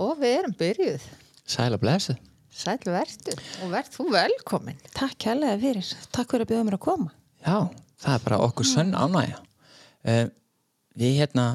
Og 0.00 0.16
við 0.20 0.34
erum 0.38 0.52
byrjuð. 0.56 1.06
Sæla 1.50 1.76
blessu. 1.80 2.14
Sæl 2.50 2.78
verður 2.82 3.40
og 3.62 3.70
verð 3.72 3.94
þú 3.94 4.04
velkomin. 4.14 4.78
Takk 4.96 5.16
kærlega 5.22 5.58
fyrir. 5.60 5.88
Takk 6.12 6.32
fyrir 6.32 6.46
að 6.46 6.50
bjóða 6.50 6.66
mér 6.66 6.76
að 6.76 6.84
koma. 6.86 7.12
Já, 7.44 7.56
það 8.02 8.16
er 8.16 8.22
bara 8.24 8.38
okkur 8.46 8.68
sönn 8.68 8.92
ánægja. 8.96 9.40
Uh, 10.00 10.26
við 10.98 11.18
hérna 11.20 11.46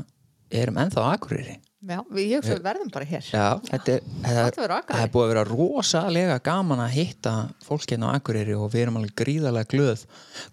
erum 0.54 0.78
ennþá 0.81 1.05
Akureyri. 1.12 1.58
Já, 1.86 2.00
við 2.10 2.31
ég 2.31 2.46
fyrir 2.46 2.63
verðum 2.66 2.92
bara 2.94 3.08
hér. 3.10 3.26
Já, 3.29 3.47
þetta 3.68 3.95
er, 3.98 4.05
þetta, 4.26 4.68
er 4.98 5.12
búið 5.14 5.25
að 5.25 5.32
vera 5.34 5.43
rosalega 5.50 6.38
gaman 6.46 6.82
að 6.82 6.96
hitta 6.96 7.34
fólk 7.66 7.86
hérna 7.91 8.09
á 8.09 8.18
Akureyri 8.18 8.55
og 8.57 8.71
við 8.73 8.86
erum 8.86 9.00
alveg 9.02 9.14
gríðarlega 9.21 9.70
glöð 9.73 10.05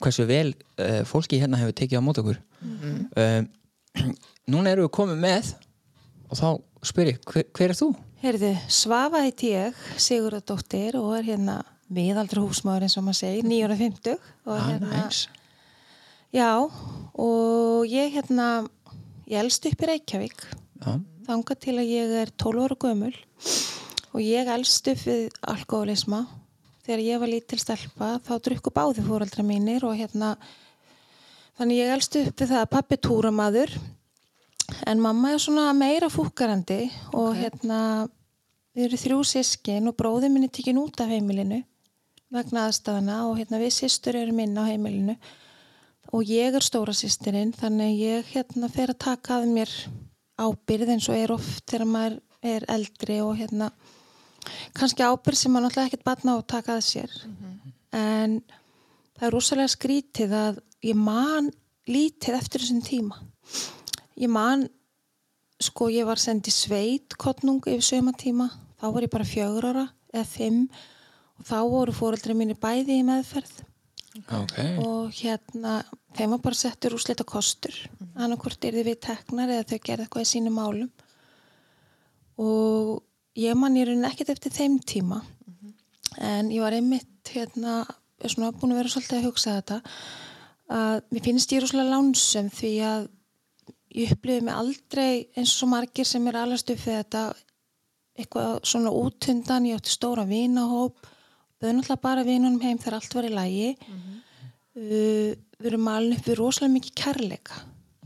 hversu 0.03 0.27
vel 0.29 0.51
uh, 0.53 1.03
fólki 1.09 1.41
hérna 1.41 1.61
hefur 1.61 1.77
tekið 1.81 2.01
á 2.01 2.07
mót 2.09 2.23
okkur. 2.25 2.41
Mm 2.65 3.51
núna 4.49 4.71
erum 4.73 4.87
við 4.87 4.95
komið 4.97 5.19
með 5.21 5.49
og 6.33 6.39
þá 6.41 6.49
spyr 6.89 7.13
ég, 7.13 7.21
hver, 7.29 7.45
hver 7.53 7.73
er 7.75 7.79
þú? 7.79 7.91
Heyrðu, 8.23 8.51
Svafa 8.73 9.21
heiti 9.27 9.53
ég, 9.53 9.79
Sigurðardóttir 10.01 10.97
og 10.99 11.13
er 11.19 11.27
hérna 11.27 11.59
miðaldra 11.93 12.41
húsmaður 12.45 12.87
eins 12.87 12.97
og 12.97 13.05
maður 13.05 13.19
segir, 13.21 13.45
950 13.51 14.15
og 14.17 14.53
Ah, 14.57 14.67
hérna, 14.71 14.91
næs. 15.05 15.27
já, 16.33 16.49
og 17.13 17.87
ég 17.91 18.15
hérna, 18.17 18.47
ég 19.29 19.43
elst 19.43 19.67
upp 19.69 19.83
í 19.85 19.91
Reykjavík 19.93 20.47
Já, 20.83 20.97
þanga 21.29 21.59
til 21.61 21.77
að 21.79 21.91
ég 21.93 22.15
er 22.23 22.33
12 22.41 22.65
ára 22.65 22.79
gömul 22.87 23.13
og 24.13 24.21
ég 24.25 24.49
elst 24.57 24.89
upp 24.91 25.05
við 25.07 25.29
alkoholisma 25.53 26.25
þegar 26.87 27.05
ég 27.07 27.21
var 27.23 27.31
lítil 27.31 27.61
stelpa 27.63 28.15
þá 28.27 28.33
drukku 28.43 28.73
báði 28.75 29.05
fóraldra 29.07 29.45
mínir 29.47 29.85
og 29.87 29.95
hérna 30.01 30.33
þannig 31.59 31.83
ég 31.85 31.93
elst 31.95 32.17
upp 32.19 32.41
við 32.41 32.51
það 32.55 32.65
að 32.65 32.73
pappi 32.73 32.99
túramaður 33.07 33.77
en 34.87 35.03
mamma 35.03 35.33
er 35.33 35.43
svona 35.43 35.71
meira 35.77 36.09
fúkarandi 36.13 36.87
og 37.13 37.37
hérna 37.39 38.09
við 38.73 38.89
erum 38.89 39.03
þrjú 39.05 39.21
sískin 39.29 39.91
og 39.91 39.97
bróði 39.99 40.31
minni 40.33 40.49
tekin 40.49 40.81
út 40.81 41.01
af 41.03 41.13
heimilinu 41.13 41.63
vegna 42.33 42.67
aðstæðana 42.69 43.19
og 43.29 43.39
hérna 43.41 43.61
við 43.61 43.75
sýstur 43.77 44.17
erum 44.23 44.41
inn 44.45 44.57
á 44.57 44.65
heimilinu 44.71 45.17
og 46.13 46.29
ég 46.29 46.57
er 46.57 46.65
stóra 46.65 46.95
sýstirinn 46.97 47.53
þannig 47.57 47.99
ég 48.01 48.33
hérna 48.33 48.71
fer 48.73 48.95
að 48.95 49.03
taka 49.07 49.41
að 49.41 49.51
mér 49.53 49.73
ábyrð 50.41 50.95
eins 50.95 51.09
og 51.11 51.19
er 51.19 51.35
oft 51.35 51.67
þegar 51.69 51.91
maður 51.93 52.19
er 52.43 52.67
eldri 52.73 53.19
og 53.23 53.37
hérna 53.39 53.71
kannski 54.77 55.05
ábyrð 55.07 55.39
sem 55.39 55.53
maður 55.55 55.69
náttúrulega 55.69 55.91
ekkert 55.91 56.07
batna 56.09 56.35
á 56.35 56.39
að 56.41 56.49
taka 56.51 56.77
að 56.77 56.87
sér. 56.89 57.13
En 57.95 58.41
það 59.19 59.27
er 59.29 59.35
rosalega 59.37 59.75
skrítið 59.77 60.35
að 60.37 60.63
ég 60.83 60.99
man 60.99 61.53
lítið 61.87 62.39
eftir 62.39 62.65
þessum 62.65 62.83
tíma 62.87 63.21
ég 64.23 64.31
man 64.31 64.67
sko 65.63 65.89
ég 65.93 66.07
var 66.09 66.21
sendið 66.21 66.55
sveit 66.55 67.17
kottnung 67.21 67.63
yfir 67.67 67.85
sömatíma 67.87 68.49
þá 68.81 68.87
var 68.95 69.07
ég 69.07 69.13
bara 69.13 69.29
fjögur 69.29 69.69
ára 69.71 69.85
eða 70.13 70.25
fimm 70.29 70.65
og 71.39 71.47
þá 71.49 71.59
voru 71.71 71.95
fóreldri 71.97 72.35
mínir 72.37 72.59
bæði 72.63 73.01
í 73.01 73.07
meðferð. 73.07 73.63
Ok. 74.13 74.59
og 74.85 75.13
hérna 75.17 75.79
þeim 76.13 76.35
var 76.35 76.41
bara 76.45 76.59
settur 76.59 76.93
úrslita 76.93 77.25
kostur. 77.25 77.73
Annarkvort 78.13 78.65
er 78.69 78.77
þið 78.77 78.91
við 78.91 78.99
teknar 79.07 79.53
eða 79.55 79.69
þau 79.71 79.79
gerði 79.79 80.05
eitthvað 80.05 80.27
í 80.27 80.29
sínum 80.29 80.59
málum. 80.59 80.91
Og 82.37 83.01
ég 83.41 83.57
man 83.57 83.79
í 83.79 83.87
rauninni 83.89 84.11
ekkert 84.11 84.35
eftir 84.35 84.53
þeim 84.53 84.77
tíma. 84.85 85.23
En 86.21 86.53
ég 86.53 86.61
var 86.61 86.77
einmitt 86.77 87.33
hérna, 87.33 87.87
svona 88.27 88.53
búin 88.53 88.75
að 88.75 88.83
vera 88.83 88.93
svolítið 88.93 89.19
að 89.19 89.27
hugsa 89.31 89.57
þetta 89.57 89.81
að 90.73 91.01
mér 91.09 91.25
finnst 91.25 91.53
ég 91.53 91.63
rosalega 91.65 91.95
lánsum 91.97 92.53
því 92.53 92.73
að 92.89 93.09
ég 93.93 94.13
upplifið 94.15 94.47
mig 94.49 94.55
aldrei 94.55 95.15
eins 95.37 95.55
og 95.65 95.73
margir 95.73 96.09
sem 96.09 96.27
er 96.31 96.39
alast 96.43 96.71
upp 96.73 96.81
við 96.83 96.99
þetta 97.01 97.25
eitthvað 98.19 98.59
svona 98.69 98.93
útundan, 98.93 99.67
ég 99.69 99.81
átti 99.81 99.93
stóra 99.93 100.27
vinahóp 100.29 101.01
bauð 101.63 101.77
náttúrulega 101.79 102.03
bara 102.03 102.27
vinunum 102.27 102.63
heim 102.63 102.81
þegar 102.81 102.99
allt 102.99 103.15
var 103.15 103.29
í 103.29 103.33
lagi. 103.33 103.71
Uh, 104.73 105.33
við 105.61 105.69
erum 105.71 105.91
alveg 105.93 106.19
upp 106.19 106.29
við 106.31 106.39
rosalega 106.41 106.75
mikið 106.75 106.95
kærleika. 106.99 107.59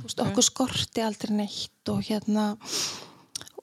Veist, 0.03 0.21
okkur 0.21 0.45
skorti 0.45 1.03
aldrei 1.03 1.33
neitt 1.33 1.89
og 1.89 2.03
hérna 2.05 2.51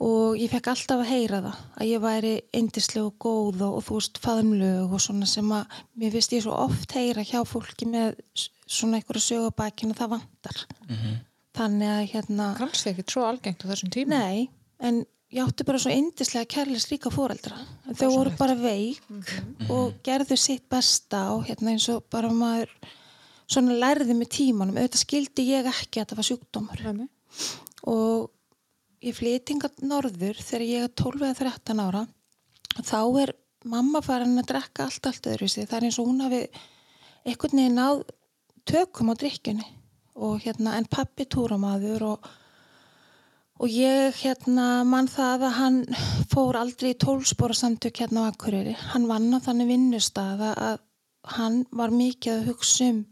og 0.03 0.40
ég 0.40 0.50
fekk 0.50 0.72
alltaf 0.72 1.03
að 1.03 1.11
heyra 1.11 1.41
það 1.44 1.59
að 1.78 1.91
ég 1.91 2.01
væri 2.01 2.31
indisleg 2.57 3.05
og 3.05 3.19
góð 3.22 3.61
og, 3.67 3.75
og 3.78 3.85
þú 3.85 4.00
veist 4.00 4.17
faðumlög 4.23 4.95
og 4.97 5.03
svona 5.03 5.29
sem 5.29 5.51
að 5.53 5.78
mér 6.01 6.16
finnst 6.16 6.34
ég 6.34 6.44
svo 6.47 6.55
oft 6.57 6.95
heyra 6.97 7.28
hjá 7.28 7.44
fólki 7.45 7.88
með 7.91 8.17
svona 8.66 8.97
einhverju 8.97 9.23
sögubækinu 9.28 9.95
það 10.00 10.16
vantar 10.16 10.63
þannig 11.58 11.91
að 11.94 12.03
hérna 12.14 12.52
Kannski 12.58 12.94
ekki 12.94 13.06
svo 13.14 13.25
algengt 13.28 13.66
á 13.66 13.69
þessum 13.72 13.91
tíma. 13.94 14.19
Nei, 14.19 14.47
en 14.84 15.03
ég 15.34 15.41
átti 15.46 15.66
bara 15.68 15.81
svo 15.81 15.94
indislega 15.94 16.50
kærleis 16.56 16.90
líka 16.91 17.12
fóreldra. 17.14 17.58
Þau 17.97 18.09
voru 18.14 18.34
bara 18.38 18.58
veik 18.58 19.02
og 19.74 19.97
gerðu 20.06 20.38
sitt 20.38 20.68
besta 20.72 21.25
og 21.34 21.47
hérna 21.50 21.74
eins 21.74 21.88
og 21.94 22.06
bara 22.14 22.30
maður 22.34 22.72
svona 23.50 23.78
lærði 23.78 24.16
með 24.18 24.31
tímanum. 24.38 24.78
Auðvitað 24.78 25.03
skildi 25.06 25.47
ég 25.50 25.69
ekki 25.69 26.02
að 26.02 26.12
það 26.12 26.22
var 26.22 26.30
sjúkdómur. 26.30 26.84
Nei. 26.97 27.09
Og 27.90 28.30
ég 29.03 29.18
flytinga 29.18 29.72
norður 29.84 30.40
þegar 30.40 30.68
ég 30.68 30.88
er 30.88 30.94
12 31.02 31.25
eða 31.28 31.40
13 31.41 31.84
ára. 31.84 32.03
Þá 32.81 33.00
er 33.24 33.34
mamma 33.70 34.02
farin 34.03 34.40
að 34.40 34.50
drekka 34.53 34.88
allt, 34.88 35.08
allt 35.09 35.30
öðru 35.34 35.50
sig. 35.50 35.68
Það 35.70 35.80
er 35.80 35.88
eins 35.90 36.00
og 36.02 36.09
hún 36.09 36.24
hafi 36.24 36.44
einhvern 37.24 37.59
veginn 37.62 37.80
náð 37.80 38.03
tökum 38.70 39.12
á 39.12 39.16
drikkjunni. 39.20 39.66
Og 40.16 40.40
hérna, 40.44 40.78
en 40.78 40.90
pappi 40.90 41.25
túramaður 41.25 42.07
og 42.13 42.31
Og 43.62 43.69
ég 43.69 44.16
hérna 44.18 44.81
mann 44.84 45.07
það 45.07 45.44
að 45.47 45.57
hann 45.59 45.75
fór 46.31 46.57
aldrei 46.57 46.90
í 46.91 46.97
tólspóra 47.00 47.53
samtök 47.56 48.01
hérna 48.01 48.25
á 48.25 48.34
Akureyri. 48.34 48.73
Hann 48.91 49.06
vann 49.07 49.29
á 49.29 49.40
þannig 49.46 49.69
vinnustaða 49.69 50.50
að 50.57 50.79
hann 51.38 51.59
var 51.72 51.94
mikið 51.94 52.34
að 52.34 52.47
hugsa 52.50 52.90
um 52.91 53.03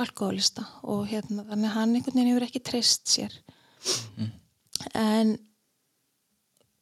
alkoholista 0.00 0.64
og 0.82 1.04
hérna 1.12 1.44
þannig 1.50 1.74
hann 1.76 1.92
einhvern 1.94 2.18
veginn 2.18 2.32
hefur 2.32 2.46
ekki 2.48 2.64
treyst 2.66 3.12
sér. 3.12 3.36
En 4.96 5.36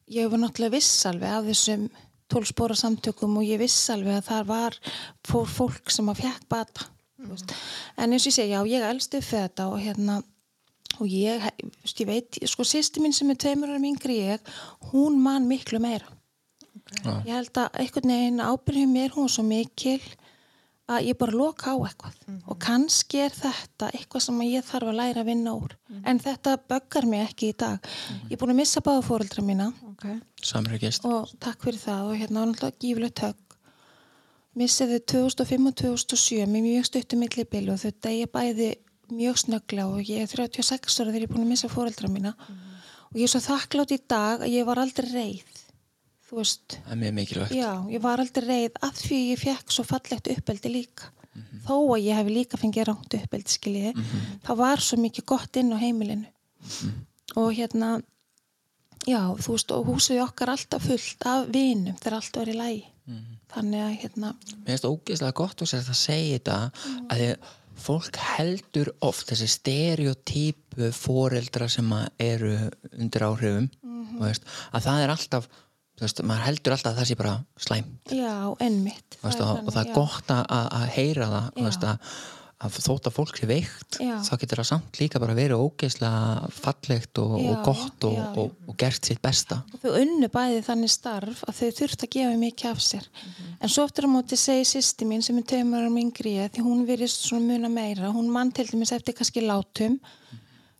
ég 0.09 0.31
var 0.31 0.41
náttúrulega 0.41 0.77
viss 0.79 1.05
alveg 1.11 1.35
af 1.35 1.45
þessum 1.51 1.85
tólspóra 2.31 2.79
samtökum 2.79 3.37
og 3.37 3.45
ég 3.45 3.61
viss 3.61 3.91
alveg 3.93 4.17
að 4.17 4.29
það 4.31 4.49
var 4.49 4.79
fór 5.27 5.51
fólk 5.59 5.93
sem 5.93 6.09
að 6.09 6.23
fjekk 6.23 6.49
bata. 6.49 6.89
Mm. 7.23 7.55
En 7.97 8.13
eins 8.13 8.25
og 8.25 8.31
ég 8.31 8.37
segi, 8.37 8.53
já, 8.53 8.61
ég 8.69 8.87
elst 8.89 9.15
upp 9.19 9.27
þetta 9.29 9.67
og 9.71 9.79
hérna 9.81 10.19
og 11.01 11.07
ég, 11.09 11.45
ég 11.89 12.07
veit, 12.07 12.37
sko 12.45 12.65
sýsti 12.67 13.01
mín 13.01 13.15
sem 13.15 13.31
er 13.33 13.39
tveimur 13.41 13.71
ára 13.73 13.81
yngri 13.81 14.19
ég, 14.27 14.51
hún 14.91 15.17
man 15.23 15.47
miklu 15.49 15.79
meira. 15.81 16.05
Já. 17.03 17.15
Ég 17.25 17.31
held 17.33 17.57
að 17.57 17.79
einhvern 17.81 18.11
veginn 18.13 18.43
ábyrðum 18.43 18.93
mér 18.93 19.15
hún 19.15 19.25
var 19.25 19.33
svo 19.33 19.45
mikil 19.47 20.01
að 20.91 21.05
ég 21.07 21.17
bara 21.17 21.31
loka 21.31 21.71
á 21.71 21.77
eitthvað 21.79 22.15
og 22.51 22.57
kannski 22.61 23.21
er 23.23 23.31
þetta 23.31 23.87
eitthvað 23.95 24.25
sem 24.25 24.41
ég 24.49 24.65
þarf 24.67 24.89
að 24.91 24.97
læra 24.99 25.21
að 25.23 25.29
vinna 25.31 25.53
úr 25.55 25.75
en 26.03 26.19
þetta 26.19 26.57
böggar 26.69 27.07
mig 27.07 27.23
ekki 27.23 27.53
í 27.53 27.55
dag 27.63 27.87
ég 28.27 28.35
er 28.35 28.41
búin 28.41 28.51
að 28.51 28.59
missa 28.59 28.83
báða 28.83 29.05
fóreldra 29.07 29.45
mína 29.47 29.69
Ok. 29.93 30.05
Samröggist. 30.43 31.05
og 31.07 31.31
takk 31.39 31.63
fyrir 31.63 31.79
það 31.79 32.09
og 32.09 32.19
hérna 32.19 32.43
var 32.43 32.51
náttúrulega 32.51 32.79
gífilegt 32.83 33.23
högg 33.23 33.42
missið 34.59 34.93
þau 34.93 35.01
2005 35.33 35.67
og 35.69 35.75
2007 35.81 36.47
með 36.49 36.65
mjög 36.67 36.87
stuttu 36.89 37.17
millibili 37.19 37.71
og 37.73 37.79
þau 37.81 37.91
degja 38.05 38.29
bæði 38.33 38.69
mjög 39.13 39.39
snögglega 39.43 39.87
og 39.89 40.09
ég 40.09 40.23
er 40.23 40.29
36 40.31 40.99
ára 41.01 41.11
þegar 41.11 41.21
ég 41.23 41.27
er 41.29 41.33
búin 41.33 41.45
að 41.45 41.51
missa 41.53 41.69
fóreldra 41.71 42.09
mína. 42.11 42.35
Og 43.13 43.19
ég 43.19 43.27
er 43.27 43.33
svo 43.33 43.41
þakklátt 43.45 43.93
í 43.93 43.99
dag 44.09 44.41
að 44.45 44.53
ég 44.53 44.65
var 44.69 44.81
aldrei 44.81 45.09
reið 45.11 45.59
þú 46.29 46.39
veist, 46.39 46.77
Það 46.85 46.93
er 46.95 47.01
mjög 47.03 47.13
mikilvægt. 47.19 47.51
já, 47.53 47.71
ég 47.93 48.01
var 48.01 48.21
aldrei 48.23 48.45
reið 48.47 48.79
að 48.87 49.01
því 49.03 49.19
ég 49.29 49.41
fekk 49.43 49.73
svo 49.75 49.83
fallegt 49.85 50.29
uppeldi 50.33 50.71
líka. 50.73 51.11
Þó 51.67 51.75
að 51.95 52.03
ég 52.07 52.17
hef 52.17 52.29
líka 52.29 52.57
fengið 52.61 52.87
rangt 52.89 53.13
uppeldi 53.17 53.53
skiljiði, 53.53 53.91
það 54.45 54.57
var 54.63 54.81
svo 54.81 54.97
mikið 55.01 55.25
gott 55.29 55.59
inn 55.61 55.73
á 55.73 55.77
heimilinu. 55.81 56.25
Og 57.37 57.53
hérna 57.57 57.95
já, 59.09 59.21
þú 59.39 59.57
veist, 59.57 59.73
og 59.75 59.89
húsið 59.91 60.23
okkar 60.25 60.53
alltaf 60.53 60.87
fullt 60.87 61.27
af 61.29 61.49
vinum 61.53 61.97
þegar 61.99 62.19
allt 62.19 62.39
var 62.41 62.51
í 62.51 62.57
lagi. 62.57 62.83
Þannig 63.53 63.81
að 63.83 63.97
hérna 63.99 64.29
Mér 64.63 64.69
finnst 64.71 64.87
ógeðslega 64.87 65.35
gott 65.35 65.61
að 65.65 65.89
segja 65.99 66.37
þetta 66.37 66.57
að 67.11 67.19
því 67.19 67.27
að 67.33 67.51
fólk 67.83 68.19
heldur 68.37 68.91
oft 69.03 69.31
þessi 69.31 69.49
stereotypu 69.51 70.91
foreldra 70.95 71.67
sem 71.71 71.89
eru 72.21 72.53
undir 72.93 73.25
áhrifum 73.27 73.69
og 74.19 74.23
veist, 74.27 74.45
að 74.71 74.87
það 74.87 75.03
er 75.03 75.13
alltaf 75.13 75.49
veist, 76.01 76.21
maður 76.25 76.47
heldur 76.47 76.75
alltaf 76.75 76.93
að 76.93 77.01
það 77.01 77.09
sé 77.09 77.17
bara 77.19 77.33
slæm 77.65 77.89
já, 78.13 78.37
ennmitt 78.63 79.17
og, 79.21 79.33
og 79.33 79.71
það 79.73 79.81
er 79.83 79.91
gott 79.97 80.33
að, 80.33 80.43
að 80.57 80.69
að 80.79 80.87
heyra 80.97 81.29
það 81.33 81.49
veist, 81.67 81.87
að, 81.89 82.15
að 82.63 82.79
þótt 82.85 83.09
að 83.09 83.15
fólk 83.17 83.39
sé 83.39 83.49
veikt 83.49 83.99
Já. 84.01 84.15
þá 84.25 84.33
getur 84.41 84.61
það 84.61 84.69
samt 84.69 84.99
líka 85.01 85.21
bara 85.21 85.35
verið 85.37 85.63
ógeðslega 85.63 86.49
fallegt 86.55 87.21
og, 87.23 87.35
Já, 87.37 87.49
og 87.51 87.67
gott 87.67 88.07
og, 88.09 88.19
og, 88.43 88.57
og 88.69 88.77
gert 88.79 89.09
sitt 89.09 89.21
besta. 89.23 89.61
Þau 89.83 89.91
unnu 89.99 90.29
bæði 90.33 90.63
þannig 90.67 90.93
starf 90.93 91.45
að 91.47 91.59
þau 91.59 91.69
þurft 91.79 92.07
að 92.07 92.13
gefa 92.17 92.41
mikið 92.43 92.71
af 92.71 92.83
sér. 92.87 93.07
En 93.59 93.71
svo 93.71 93.87
eftir 93.87 94.07
að 94.07 94.15
móti 94.15 94.39
segi 94.39 94.67
sýsti 94.73 95.07
mín 95.09 95.23
sem 95.25 95.39
er 95.39 95.47
tveimur 95.53 95.83
árum 95.85 96.01
yngri 96.01 96.37
ég, 96.39 96.51
því 96.55 96.65
hún 96.65 96.83
virðist 96.87 97.27
svona 97.27 97.47
muna 97.53 97.71
meira. 97.71 98.11
Hún 98.15 98.31
mann 98.33 98.51
til 98.55 98.67
dæmis 98.71 98.95
eftir 98.95 99.17
kannski 99.17 99.45
látum 99.45 99.99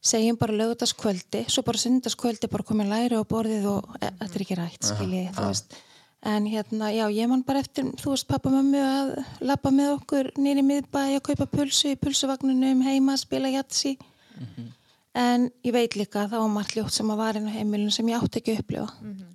segjum 0.04 0.38
bara 0.40 0.56
lögutaskvöldi 0.60 1.46
svo 1.48 1.64
bara 1.64 1.80
sundarskvöldi 1.80 2.50
bara 2.52 2.68
komið 2.68 2.92
læri 2.92 3.20
á 3.20 3.24
borðið 3.24 3.68
og 3.72 3.98
e, 4.02 4.10
þetta 4.20 4.36
er 4.36 4.46
ekki 4.46 4.58
rætt 4.60 4.88
skilji 4.90 5.24
þú 5.32 5.46
veist 5.48 5.78
en 6.24 6.46
hérna, 6.48 6.92
já, 6.96 7.04
ég 7.12 7.28
man 7.28 7.44
bara 7.44 7.60
eftir 7.60 7.90
þú 8.00 8.14
veist, 8.14 8.28
pappa 8.30 8.52
mömmu 8.52 8.80
að 8.80 9.10
lappa 9.44 9.72
með 9.76 9.98
okkur 9.98 10.32
nýri 10.40 10.64
miðbæi 10.64 11.18
að 11.18 11.26
kaupa 11.28 11.50
pulsu 11.52 11.92
í 11.92 12.00
pulsuvagnunum 12.00 12.84
heima 12.86 13.18
að 13.18 13.26
spila 13.26 13.52
jatsi 13.52 13.98
en 15.14 15.50
ég 15.64 15.74
veit 15.76 15.96
líka 16.00 16.24
að 16.24 16.34
það 16.34 16.44
var 16.44 16.54
margt 16.56 16.76
ljótt 16.78 16.96
sem 16.96 17.12
að 17.14 17.20
var 17.22 17.38
inn 17.38 17.50
á 17.50 17.54
heimilinu 17.54 17.92
sem 17.94 18.08
ég 18.10 18.24
átti 18.24 18.40
ekki 18.40 18.54
að 18.56 18.62
upplifa. 18.64 18.88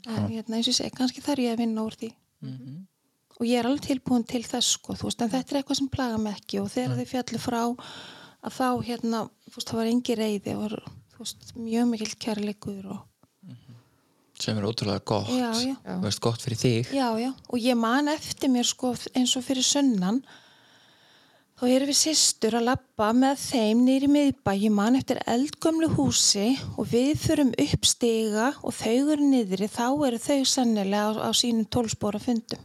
En 0.09 0.25
hérna, 0.33 0.57
eins 0.57 0.67
og 0.67 0.73
ég 0.73 0.79
segi, 0.79 0.95
kannski 0.97 1.23
þarf 1.23 1.45
ég 1.45 1.53
að 1.55 1.61
vinna 1.63 1.85
úr 1.85 1.95
því. 2.01 2.11
Og 3.39 3.47
ég 3.47 3.59
er 3.61 3.69
alveg 3.69 3.85
tilbúin 3.87 4.25
til 4.27 4.43
þess 4.43 4.73
sko, 4.75 4.97
þú 4.99 5.07
veist, 5.07 5.21
en 5.23 5.31
þetta 5.31 5.55
er 5.55 5.61
eitthvað 5.61 5.79
sem 5.79 5.89
plaga 5.89 6.19
mig 6.19 6.41
ekki 6.41 6.59
og 6.59 6.73
þegar 6.73 6.97
þið 6.99 7.13
fjallu 7.13 7.39
frá 7.39 7.61
að 8.43 8.53
þá 8.57 8.69
hérna, 8.89 9.21
þú 9.47 9.55
veist, 9.55 9.69
það 9.69 9.79
var 9.79 9.93
engi 9.93 10.17
reyði 10.19 10.57
og 10.59 10.75
þú 11.13 11.23
veist, 11.23 11.53
mjög 11.55 11.87
mikill 11.93 12.17
kærleikur 12.19 12.91
og 12.97 13.05
sem 14.43 14.59
er 14.59 14.67
ótrúlega 14.69 15.03
gott. 15.05 15.31
Já, 15.33 15.51
já. 15.63 15.97
Veist, 16.03 16.21
gott 16.23 16.43
fyrir 16.43 16.61
þig. 16.61 16.93
Já, 16.95 17.09
já, 17.19 17.33
og 17.49 17.59
ég 17.63 17.79
man 17.79 18.11
eftir 18.13 18.53
mér 18.53 18.67
sko 18.69 18.95
eins 19.15 19.35
og 19.39 19.47
fyrir 19.47 19.67
sunnan 19.67 20.23
þá 21.59 21.65
erum 21.67 21.91
við 21.91 21.99
systur 21.99 22.55
að 22.55 22.69
labba 22.69 23.09
með 23.19 23.41
þeim 23.43 23.81
nýri 23.87 24.11
miðbæ. 24.15 24.53
Ég 24.55 24.75
man 24.75 24.99
eftir 24.99 25.19
eldgömlu 25.27 25.89
húsi 25.97 26.53
og 26.79 26.87
við 26.93 27.17
förum 27.25 27.51
upp 27.51 27.89
stiga 27.91 28.53
og 28.63 28.77
þau 28.79 29.15
eru 29.17 29.27
niðri, 29.27 29.67
þá 29.67 29.87
eru 30.07 30.21
þau 30.23 30.39
sannilega 30.47 31.19
á, 31.19 31.27
á 31.27 31.31
sínum 31.35 31.67
tólspóra 31.67 32.23
fundum. 32.23 32.63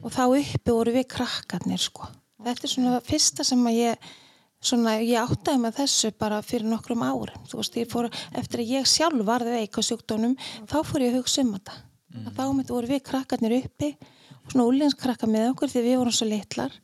Og 0.00 0.08
þá 0.14 0.22
uppi 0.32 0.72
voru 0.72 0.96
við 0.96 1.10
krakkarnir 1.12 1.82
sko. 1.82 2.08
Þetta 2.40 2.64
er 2.64 2.72
svona 2.72 3.00
fyrsta 3.04 3.44
sem 3.44 3.66
að 3.68 3.82
ég 3.82 4.10
svona, 4.60 4.96
ég 5.00 5.18
áttaði 5.20 5.62
með 5.62 5.76
þessu 5.80 6.12
bara 6.20 6.40
fyrir 6.44 6.68
nokkrum 6.68 7.04
árum, 7.04 7.44
þú 7.48 7.60
veist, 7.60 7.76
ég 7.80 7.90
fór 7.90 8.10
eftir 8.36 8.62
að 8.62 8.72
ég 8.76 8.88
sjálf 8.88 9.26
varði 9.26 9.56
veik 9.56 9.78
á 9.78 9.82
sjúkdónum 9.88 10.36
þá 10.68 10.78
fór 10.86 11.04
ég 11.06 11.14
að 11.14 11.20
hugsa 11.20 11.44
um 11.44 11.52
þetta. 11.56 11.76
Að 12.20 12.32
þá 12.36 12.44
mitt 12.58 12.72
voru 12.74 12.90
við 12.90 13.04
krakkarnir 13.06 13.56
uppi 13.60 13.92
svona 14.50 14.66
úlinskrakka 14.66 15.28
með 15.30 15.52
okkur 15.52 15.70
því 15.70 15.84
við 15.84 16.00
vorum 16.00 16.16
svo 16.16 16.26
litlar 16.28 16.74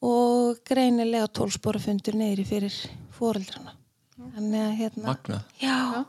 og 0.00 0.62
greinilega 0.64 1.28
tólspóra 1.28 1.82
fundur 1.82 2.16
neyri 2.16 2.46
fyrir 2.48 2.72
fóreldrana 3.12 3.76
þannig 4.16 4.62
að 4.64 4.78
hérna 4.78 5.04
Magna 5.10 5.40
já, 5.60 6.06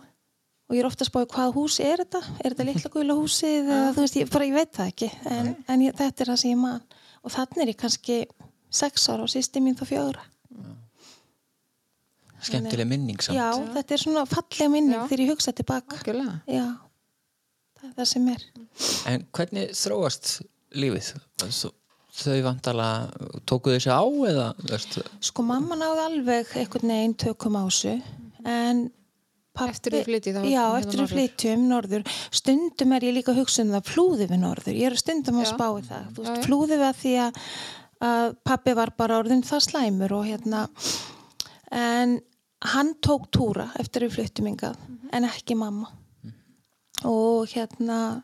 og 0.72 0.78
ég 0.78 0.84
er 0.84 0.88
ofta 0.88 1.04
að 1.04 1.12
spáði 1.12 1.30
hvað 1.36 1.54
hús 1.58 1.78
er 1.84 2.04
þetta? 2.06 2.22
Er 2.40 2.54
þetta 2.54 2.68
litla 2.70 2.92
guðla 2.94 3.18
húsið 3.20 3.72
eða 3.76 3.92
þú 3.92 4.06
veist, 4.06 4.20
ég, 4.22 4.32
bara, 4.32 4.48
ég 4.48 4.56
veit 4.56 4.76
það 4.78 4.92
ekki. 4.94 5.10
En, 5.28 5.50
en 5.68 5.84
ég, 5.84 5.96
þetta 6.00 6.24
er 6.24 6.32
það 6.32 6.40
sem 6.40 6.54
ég 6.54 6.62
man. 6.62 6.84
Og 7.22 7.34
þannig 7.36 7.64
er 7.66 7.72
ég 7.74 7.80
kannski 7.82 8.20
sex 8.72 9.10
ára 9.12 9.26
og 9.26 9.34
sýsti 9.34 9.64
mín 9.64 9.76
þá 9.76 9.84
fjögra 9.90 10.24
skemmtileg 12.42 12.88
minning 12.90 13.20
samt. 13.22 13.38
Já, 13.38 13.52
þetta 13.76 13.94
er 13.98 14.02
svona 14.02 14.24
falleg 14.30 14.72
minning 14.74 14.96
Já. 14.98 15.04
þegar 15.12 15.24
ég 15.26 15.34
hugsa 15.36 15.54
tilbaka. 15.58 16.00
Algjörlega. 16.00 16.38
já, 16.50 16.64
það 17.82 17.90
er 17.90 17.94
það 18.00 18.10
sem 18.14 18.32
er. 18.34 18.46
En 19.12 19.28
hvernig 19.38 19.76
þróast 19.78 20.32
lífið? 20.74 21.12
Þau- 21.44 21.76
þau 22.22 22.40
vantala 22.44 22.88
tókuðu 23.48 23.78
þessi 23.78 23.92
á 23.94 24.04
eða 24.32 24.48
veist, 24.68 24.98
sko 25.24 25.44
mamma 25.48 25.78
náði 25.80 26.02
alveg 26.08 26.50
einhvern 26.60 26.90
veginn 26.92 27.14
tökum 27.16 27.56
á 27.56 27.64
þessu 27.70 27.94
en 28.44 28.82
pappi, 29.56 29.70
Eftir 29.72 29.94
þið 29.96 30.04
flytjið 30.10 30.36
þá 30.40 30.44
já, 30.50 30.66
eftir 30.80 30.92
við 30.92 31.00
norður. 31.02 31.14
flytjum 31.14 31.64
norður. 31.70 32.04
Stundum 32.32 32.94
er 32.98 33.06
ég 33.08 33.16
líka 33.16 33.32
að 33.34 33.40
hugsa 33.44 33.62
um 33.64 33.72
það 33.76 33.88
flúði 33.94 34.28
við 34.32 34.40
norður, 34.42 34.76
ég 34.82 34.90
er 34.92 34.96
stundum 35.00 35.40
að 35.44 35.50
spá 35.54 35.66
í 35.78 35.86
það 35.88 36.12
veist, 36.20 36.46
flúði 36.48 36.78
við 36.82 36.86
að 36.90 37.00
því 37.02 37.14
að, 37.28 37.40
að 38.02 38.36
pappi 38.44 38.74
var 38.78 38.92
bara 38.98 39.20
orðin 39.22 39.44
það 39.46 39.62
slæmur 39.68 40.12
og 40.18 40.26
hérna 40.26 40.66
en 41.72 42.20
hann 42.74 42.94
tók 43.06 43.30
túra 43.34 43.70
eftir 43.80 44.08
við 44.08 44.16
flyttum 44.18 44.50
hingað 44.52 44.76
Mhm. 44.82 45.10
en 45.14 45.24
ekki 45.30 45.56
mamma 45.58 45.88
og 47.06 47.48
hérna 47.50 48.24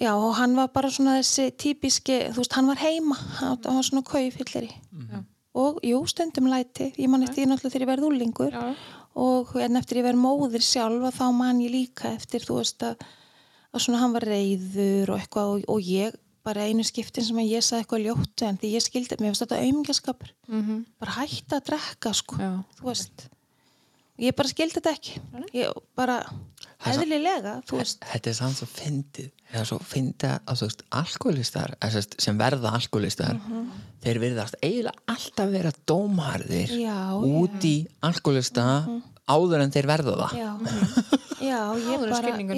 já 0.00 0.14
og 0.16 0.34
hann 0.34 0.56
var 0.56 0.68
bara 0.68 0.88
svona 0.90 1.18
þessi 1.20 1.50
típiski, 1.56 2.30
þú 2.32 2.36
veist, 2.40 2.52
hann 2.56 2.66
var 2.66 2.76
heima 2.80 3.14
hann 3.38 3.58
hann 3.64 3.76
var 3.76 3.82
svona 3.82 4.02
kaufilleri 4.02 4.70
Já. 5.12 5.24
og 5.54 5.78
jú, 5.82 6.06
stundum 6.08 6.46
læti 6.48 6.92
ég 6.98 7.08
man 7.08 7.22
eftir 7.22 7.44
því 7.44 7.50
náttúrulega 7.52 7.72
þegar 7.74 7.84
ég 7.86 7.92
verð 7.92 8.08
úlingur 8.08 8.52
Já. 8.52 8.74
og 9.14 9.56
en 9.56 9.76
eftir 9.76 9.98
ég 10.00 10.04
verð 10.08 10.18
móðir 10.22 10.62
sjálf 10.64 11.04
að 11.10 11.18
þá 11.20 11.32
man 11.34 11.60
ég 11.60 11.70
líka 11.70 12.14
eftir 12.16 12.40
þú 12.40 12.56
veist 12.62 12.82
að, 12.82 12.96
að 13.74 13.80
svona 13.84 13.98
hann 14.00 14.12
var 14.12 14.22
reyður 14.22 15.10
og 15.14 15.20
eitthvað 15.20 15.54
og, 15.54 15.64
og 15.68 15.80
ég 15.82 16.14
bara 16.50 16.66
einu 16.68 16.84
skiptin 16.86 17.24
sem 17.30 17.40
að 17.40 17.50
ég 17.54 17.62
sagði 17.66 17.84
eitthvað 17.86 18.06
ljóttu 18.08 18.46
en 18.50 18.58
því 18.60 18.74
ég 18.76 18.84
skildi, 18.86 19.16
mér 19.22 19.30
finnst 19.32 19.46
þetta 19.46 19.62
aumingaskapur 19.64 20.32
Mhm. 20.50 20.80
bara 21.00 21.16
hætta 21.22 21.60
að 21.60 21.66
drekka 21.70 22.14
sko 22.14 22.36
Já. 22.42 22.50
þú 22.80 22.88
veist. 22.92 23.28
Ég 24.20 24.34
bara 24.36 24.48
skildi 24.52 24.74
þetta 24.76 24.90
ekki. 24.92 25.20
Ég 25.56 25.72
bara 25.96 26.18
Það 26.80 26.90
er 26.90 26.96
svo- 26.96 27.04
eðlilega 27.06 27.52
þú 27.64 27.76
veist. 27.78 28.00
þetta 28.04 28.28
er 28.30 28.34
samt 28.36 28.56
svo 28.58 28.66
fyndið. 28.68 29.30
Eða 29.52 29.64
svo 29.66 29.78
fyndið 29.80 30.34
að 30.46 30.56
þú 30.60 30.66
veist 30.68 30.82
alkoholistar 31.00 31.74
eða 31.80 32.02
sem 32.20 32.38
verða 32.38 32.72
alkoholistar 32.76 33.40
þeir 34.04 34.20
virðast 34.20 34.54
eiginlega 34.62 34.92
alltaf 35.08 35.50
vera 35.50 35.72
dómharðir 35.86 36.68
Já, 36.82 36.98
út 37.16 37.64
í 37.64 37.86
alkoholista 38.02 38.66
áður 39.28 39.62
en 39.64 39.70
þeir 39.72 39.86
verða 39.88 40.16
það. 40.20 40.32
Já, 40.36 40.50
já 41.50 41.60
ég 41.80 41.88
Áður 41.96 42.04
en 42.04 42.48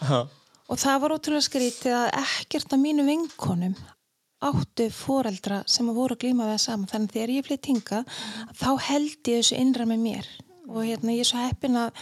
bara. 0.00 0.28
Og 0.66 0.80
það 0.80 1.02
var 1.02 1.14
ótrúlega 1.16 1.46
skrítið 1.46 1.94
að 1.94 2.08
ekkert 2.22 2.74
af 2.74 2.82
mínu 2.82 3.06
vinkonum 3.06 3.76
áttu 4.46 4.88
foreldra 4.92 5.62
sem 5.70 5.88
voru 5.96 6.16
að 6.16 6.24
glíma 6.24 6.46
við 6.46 6.56
það 6.56 6.62
saman 6.64 6.90
þannig 6.90 7.08
að 7.10 7.16
þegar 7.16 7.34
ég 7.34 7.46
flytt 7.46 7.68
hinga 7.70 8.00
þá 8.60 8.70
held 8.88 9.30
ég 9.30 9.40
þessu 9.40 9.60
innra 9.60 9.86
með 9.88 10.02
mér. 10.02 10.30
Og 10.66 10.82
hérna 10.84 11.14
ég 11.14 11.22
er 11.22 11.28
svo 11.30 11.40
heppin 11.40 11.78
að 11.80 12.00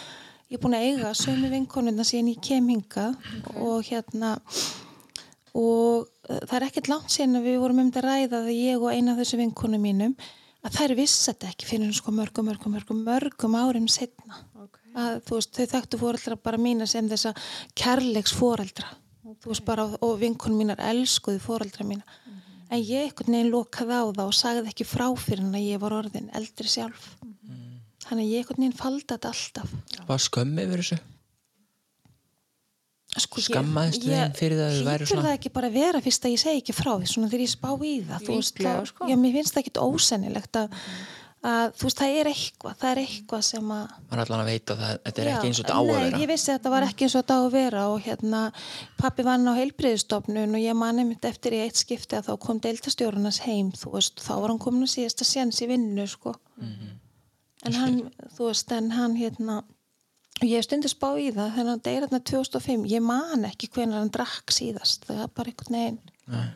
ég 0.48 0.56
er 0.58 0.62
búin 0.62 0.76
að 0.78 0.86
eiga 0.88 1.12
sömu 1.18 1.50
vinkonuna 1.52 2.06
síðan 2.06 2.32
ég 2.32 2.40
kem 2.44 2.70
hinga 2.72 3.06
og 3.54 3.84
hérna 3.86 4.34
og 5.54 6.08
uh, 6.08 6.40
það 6.48 6.56
er 6.58 6.66
ekkert 6.68 6.90
langt 6.90 7.12
síðan 7.14 7.38
að 7.38 7.50
við 7.50 7.60
vorum 7.62 7.84
um 7.84 7.92
þetta 7.92 8.02
að 8.02 8.08
ræða 8.08 8.40
að 8.40 8.54
ég 8.56 8.82
og 8.82 8.90
eina 8.90 9.14
af 9.14 9.20
þessu 9.22 9.40
vinkonum 9.44 9.84
mínum 9.84 10.16
að 10.64 10.78
þær 10.78 10.96
vissi 10.98 11.28
þetta 11.28 11.52
ekki 11.52 11.68
fyrir 11.68 11.94
sko 11.96 12.14
mörgum, 12.14 12.48
mörgum, 12.48 12.74
mörgum, 12.76 13.04
mörgum 13.06 13.56
árum 13.60 13.88
setna 13.90 14.42
Okay. 14.64 14.80
að 14.96 15.16
veist, 15.28 15.50
þau 15.52 15.66
þekktu 15.74 15.98
fóreldra 16.00 16.36
bara 16.40 16.56
mína 16.56 16.86
sem 16.88 17.08
þessa 17.10 17.34
kærleiks 17.76 18.32
fóreldra 18.32 18.94
veist 19.44 19.64
bara, 19.66 19.84
og 20.00 20.18
vinkunum 20.20 20.62
mínar 20.62 20.80
elskuðu 20.80 21.40
fóreldra 21.42 21.84
mína. 21.86 22.04
En 22.72 22.80
ég 22.80 23.10
einhvern 23.10 23.36
veginn 23.36 23.52
lokaði 23.52 23.98
á 24.00 24.04
það 24.08 24.24
og 24.24 24.36
sagði 24.38 24.70
ekki 24.72 24.86
frá 24.88 25.06
fyrir 25.20 25.44
en 25.44 25.58
að 25.58 25.66
ég 25.68 25.82
var 25.82 25.96
orðin 25.98 26.30
eldri 26.38 26.70
sjálf. 26.70 27.10
Þannig 28.04 28.24
að 28.24 28.30
ég 28.30 28.40
einhvern 28.40 28.62
veginn 28.62 28.78
faldi 28.78 29.06
þetta 29.12 29.32
alltaf. 29.34 29.74
Var 30.08 30.24
skömmi 30.24 30.64
yfir 30.64 30.82
þessu 30.82 31.00
sko, 33.22 33.40
Skammaðist 33.44 34.02
þeim 34.04 34.32
fyrir 34.34 34.58
það 34.58 34.68
að 34.68 34.74
þau 34.74 34.84
hlýtur 34.94 35.06
svona? 35.10 35.24
það 35.28 35.36
ekki 35.38 35.52
bara 35.54 35.68
að 35.70 35.76
vera 35.80 36.00
fyrst 36.04 36.24
að 36.24 36.32
ég 36.34 36.40
segi 36.42 36.62
ekki 36.62 36.74
frá 36.74 36.92
því 36.98 37.10
svona 37.14 37.28
þegar 37.30 37.44
ég 37.46 37.52
spá 37.54 37.70
í 37.74 37.92
það 38.08 38.24
þú 38.28 38.38
veist, 38.38 38.56
Líklega, 38.58 38.78
þá- 38.80 38.88
sko. 38.90 39.08
já, 39.10 39.16
mér 39.24 39.32
finnst 39.38 39.54
það 39.54 39.62
ekkit 39.64 39.82
ósennilegt 39.84 40.58
að, 40.60 40.78
að 41.44 41.74
þú 41.76 41.84
veist, 41.88 41.98
það 42.00 42.16
er 42.20 42.30
eitthvað 42.32 42.74
það 42.80 42.90
er 42.94 43.00
eitthvað 43.04 43.42
sem 43.44 43.70
að 43.74 43.84
maður 44.08 44.14
er 44.18 44.22
allan 44.24 44.40
að 44.44 44.50
veita 44.50 44.76
það 44.80 44.94
þetta 45.04 45.20
er 45.22 45.28
Já, 45.28 45.34
ekki 45.36 45.46
eins 45.50 45.58
og 45.60 45.64
þetta 45.64 45.74
á 45.74 45.80
að 45.80 45.86
Nei, 45.90 45.94
vera 46.04 46.20
ég 46.24 46.30
vissi 46.32 46.48
að 46.50 46.56
þetta 46.58 46.72
var 46.74 46.86
ekki 46.88 47.04
eins 47.04 47.14
og 47.14 47.20
þetta 47.24 47.34
á 47.36 47.40
að 47.44 47.52
vera 47.54 47.82
og 47.92 47.98
hérna, 48.08 48.40
pappi 48.96 49.22
vann 49.28 49.46
á 49.46 49.52
heilbriðistofnun 49.60 50.56
og 50.56 50.64
ég 50.64 50.74
man 50.80 50.98
einmitt 51.04 51.24
eftir 51.28 51.52
í 51.52 51.60
eitt 51.66 51.76
skipti 51.76 52.16
að 52.16 52.30
þá 52.30 52.34
kom 52.40 52.60
deildastjórunars 52.64 53.42
heim, 53.44 53.70
veist, 53.92 54.18
þá 54.24 54.32
var 54.40 54.48
hann 54.54 54.58
komin 54.58 54.82
að 54.88 54.94
síðasta 54.96 55.24
séns 55.28 55.60
ég 60.42 60.56
hef 60.56 60.66
stundu 60.66 60.90
spá 60.90 61.12
í 61.20 61.28
það, 61.30 61.52
þegar 61.54 61.70
hann 61.70 61.84
deyra 61.86 62.08
þarna 62.08 62.22
2005, 62.30 62.88
ég 62.90 63.04
man 63.04 63.46
ekki 63.48 63.70
hvenær 63.74 64.00
hann 64.00 64.12
drakk 64.14 64.54
síðast, 64.54 65.06
það 65.06 65.22
er 65.26 65.32
bara 65.36 65.52
einhvern 65.52 65.78
veginn, 65.78 66.00
Nei, 66.34 66.48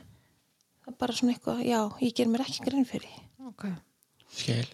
það 0.82 0.92
er 0.92 0.98
bara 1.04 1.16
svona 1.20 1.36
eitthvað, 1.36 1.62
já, 1.68 1.80
ég 2.02 2.18
ger 2.18 2.32
mér 2.32 2.44
ekki 2.46 2.66
grinn 2.66 2.88
fyrir 2.88 3.08
því. 3.12 3.24
Ok. 3.48 3.64
skil. 4.34 4.66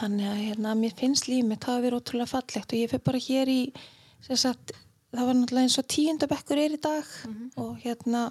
Þannig 0.00 0.26
að 0.26 0.40
hérna, 0.40 0.72
mér 0.74 0.96
finnst 0.98 1.28
líf 1.30 1.44
mitt 1.46 1.68
hafa 1.68 1.84
verið 1.84 2.00
ótrúlega 2.00 2.32
fallegt 2.32 2.72
og 2.72 2.80
ég 2.80 2.90
fyrir 2.90 3.04
bara 3.06 3.22
hér 3.22 3.52
í 3.52 3.60
sem 4.26 4.40
sagt, 4.40 4.72
það 5.14 5.28
var 5.28 5.38
náttúrulega 5.38 5.68
eins 5.68 5.78
og 5.78 5.88
tíundabekkur 5.92 6.60
er 6.60 6.74
í 6.74 6.80
dag 6.82 7.12
og 7.62 7.76
hérna 7.84 8.24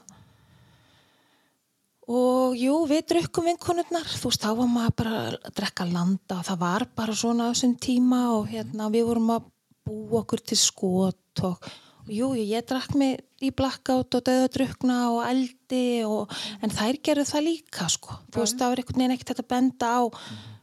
og 2.12 2.58
jú, 2.60 2.76
við 2.90 3.08
drukkum 3.14 3.48
vinkonurnar, 3.50 4.06
þú 4.06 4.30
veist, 4.30 4.44
þá 4.44 4.52
var 4.60 4.70
maður 4.70 4.96
bara 5.00 5.22
að 5.24 5.38
drekka 5.58 5.88
landa 5.90 6.42
og 6.42 6.48
það 6.50 6.62
var 6.62 6.88
bara 7.00 7.16
svona 7.18 7.48
á 7.48 7.52
þessum 7.54 7.78
tíma 7.82 8.22
og 8.36 8.50
hérna 8.52 8.92
við 8.94 9.08
vorum 9.08 9.32
að 9.38 9.48
búa 9.86 10.22
okkur 10.24 10.42
til 10.42 10.58
skot 10.60 11.44
og, 11.46 11.70
jú, 12.12 12.32
ég 12.38 12.66
drakk 12.68 12.96
mig 12.98 13.20
í 13.44 13.52
blackout 13.56 14.18
og 14.18 14.26
döða 14.26 14.50
drukna 14.54 14.98
og 15.14 15.22
eldi 15.28 16.04
og, 16.08 16.34
en 16.64 16.74
þær 16.74 17.00
gerðu 17.06 17.28
það 17.30 17.48
líka 17.50 17.88
sko, 17.92 18.20
þú 18.34 18.44
veist, 18.44 18.60
það 18.60 18.74
var 18.74 18.82
einhvern 18.82 19.02
veginn 19.04 19.16
ekkert 19.18 19.42
að 19.44 19.50
benda 19.54 19.94
á. 20.02 20.04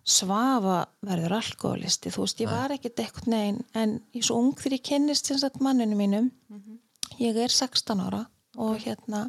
Svafa 0.03 0.81
verður 1.07 1.37
alkoholisti, 1.37 2.11
þú 2.11 2.25
veist, 2.25 2.41
ég 2.43 2.51
var 2.51 2.73
ekkert 2.75 2.99
einhvern 3.05 3.37
veginn, 3.37 3.61
en 3.79 3.93
ég 4.11 4.25
er 4.25 4.27
svo 4.27 4.41
ung 4.43 4.57
þegar 4.59 4.75
ég 4.75 4.87
kynnist 4.89 5.31
sem 5.31 5.39
sagt 5.39 5.63
manninu 5.63 5.95
mínum. 5.99 6.33
Ég 7.23 7.39
er 7.39 7.53
16 7.55 8.03
ára 8.03 8.25
og 8.59 8.81
hérna 8.83 9.29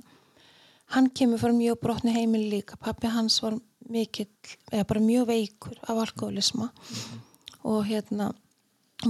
hann 0.94 1.10
kemur 1.10 1.40
frá 1.42 1.54
mjög 1.54 1.80
brotni 1.82 2.14
heimili 2.16 2.50
líka. 2.50 2.78
Pappi 2.78 3.08
hans 3.08 3.42
var 3.44 3.54
mikill, 3.90 4.32
eða 4.72 4.88
bara 4.88 5.04
mjög 5.04 5.28
veikur 5.30 5.78
af 5.88 6.02
alkoholisma 6.08 6.72
og 7.64 7.86
hérna 7.88 8.32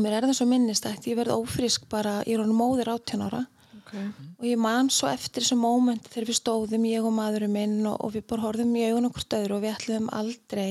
mér 0.01 0.17
er 0.17 0.27
það 0.29 0.37
svo 0.39 0.47
minnist 0.49 0.87
að 0.89 1.09
ég 1.11 1.19
verði 1.19 1.37
ófrísk 1.37 1.85
bara 1.91 2.21
í 2.25 2.37
raunum 2.39 2.59
móðir 2.59 2.91
18 2.93 3.27
ára. 3.27 3.45
Okay. 3.93 4.09
og 4.39 4.45
ég 4.47 4.57
man 4.57 4.87
svo 4.89 5.05
eftir 5.11 5.43
þessu 5.43 5.57
móment 5.59 6.07
þegar 6.09 6.25
við 6.31 6.37
stóðum, 6.39 6.85
ég 6.89 7.05
og 7.05 7.13
maðurinn 7.13 7.51
minn 7.53 7.75
og, 7.85 7.99
og 8.01 8.15
við 8.15 8.23
bara 8.31 8.41
horfðum 8.47 8.71
í 8.79 8.87
augun 8.87 9.05
okkur 9.11 9.25
stöður 9.25 9.53
og 9.53 9.61
við 9.61 9.73
ætluðum 9.75 10.07
aldrei 10.17 10.69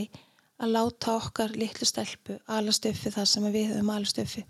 að 0.63 0.73
láta 0.75 1.15
okkar 1.21 1.55
litlu 1.55 1.87
stelpu 1.87 2.39
alast 2.57 2.89
uppi 2.91 3.13
það 3.15 3.29
sem 3.31 3.47
við 3.55 3.69
höfum 3.71 3.93
alast 3.95 4.19
uppi 4.23 4.43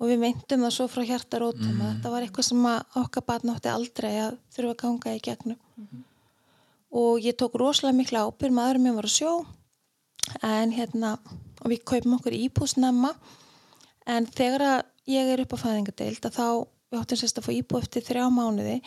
og 0.00 0.08
við 0.08 0.20
meintum 0.22 0.64
það 0.64 0.74
svo 0.76 0.86
frá 0.88 1.04
hjartarótum 1.10 1.80
að 1.82 1.90
þetta 1.90 2.12
var 2.14 2.24
eitthvað 2.24 2.46
sem 2.48 2.68
okkar 3.02 3.26
barn 3.26 3.52
átti 3.52 3.70
aldrei 3.72 4.12
að 4.16 4.38
þurfa 4.54 4.70
að 4.72 4.78
ganga 4.80 5.12
í 5.12 5.20
gegnum. 5.26 5.58
Og 7.00 7.20
ég 7.20 7.36
tók 7.38 7.58
rosalega 7.60 7.98
mikla 7.98 8.24
ábyrg 8.24 8.56
maðurinn 8.56 8.86
minn 8.86 8.96
var 8.96 9.08
að 9.10 9.18
sjó 9.18 9.34
en 10.46 10.72
hérna 10.72 11.12
og 11.60 11.68
við 11.68 11.84
kaupum 11.84 12.16
okkur 12.16 12.38
íbúsnemma 12.38 13.12
en 14.06 14.28
þegar 14.28 14.66
að 14.66 14.80
ég 15.10 15.32
er 15.32 15.42
upp 15.44 15.56
á 15.56 15.62
fæðingadeild 15.64 16.28
að 16.28 16.36
þá 16.36 16.46
við 16.90 17.00
áttum 17.00 17.20
sérst 17.20 17.38
að 17.40 17.46
fá 17.46 17.52
íbú 17.54 17.80
eftir 17.80 18.06
þrjá 18.06 18.24
mánuði 18.34 18.80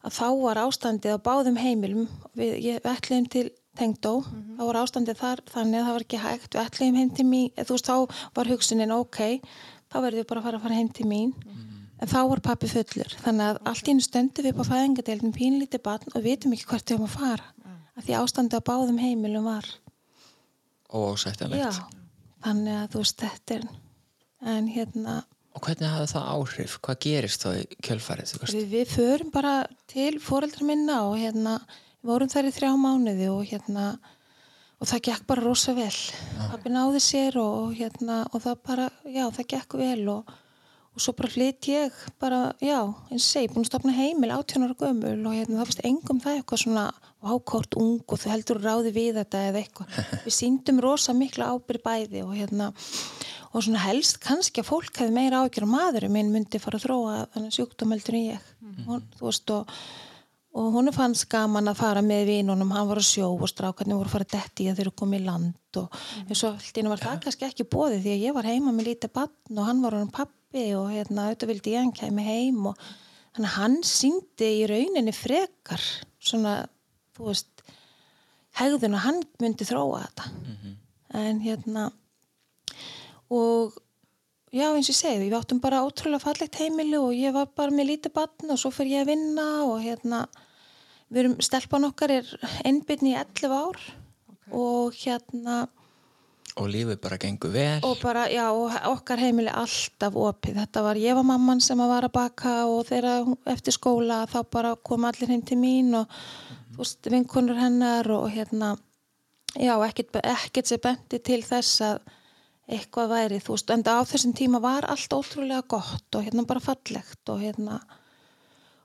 að 0.00 0.14
þá 0.16 0.28
var 0.40 0.60
ástandið 0.64 1.16
á 1.16 1.24
báðum 1.24 1.58
heimilum 1.60 2.06
við, 2.38 2.52
ég, 2.62 2.78
við 2.80 2.92
ætliðum 2.92 3.28
til 3.32 3.46
tengdó, 3.78 4.14
þá 4.58 4.62
var 4.66 4.78
ástandið 4.80 5.20
þar 5.20 5.42
þannig 5.50 5.80
að 5.80 5.86
það 5.86 5.96
var 5.96 6.04
ekki 6.06 6.20
hægt, 6.20 6.54
við 6.54 6.62
ætliðum 6.64 6.98
heim 7.00 7.10
til 7.16 7.26
mín 7.28 7.50
þú 7.58 7.76
veist, 7.76 7.90
þá 7.90 8.24
var 8.36 8.50
hugsunin 8.50 8.94
ok 8.96 9.20
þá 9.90 9.98
verðum 10.04 10.22
við 10.22 10.28
bara 10.30 10.42
að 10.42 10.46
fara 10.46 10.60
að 10.60 10.64
fara 10.66 10.78
heim 10.78 10.90
til 10.94 11.06
mín. 11.10 11.34
En 12.00 12.08
þá 12.08 12.20
var 12.30 12.40
pappi 12.40 12.68
fullur 12.70 13.14
þannig 13.20 13.46
að 13.50 13.58
allt 13.68 13.88
í 13.88 13.92
einu 13.92 14.04
stöndum 14.04 14.46
við 14.46 14.54
upp 14.54 14.62
á 14.64 14.70
fæðingadeildin 14.70 15.34
pínlítið 15.36 15.82
barn 15.84 16.14
og 16.14 16.24
vitum 16.24 16.54
ekki 16.56 16.68
hvert 16.70 16.88
við 16.88 16.96
höfum 16.96 17.08
að 17.10 17.16
fara 17.18 17.74
af 18.00 18.06
því 18.06 18.16
ástandið 18.16 18.62
á 18.64 18.68
báðum 18.70 19.00
heimilum 19.02 19.48
var 19.50 19.68
ósættanlegt 20.88 21.60
Já, 21.60 22.06
þannig 22.46 22.78
að 22.78 22.94
þú 22.94 23.02
veist 23.02 23.20
þetta 23.20 23.58
er 23.58 23.66
en 24.40 24.70
hérna 24.70 25.20
og 25.50 25.64
hvernig 25.66 25.90
hafði 25.90 26.10
það 26.12 26.28
áhrif, 26.30 26.74
hvað 26.84 26.98
gerist 27.04 27.44
þá 27.44 27.48
í 27.58 27.78
kjölfarið 27.82 28.34
við, 28.54 28.66
við 28.70 28.92
förum 28.92 29.32
bara 29.34 29.54
til 29.90 30.12
foreldra 30.22 30.66
minna 30.68 31.00
og 31.08 31.16
hérna 31.18 31.56
vorum 32.06 32.30
þær 32.30 32.48
í 32.48 32.52
þrjá 32.54 32.70
mánuði 32.78 33.26
og 33.32 33.42
hérna 33.50 33.86
og 34.80 34.88
það 34.88 35.02
gekk 35.10 35.26
bara 35.28 35.44
rosa 35.44 35.74
vel. 35.76 35.96
Pappi 36.38 36.70
náði 36.72 37.02
sér 37.04 37.36
og 37.40 37.74
hérna 37.76 38.22
og 38.30 38.44
það 38.46 38.62
bara, 38.68 38.86
já 39.04 39.26
það 39.36 39.48
gekk 39.52 39.76
vel 39.80 40.06
og, 40.14 40.30
og 40.94 41.04
svo 41.04 41.14
bara 41.18 41.32
flytt 41.34 41.68
ég 41.68 41.98
bara, 42.22 42.40
já, 42.64 42.78
eins 43.10 43.26
og 43.26 43.26
segi, 43.26 43.50
búin 43.52 43.66
að 43.66 43.72
stopna 43.72 43.96
heimil 43.98 44.32
18 44.38 44.64
ára 44.64 44.78
gömul 44.80 45.18
og 45.18 45.36
hérna 45.36 45.58
það 45.60 45.72
fyrst 45.72 45.84
engum 45.90 46.22
það 46.24 46.38
eitthvað 46.38 46.62
svona 46.64 46.86
ákort 47.20 47.76
ung 47.76 48.00
og 48.06 48.22
þú 48.22 48.32
heldur 48.32 48.62
ráði 48.64 48.94
við 48.96 49.20
þetta 49.20 49.44
eða 49.50 49.64
eitthvað. 49.64 50.00
Við 50.24 50.36
síndum 50.38 50.80
rosa 50.80 51.16
mikla 51.16 51.50
ábyrð 51.52 51.84
bæði 51.84 52.24
og 52.24 52.32
hérna 52.38 52.70
og 53.50 53.64
svona 53.64 53.82
helst 53.82 54.20
kannski 54.22 54.62
að 54.62 54.70
fólk 54.70 55.00
hefði 55.02 55.16
meira 55.16 55.42
ágjör 55.42 55.66
og 55.66 55.72
maðurinn 55.72 56.14
minn 56.14 56.30
myndi 56.34 56.60
fara 56.62 56.78
að 56.78 56.86
þróa 56.86 57.48
sjúkdómeldur 57.56 58.16
en 58.18 58.28
ég. 58.36 58.54
Hún, 58.86 59.02
þú 59.18 59.26
veist 59.26 59.52
og 59.56 59.74
og 60.50 60.72
hún 60.74 60.90
fannst 60.90 61.28
gaman 61.30 61.70
að 61.70 61.78
fara 61.78 62.00
með 62.02 62.24
vinunum 62.26 62.72
hann 62.74 62.88
var 62.88 62.98
að 62.98 63.06
sjó 63.06 63.28
og 63.36 63.50
strákarnir 63.50 63.94
voru 63.94 64.10
að 64.10 64.14
fara 64.16 64.30
detti 64.32 64.66
að 64.66 64.80
þeir 64.80 64.88
eru 64.88 64.94
komið 64.98 65.20
í 65.20 65.26
land 65.28 65.78
og 65.78 66.00
eins 66.24 66.42
og 66.42 66.56
allt 66.56 66.80
einu 66.80 66.90
var 66.90 67.02
það 67.04 67.20
kannski 67.26 67.46
ekki 67.46 67.68
bóðið 67.70 68.02
því 68.02 68.14
að 68.16 68.24
ég 68.24 68.34
var 68.34 68.48
heima 68.50 68.74
með 68.74 68.88
lítið 68.90 69.12
bann 69.14 69.60
og 69.60 69.68
hann 69.68 69.84
var 69.84 69.96
hann 69.98 70.10
pappi 70.16 70.64
og 70.74 70.90
hérna 70.90 71.28
auðvitað 71.28 71.52
vildi 71.52 71.76
ég 71.76 71.84
hann 71.84 71.94
kæmi 71.94 72.26
heim 72.26 72.66
og 72.72 72.82
hann 73.54 73.78
síndi 73.86 74.50
í 74.58 74.66
rauninni 74.66 75.14
frekar 75.14 75.86
svona, 76.18 76.64
þú 77.14 77.30
veist 77.30 77.62
hegðun 78.58 78.98
að 78.98 79.04
hann 79.06 79.22
myndi 79.40 79.68
þróa 79.68 80.02
þetta. 80.02 80.30
En 81.20 81.38
hérna 81.44 81.90
og 83.30 83.76
já 84.52 84.66
eins 84.74 84.88
og 84.90 84.94
ég 84.94 84.98
segi, 84.98 85.22
við 85.22 85.36
áttum 85.38 85.60
bara 85.62 85.82
ótrúlega 85.86 86.24
fallegt 86.24 86.58
heimili 86.58 86.98
og 86.98 87.12
ég 87.14 87.34
var 87.34 87.50
bara 87.56 87.74
með 87.74 87.92
lítið 87.92 88.14
barn 88.18 88.50
og 88.54 88.58
svo 88.58 88.72
fyrir 88.74 88.98
ég 88.98 89.04
að 89.04 89.12
vinna 89.14 89.48
og 89.66 89.76
hérna 89.84 90.24
við 91.10 91.24
erum, 91.24 91.36
stelpan 91.42 91.86
okkar 91.90 92.16
er 92.20 92.32
ennbyrni 92.66 93.14
í 93.14 93.18
11 93.20 93.54
ár 93.54 93.78
og 94.50 94.96
hérna 94.98 95.68
og 96.58 96.66
lífið 96.68 96.98
bara 97.00 97.16
gengur 97.20 97.52
vel. 97.54 97.78
Og 97.86 98.00
bara, 98.02 98.24
já, 98.28 98.50
og 98.50 98.74
okkar 98.90 99.20
heimili 99.22 99.52
alltaf 99.54 100.16
opið, 100.18 100.58
þetta 100.58 100.82
var, 100.84 100.98
ég 100.98 101.14
var 101.16 101.26
mamman 101.28 101.62
sem 101.62 101.78
að 101.80 101.92
var 101.94 102.06
að 102.08 102.14
baka 102.16 102.54
og 102.66 102.86
þegar 102.88 103.24
hún- 103.24 103.38
eftir 103.46 103.76
skóla 103.76 104.26
þá 104.28 104.42
bara 104.50 104.76
kom 104.76 105.04
allir 105.04 105.30
heim 105.30 105.42
til 105.42 105.56
mín 105.56 105.94
og 105.94 106.08
þú 106.74 106.82
veist, 106.82 107.06
vinkonur 107.06 107.56
hennar 107.56 108.10
og 108.10 108.30
hérna 108.34 108.76
já, 109.54 109.74
ekkert, 109.86 110.20
ekkert 110.24 110.66
sem 110.66 110.78
benti 110.82 111.18
til 111.22 111.42
þess 111.42 111.80
að 111.80 112.00
eitthvað 112.70 113.12
væri, 113.14 113.40
þú 113.42 113.56
veist, 113.56 113.72
en 113.74 113.84
á 113.86 113.98
þessum 114.06 114.34
tíma 114.36 114.60
var 114.62 114.86
allt 114.90 115.14
ótrúlega 115.14 115.62
gott 115.68 116.16
og 116.16 116.26
hérna 116.26 116.46
bara 116.46 116.62
fallegt 116.62 117.32
og 117.32 117.42
hérna 117.42 117.80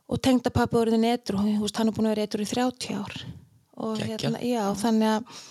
og 0.05 0.21
tengdapappi 0.21 0.77
orðin 0.77 1.07
etru, 1.09 1.41
þú 1.41 1.63
veist, 1.63 1.77
hann 1.79 1.89
er 1.89 1.97
búin 1.97 2.09
að 2.09 2.15
vera 2.15 2.27
etru 2.29 2.45
í 2.45 2.49
30 2.49 2.97
ár 2.97 3.17
og 3.75 3.99
Geggjað. 3.99 4.09
hérna, 4.11 4.41
já, 4.45 4.63
þannig 4.81 5.11
að 5.11 5.43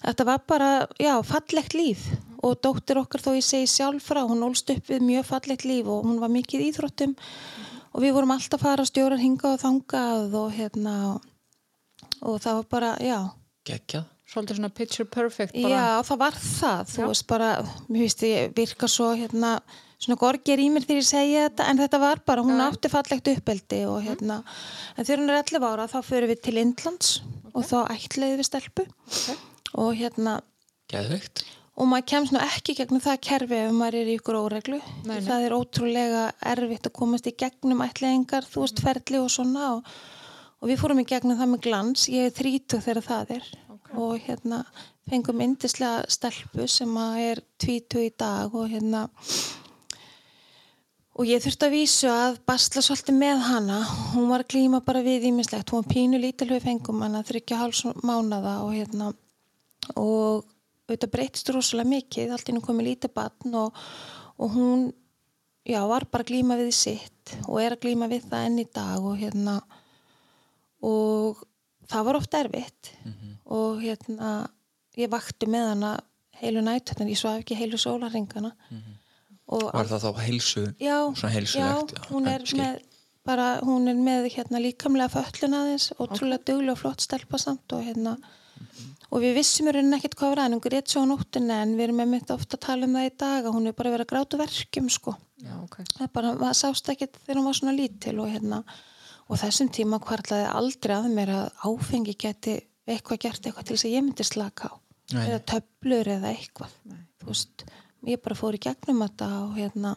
þetta 0.00 0.26
var 0.28 0.44
bara, 0.48 0.70
já, 1.00 1.14
fallegt 1.26 1.76
líf 1.76 2.04
og 2.40 2.60
dóttir 2.64 3.00
okkar 3.00 3.24
þó 3.24 3.32
ég 3.36 3.44
segi 3.44 3.68
sjálf 3.68 4.06
frá, 4.10 4.22
hún 4.28 4.44
ólst 4.46 4.70
upp 4.72 4.86
við 4.88 5.04
mjög 5.04 5.26
fallegt 5.28 5.66
líf 5.68 5.90
og 5.90 6.06
hún 6.06 6.20
var 6.22 6.32
mikið 6.32 6.66
íþróttum 6.70 7.16
og 7.90 8.04
við 8.04 8.14
vorum 8.16 8.32
alltaf 8.34 8.60
að 8.60 8.66
fara 8.68 8.86
stjórar 8.88 9.20
hinga 9.20 9.54
og 9.54 9.60
þangað 9.60 10.38
og 10.40 10.54
hérna 10.56 10.94
og 12.20 12.40
það 12.40 12.60
var 12.60 12.70
bara, 12.70 12.94
já 13.02 13.18
geggjað 13.68 14.08
Svolítið 14.30 14.60
svona 14.60 14.70
picture 14.70 15.06
perfect 15.10 15.56
bara. 15.58 15.70
Já, 15.74 15.86
það 16.06 16.18
var 16.20 16.36
það, 16.38 16.82
þú 16.92 17.00
Já. 17.02 17.06
veist 17.10 17.26
bara, 17.30 17.48
mér 17.90 18.02
finnst 18.04 18.20
ég 18.28 18.52
virka 18.54 18.88
svo 18.90 19.08
hérna, 19.18 19.52
svona 20.00 20.18
gorgir 20.20 20.60
í 20.62 20.68
mér 20.70 20.84
þegar 20.86 21.00
ég 21.02 21.08
segja 21.08 21.46
þetta, 21.48 21.66
en 21.72 21.80
þetta 21.82 21.98
var 22.04 22.20
bara, 22.30 22.44
hún 22.46 22.60
Já. 22.60 22.66
átti 22.70 22.90
fallegt 22.92 23.30
uppeldi 23.32 23.80
og 23.90 23.98
hérna, 24.06 24.36
en 24.94 25.04
þegar 25.08 25.22
hún 25.24 25.32
er 25.34 25.40
11 25.42 25.66
ára 25.72 25.88
þá 25.90 25.98
förum 26.06 26.30
við 26.30 26.42
til 26.46 26.60
Indlands 26.62 27.10
og 27.50 27.64
þá 27.66 27.78
ætlaði 27.96 28.36
við 28.38 28.46
stelpu 28.52 28.84
Ok. 28.86 29.40
og 29.82 29.90
hérna, 29.98 30.36
geðveikt 30.92 31.42
og 31.80 31.88
maður 31.88 32.06
kemst 32.12 32.32
nú 32.34 32.40
ekki 32.44 32.74
gegnum 32.76 33.00
það 33.00 33.20
kerfi 33.24 33.56
ef 33.56 33.70
maður 33.72 33.96
er 34.02 34.08
í 34.12 34.14
ykkur 34.18 34.36
óreglu, 34.36 34.78
Nei, 35.08 35.14
nei. 35.16 35.24
það 35.26 35.44
er 35.46 35.54
ótrúlega 35.56 36.22
erfitt 36.52 36.86
að 36.90 36.94
komast 36.98 37.26
í 37.26 37.32
gegnum 37.40 37.80
ætlaðingar, 37.86 38.44
þú 38.46 38.62
veist, 38.66 38.82
ferli 38.84 39.18
og 39.22 39.30
svona 39.32 39.70
og, 39.78 39.90
og 40.60 40.68
við 40.68 40.82
fórum 40.82 41.00
í 41.00 41.06
gegnum 41.08 41.38
það 41.40 41.50
með 41.54 41.62
glans, 41.66 42.04
ég 42.12 42.28
er 42.28 42.34
30 42.36 42.84
þegar 42.84 43.02
það 43.06 43.32
er 43.38 43.48
og 43.98 44.20
hérna 44.22 44.62
fengum 45.10 45.40
yndislega 45.42 46.04
stelpu 46.10 46.66
sem 46.70 46.92
er 47.18 47.40
20 47.62 48.04
í 48.06 48.12
dag 48.18 48.54
og 48.54 48.68
hérna 48.70 49.08
og 51.20 51.26
ég 51.28 51.42
þurfti 51.42 51.66
að 51.66 51.74
vísu 51.74 52.08
að 52.08 52.38
basla 52.48 52.80
svolítið 52.84 53.16
með 53.18 53.42
hana. 53.44 53.80
Hún 54.14 54.30
var 54.30 54.46
klíma 54.48 54.80
bara 54.84 55.02
við 55.04 55.26
ímislegt 55.28 55.72
hún 55.72 55.82
var 55.82 55.90
pínu 55.92 56.20
lítil 56.22 56.48
við 56.52 56.64
fengum 56.64 57.02
hana 57.04 57.20
þryggja 57.26 57.58
háls 57.60 57.82
mánada 58.00 58.60
og 58.64 58.72
hérna 58.72 59.10
og 59.98 60.46
auðvitað 60.88 61.12
breytist 61.12 61.52
rosalega 61.52 61.90
mikið. 61.90 62.32
Allt 62.32 62.48
inn 62.48 62.62
komið 62.64 62.88
lítið 62.88 63.14
batn 63.18 63.58
og, 63.58 63.76
og 64.40 64.54
hún 64.54 64.86
já, 65.66 65.82
var 65.84 66.06
bara 66.08 66.24
að 66.24 66.32
glíma 66.32 66.56
við 66.60 66.72
sitt 66.78 67.36
og 67.46 67.60
er 67.60 67.76
að 67.76 67.84
glíma 67.84 68.08
við 68.10 68.26
það 68.30 68.46
enn 68.48 68.62
í 68.62 68.66
dag 68.80 69.04
og 69.04 69.20
hérna 69.20 69.60
og 70.80 71.44
það 71.90 72.06
var 72.06 72.18
oft 72.20 72.38
erfitt 72.38 72.94
og 73.50 73.82
hérna 73.82 74.30
ég 74.98 75.10
vakti 75.12 75.48
með 75.50 75.72
hana 75.74 75.92
heilu 76.40 76.62
nættunar, 76.64 77.10
ég 77.10 77.18
svaf 77.20 77.40
ekki 77.42 77.58
heilu 77.58 77.78
sólarringana 77.80 78.52
og 79.50 79.66
var 79.74 79.88
það 79.90 80.06
þá 80.06 80.22
heilsu 80.24 80.64
já, 80.80 80.96
svona 81.18 81.32
heilsulegt? 81.34 81.94
já, 81.94 82.08
hún 82.10 82.28
er 82.30 82.46
skil. 82.46 82.60
með 82.62 82.78
bara, 83.26 83.48
hún 83.66 83.90
er 83.90 83.98
með 83.98 84.30
hérna 84.34 84.60
líkamlega 84.62 85.12
föllun 85.12 85.56
aðeins, 85.58 85.90
ótrúlega 85.98 86.44
duglega 86.48 86.76
og 86.76 86.80
flott 86.80 87.04
stelpa 87.04 87.40
samt 87.40 87.74
og 87.76 87.82
hérna 87.84 88.16
og 89.10 89.24
við 89.24 89.40
vissum 89.40 89.68
í 89.68 89.74
rauninni 89.74 89.98
ekkert 89.98 90.16
hvað 90.18 90.32
var 90.32 90.42
aðeins, 90.44 90.56
hún 90.56 90.64
grét 90.68 90.92
svo 90.92 91.02
á 91.04 91.10
nóttinni 91.10 91.56
en 91.56 91.74
við 91.76 91.88
erum 91.88 92.00
með 92.00 92.14
mitt 92.14 92.32
ofta 92.34 92.56
að 92.56 92.64
tala 92.68 92.86
um 92.86 92.96
það 92.96 93.08
í 93.08 93.12
dag 93.24 93.48
að 93.48 93.56
hún 93.56 93.66
er 93.66 93.76
bara 93.76 93.92
verið 93.96 94.06
að 94.06 94.12
gráta 94.14 94.40
verkjum 94.40 94.88
sko. 94.92 95.16
Já, 95.40 95.54
ok. 95.64 95.76
það 95.96 96.06
er 96.06 96.14
bara, 96.14 96.32
maður 96.38 96.58
sást 96.60 96.90
ekkert 96.92 97.20
þegar 97.24 97.40
hún 97.40 97.48
var 97.50 97.58
svona 97.58 97.76
lítil 97.76 98.16
og 98.22 98.30
hérna 98.30 98.62
og 99.30 99.38
þessum 99.40 99.70
tíma 99.72 100.00
hvarlaði 100.04 100.48
aldrei 100.58 100.94
að 100.96 101.08
mér 101.16 101.32
að 101.34 101.64
áfengi 101.70 102.16
geti 102.20 102.56
eitthvað 102.96 103.22
gert 103.26 103.46
eitthvað 103.46 103.66
til 103.70 103.76
þess 103.76 103.86
að 103.88 103.94
ég 103.96 104.04
myndi 104.06 104.26
slaka 104.28 104.70
á 104.70 104.74
Nei, 105.10 105.24
eða 105.26 105.38
nei. 105.40 105.46
töflur 105.52 106.08
eða 106.16 106.28
eitthvað 106.34 106.74
þú 107.20 107.26
veist, 107.32 107.64
ég 108.06 108.22
bara 108.22 108.36
fór 108.38 108.56
í 108.56 108.62
gegnum 108.62 109.02
þetta 109.04 109.28
og 109.44 109.56
hérna 109.58 109.94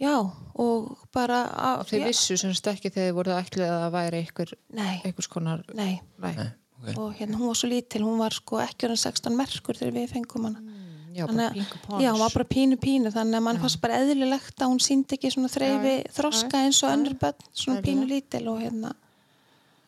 já, 0.00 0.14
og 0.54 0.96
bara 1.12 1.40
Og 1.80 1.86
þið 1.90 2.06
vissu 2.08 2.36
sem 2.40 2.54
stekki 2.56 2.90
þegar 2.92 3.10
þið 3.10 3.16
voruð 3.18 3.38
ætlið 3.42 3.66
að 3.68 3.82
það 3.84 3.94
væri 3.98 4.20
einhver, 4.24 4.52
nei, 4.78 4.94
einhvers 5.04 5.28
konar 5.32 5.64
nei 5.74 5.98
Nei. 6.22 6.32
Nei, 6.38 6.48
ok. 6.80 6.92
og 6.96 7.18
hérna 7.18 7.40
hún 7.40 7.50
var 7.50 7.58
svo 7.60 7.68
lítil, 7.72 8.04
hún 8.06 8.20
var 8.22 8.36
sko 8.36 8.60
ekki 8.64 8.88
orðin 8.88 9.02
16 9.04 9.36
merkur 9.36 9.80
þegar 9.80 9.96
við 9.98 10.14
fengum 10.14 10.48
hana 10.50 10.76
Já, 11.10 11.24
bara 11.26 11.48
að- 11.50 11.72
pons. 11.88 12.02
já, 12.04 12.12
hún 12.14 12.20
var 12.22 12.30
bara 12.36 12.46
pínu 12.46 12.76
pínu 12.78 13.10
þannig 13.10 13.40
að 13.40 13.42
mann 13.42 13.58
fannst 13.58 13.80
bara 13.82 13.96
eðlilegt 13.98 14.62
að 14.62 14.68
hún 14.70 14.78
síndi 14.80 15.16
ekki 15.18 15.32
svona 15.34 15.48
já. 15.50 16.04
þroska 16.14 16.60
eins 16.62 16.78
og 16.86 16.92
önnur 16.94 17.16
börn 17.18 17.34
svona 17.52 17.82
pínu 17.82 18.06
lítil 18.06 18.46
og 18.48 18.60
hérna 18.62 18.92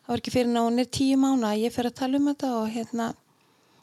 það 0.03 0.13
var 0.13 0.21
ekki 0.21 0.33
fyrir 0.35 0.79
er 0.83 0.93
tíu 0.99 1.19
mánu 1.19 1.47
að 1.47 1.65
ég 1.65 1.75
fer 1.75 1.89
að 1.89 1.99
tala 1.99 2.19
um 2.19 2.31
þetta 2.31 2.53
og 2.59 2.71
hérna 2.73 3.11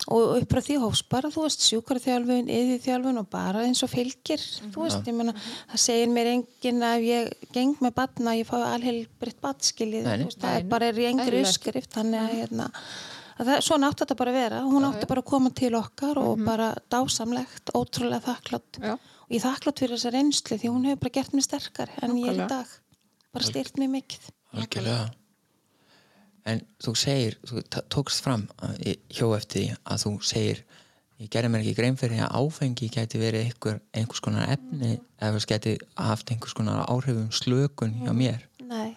og 0.08 0.38
upp 0.38 0.54
frá 0.54 0.62
því 0.64 0.76
hófs 0.80 1.02
bara 1.12 1.28
þú 1.32 1.44
veist 1.44 1.64
sjúkarþjálfun, 1.66 2.48
yðið 2.48 3.08
og 3.20 3.28
bara 3.28 3.66
eins 3.66 3.82
og 3.84 3.90
fylgir 3.92 4.40
þú 4.72 4.86
veist, 4.86 5.04
ég 5.04 5.16
meina, 5.16 5.34
það 5.68 5.82
segir 5.84 6.08
mér 6.14 6.30
enginn 6.32 6.82
að 6.86 7.04
ég 7.04 7.30
geng 7.52 7.76
með 7.84 7.94
batna 7.98 8.36
ég 8.38 8.48
fái 8.48 8.60
alheilbritt 8.64 9.40
batskilið 9.44 10.08
það 10.40 10.50
er 10.54 10.68
bara 10.70 10.90
í 10.90 11.08
engri 11.10 11.42
uppskrift 11.44 11.92
þannig 11.98 12.22
að 12.22 12.36
hérna 12.38 12.70
að 13.40 13.52
það, 13.52 13.62
svona 13.66 13.90
átti 13.90 14.04
þetta 14.04 14.18
bara 14.20 14.32
að 14.32 14.40
vera, 14.40 14.64
hún 14.64 14.88
átti 14.88 15.12
bara 15.12 15.24
að 15.24 15.30
koma 15.34 15.52
til 15.60 15.72
okkar 15.78 16.20
og 16.20 16.44
bara 16.48 16.72
dásamlegt 16.92 17.72
ótrúlega 17.76 18.24
þakklátt 18.30 18.82
og 18.84 19.32
ég 19.36 19.44
þakklátt 19.44 19.84
fyrir 19.84 19.96
þessa 19.96 20.14
reynslu 20.16 20.60
því 20.60 20.74
hún 20.74 20.90
hefur 20.90 21.04
bara 21.06 21.16
gert 21.20 21.36
mér 21.36 21.46
sterkar 21.46 21.94
en 22.02 22.18
ég 22.20 22.34
er 22.34 22.44
í 22.44 22.50
dag. 22.50 22.76
Bara 23.30 23.46
styrt 23.46 23.78
mér 23.78 23.92
mikið. 23.94 24.28
Algjörlega 24.58 25.19
en 26.50 26.62
þú 26.82 26.94
segir, 26.98 27.38
þú 27.46 27.62
tókst 27.92 28.24
fram 28.24 28.46
hjó 29.12 29.32
eftir 29.36 29.62
því 29.62 29.80
að 29.84 30.04
þú 30.04 30.12
segir 30.26 30.64
ég 31.20 31.28
gerði 31.32 31.50
mér 31.52 31.64
ekki 31.64 31.76
grein 31.76 31.98
fyrir 32.00 32.22
að 32.24 32.36
áfengi 32.40 32.88
gæti 32.92 33.20
verið 33.20 33.48
einhver, 33.50 33.80
einhvers 33.92 34.22
konar 34.24 34.52
efni 34.54 34.94
eða 35.20 35.34
þess 35.36 35.50
gæti 35.50 35.74
haft 35.98 36.32
einhvers 36.32 36.56
konar 36.56 36.86
áhrifum 36.88 37.28
slökun 37.34 37.96
hjá 38.00 38.12
mér. 38.16 38.46
Nei. 38.64 38.96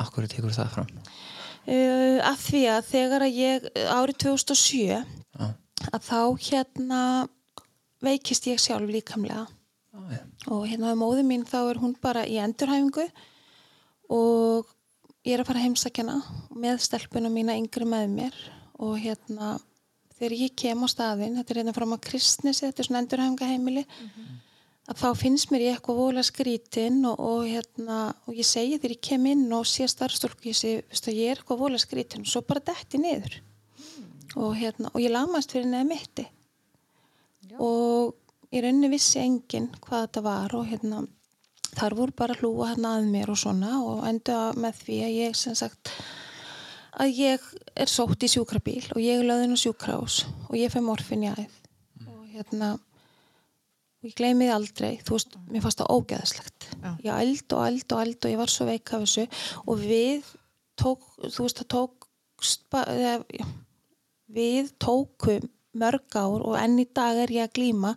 Akkur 0.00 0.26
tekur 0.30 0.54
það 0.54 0.72
fram? 0.72 0.90
Uh, 1.66 2.22
að 2.22 2.42
því 2.44 2.62
að 2.70 2.88
þegar 2.92 3.26
að 3.26 3.38
ég 3.40 3.68
árið 3.90 4.20
2007 4.22 4.82
Já, 4.86 5.46
að 5.90 6.04
þá 6.06 6.20
hérna 6.46 7.00
veikist 8.04 8.46
ég 8.48 8.60
sjálf 8.62 8.92
líkamlega. 8.92 9.46
Já, 9.96 10.00
já. 10.12 10.22
og 10.52 10.66
hérna 10.68 10.92
með 10.92 11.00
móðu 11.00 11.24
mín 11.26 11.44
þá 11.48 11.58
er 11.64 11.80
hún 11.82 11.96
bara 12.00 12.24
í 12.28 12.36
endurhæfingu 12.40 13.06
og 14.12 14.72
ég 15.26 15.34
er 15.34 15.42
að 15.42 15.50
fara 15.50 15.60
að 15.60 15.66
heimsækjana 15.66 16.16
með 16.54 16.82
stelpuna 16.86 17.30
mína 17.32 17.56
yngri 17.58 17.88
með 17.88 18.12
mér 18.14 18.36
og 18.78 18.98
hérna 19.02 19.56
þegar 20.16 20.34
ég 20.38 20.56
kem 20.56 20.84
á 20.84 20.88
staðinn, 20.88 21.36
þetta 21.36 21.52
er 21.52 21.60
hérna 21.60 21.76
frá 21.76 21.84
maður 21.84 22.04
kristnesi, 22.10 22.64
þetta 22.64 22.82
er 22.82 22.88
svona 22.88 23.02
endurhæfingaheimili 23.02 23.84
að 24.86 25.00
þá 25.00 25.08
finnst 25.18 25.50
mér 25.50 25.64
ég 25.64 25.76
eitthvað 25.76 25.98
vola 25.98 26.22
skrítin 26.24 27.00
og, 27.10 27.18
og 27.18 27.48
hérna 27.48 27.98
og 28.26 28.38
ég 28.38 28.46
segi 28.46 28.78
þegar 28.78 28.94
ég 28.94 29.02
kem 29.08 29.26
inn 29.32 29.44
og 29.56 29.66
sé 29.68 29.88
starfstólku 29.90 30.50
ég 30.52 30.58
segi, 30.58 30.84
veistu, 30.86 31.14
ég 31.16 31.32
er 31.32 31.40
eitthvað 31.40 31.62
vola 31.64 31.80
skrítin 31.82 32.22
og 32.22 32.30
svo 32.30 32.44
bara 32.46 32.62
detti 32.70 33.00
niður. 33.02 33.40
Og 34.36 34.54
hérna, 34.58 34.92
og 34.92 35.00
ég 35.00 35.12
lamast 35.12 35.54
fyrir 35.54 35.68
neða 35.70 35.88
mitti. 35.88 36.26
Og 37.62 38.14
í 38.52 38.62
rauninni 38.62 38.90
vissi 38.92 39.20
enginn 39.22 39.70
hvað 39.82 40.06
þetta 40.06 40.24
var 40.26 40.54
og 40.58 40.66
hérna 40.70 41.02
þar 41.76 41.96
voru 41.98 42.14
bara 42.16 42.36
hlúa 42.38 42.70
hérna 42.72 42.96
að 42.98 43.10
mér 43.12 43.32
og 43.32 43.40
svona 43.40 43.76
og 43.84 44.06
enda 44.08 44.38
með 44.56 44.80
því 44.84 44.96
að 45.06 45.16
ég 45.16 45.36
sem 45.38 45.56
sagt 45.58 45.92
að 46.96 47.12
ég 47.20 47.46
er 47.76 47.90
sótt 47.92 48.24
í 48.24 48.30
sjúkrabíl 48.32 48.84
og 48.94 49.00
ég 49.02 49.20
er 49.20 49.28
löðin 49.28 49.56
á 49.56 49.58
sjúkrás 49.60 50.22
og 50.48 50.56
ég 50.56 50.72
fæ 50.72 50.80
morfin 50.84 51.26
í 51.26 51.32
æð. 51.32 51.58
Og 52.06 52.22
hérna 52.32 52.72
og 52.76 54.08
ég 54.08 54.16
gleymi 54.16 54.48
því 54.48 54.54
aldrei, 54.54 54.92
þú 55.04 55.16
veist, 55.16 55.36
mér 55.50 55.64
fannst 55.64 55.82
það 55.82 55.92
ógeðslegt. 55.96 56.68
Já. 56.80 56.90
ég 57.04 57.12
eld 57.20 57.56
og 57.56 57.66
eld 57.66 57.92
og 57.92 58.02
eld 58.04 58.18
og 58.24 58.32
ég 58.32 58.40
var 58.40 58.52
svo 58.52 58.68
veik 58.68 58.92
af 58.92 59.04
þessu 59.04 59.26
og 59.66 59.84
við 59.84 60.32
tók, 60.80 61.04
þú 61.20 61.46
veist, 61.46 61.62
það 61.62 61.70
tók 61.76 62.08
við 64.36 64.72
tókum 64.82 65.50
mörg 65.78 66.16
ár 66.18 66.44
og 66.44 66.56
enn 66.60 66.78
í 66.82 66.86
dag 66.96 67.18
er 67.24 67.32
ég 67.34 67.48
að 67.48 67.54
glíma 67.58 67.92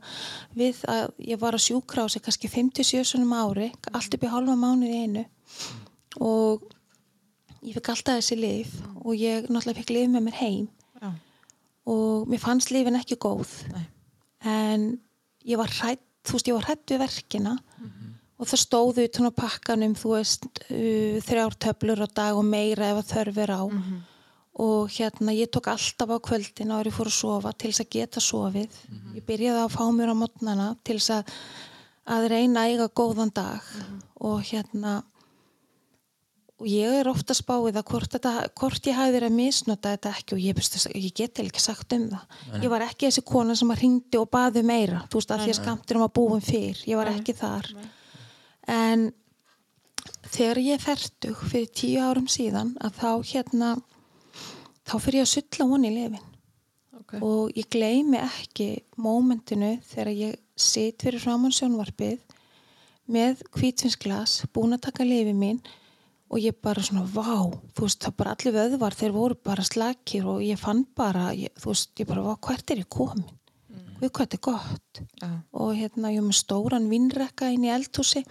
við 0.58 0.82
að 0.90 1.14
ég 1.32 1.42
var 1.42 1.58
að 1.58 1.66
sjúkra 1.68 2.06
á 2.06 2.08
sig 2.12 2.24
kannski 2.26 2.52
57 2.52 3.06
sunum 3.14 3.36
ári 3.36 3.70
allt 3.92 4.18
upp 4.18 4.26
í 4.26 4.34
halva 4.34 4.58
mánuði 4.60 4.98
í 4.98 5.06
einu. 5.06 5.26
Og 6.20 6.66
ég 7.64 7.78
fikk 7.78 7.94
alltaf 7.94 8.20
þessi 8.20 8.40
lif 8.40 8.76
og 9.04 9.16
ég 9.16 9.48
náttúrulega 9.48 9.82
fikk 9.82 9.96
lif 9.96 10.12
með 10.12 10.28
mér 10.28 10.40
heim. 10.44 10.68
Já. 11.00 11.14
og 11.90 12.28
mér 12.30 12.42
fannst 12.44 12.72
lifin 12.76 13.00
ekki 13.00 13.16
góð. 13.18 13.50
Nei. 13.74 13.86
en 14.44 14.86
ég 15.48 15.58
var 15.60 15.72
hrætt 15.72 16.04
þú 16.28 16.36
veist, 16.36 16.50
ég 16.50 16.58
var 16.58 16.68
hrætt 16.68 16.94
við 16.94 17.02
verkina. 17.04 17.58
Og 18.40 18.48
það 18.48 18.62
stóðu 18.62 19.04
utan 19.04 19.28
á 19.28 19.32
pakkanum 19.36 19.96
þú 20.00 20.14
veist, 20.14 20.46
uh, 20.70 21.18
þrjár 21.26 21.58
töflur 21.60 22.06
á 22.06 22.08
dag 22.08 22.38
og 22.40 22.46
meira 22.48 22.94
ef 22.94 23.02
að 23.02 23.10
þörf 23.14 23.42
er 23.44 23.52
á 23.52 23.64
og 24.60 24.90
hérna 24.92 25.34
ég 25.36 25.52
tók 25.54 25.70
alltaf 25.72 26.10
á 26.12 26.18
kvöldin 26.20 26.74
ég 26.84 26.96
fór 26.96 27.08
að 27.08 27.16
sofa 27.16 27.54
til 27.54 27.72
þess 27.72 27.86
að 27.86 27.94
geta 27.96 28.24
sofið. 28.24 28.80
Ég 29.16 29.26
byrjaði 29.28 29.62
að 29.64 29.76
fá 29.76 29.86
mér 29.96 30.12
á 30.12 30.16
mótnana 30.20 30.68
til 30.84 30.98
þess 31.00 31.14
að, 31.16 31.38
að 32.16 32.28
reyna 32.34 32.66
að 32.66 32.74
eiga 32.74 32.90
góðan 33.00 33.32
dag. 33.34 33.70
Og 34.20 34.44
hérna 34.44 35.00
og 36.60 36.68
ég 36.68 36.98
er 37.00 37.08
ofta 37.08 37.36
spáið 37.38 37.78
að 37.80 37.86
hvort, 37.88 38.12
þetta, 38.12 38.34
hvort 38.60 38.88
ég 38.90 38.98
hafi 38.98 39.14
verið 39.16 39.30
að 39.30 39.38
misnota 39.38 39.94
þetta 39.94 40.12
ekki 40.18 40.36
og 40.36 40.42
ég, 40.44 40.60
ég 40.92 41.14
get 41.16 41.40
ekki 41.40 41.64
sagt 41.64 41.96
um 41.96 42.10
það. 42.12 42.42
Ég 42.60 42.74
var 42.74 42.84
ekki 42.84 43.08
þessi 43.08 43.24
kona 43.30 43.56
sem 43.56 43.72
að 43.72 43.86
ringdi 43.86 44.20
og 44.20 44.28
baði 44.34 44.66
meira 44.68 45.06
þú 45.08 45.22
veist 45.22 45.32
að 45.32 45.46
því 45.46 45.54
að 45.54 45.60
skamturum 45.62 46.04
að 46.04 46.14
búum 46.20 46.44
fyrr. 46.44 46.84
Ég 46.84 47.00
var 47.00 47.14
ekki 47.14 47.38
þar. 47.40 47.72
en 48.70 49.08
þegar 50.30 50.60
ég 50.62 50.76
er 50.76 50.84
fertug 50.84 51.46
fyrir 51.48 51.72
tíu 51.74 52.04
árum 52.04 52.28
síðan 52.30 52.76
að 52.84 53.00
þá 53.00 53.12
hérna 53.32 53.72
þá 54.90 54.96
fyrir 54.98 55.22
ég 55.22 55.28
að 55.28 55.34
sulla 55.36 55.70
honi 55.70 55.92
í 55.92 55.96
lifin. 55.96 56.26
Okay. 57.10 57.22
og 57.26 57.56
ég 57.58 57.66
gleymi 57.74 58.20
ekki 58.22 58.68
mómentinu 59.02 59.72
þegar 59.88 60.10
ég 60.14 60.36
sit 60.60 61.02
fyrir 61.02 61.22
framann 61.24 61.54
sjónvarpið 61.56 62.20
með 63.10 63.42
hvítvinsglas, 63.56 64.44
búin 64.54 64.76
að 64.76 64.84
taka 64.90 65.08
lifi 65.08 65.34
mín 65.34 65.58
og 66.30 66.38
ég 66.44 66.60
bara 66.62 66.84
svona 66.86 67.08
vá, 67.10 67.50
þú 67.74 67.88
veist, 67.88 68.04
það 68.04 68.18
bara 68.20 68.36
allir 68.36 68.56
vöðvar 68.60 68.98
þeir 69.00 69.16
voru 69.16 69.40
bara 69.50 69.66
slakir 69.66 70.28
og 70.30 70.44
ég 70.46 70.62
fann 70.62 70.84
bara 70.98 71.32
ég, 71.34 71.50
þú 71.58 71.72
veist, 71.72 71.94
ég 71.98 72.10
bara, 72.12 72.36
hvert 72.46 72.74
er 72.76 72.84
ég 72.84 72.90
komin? 72.94 73.26
Við 74.00 74.12
hvað 74.16 74.36
er 74.38 74.42
gott. 74.46 75.02
Já. 75.20 75.30
og 75.52 75.72
hérna, 75.76 76.12
ég 76.14 76.22
var 76.22 76.30
með 76.30 76.38
stóran 76.40 76.88
vinnrekka 76.92 77.50
inn 77.52 77.66
í 77.68 77.72
eldhúsi. 77.74 78.22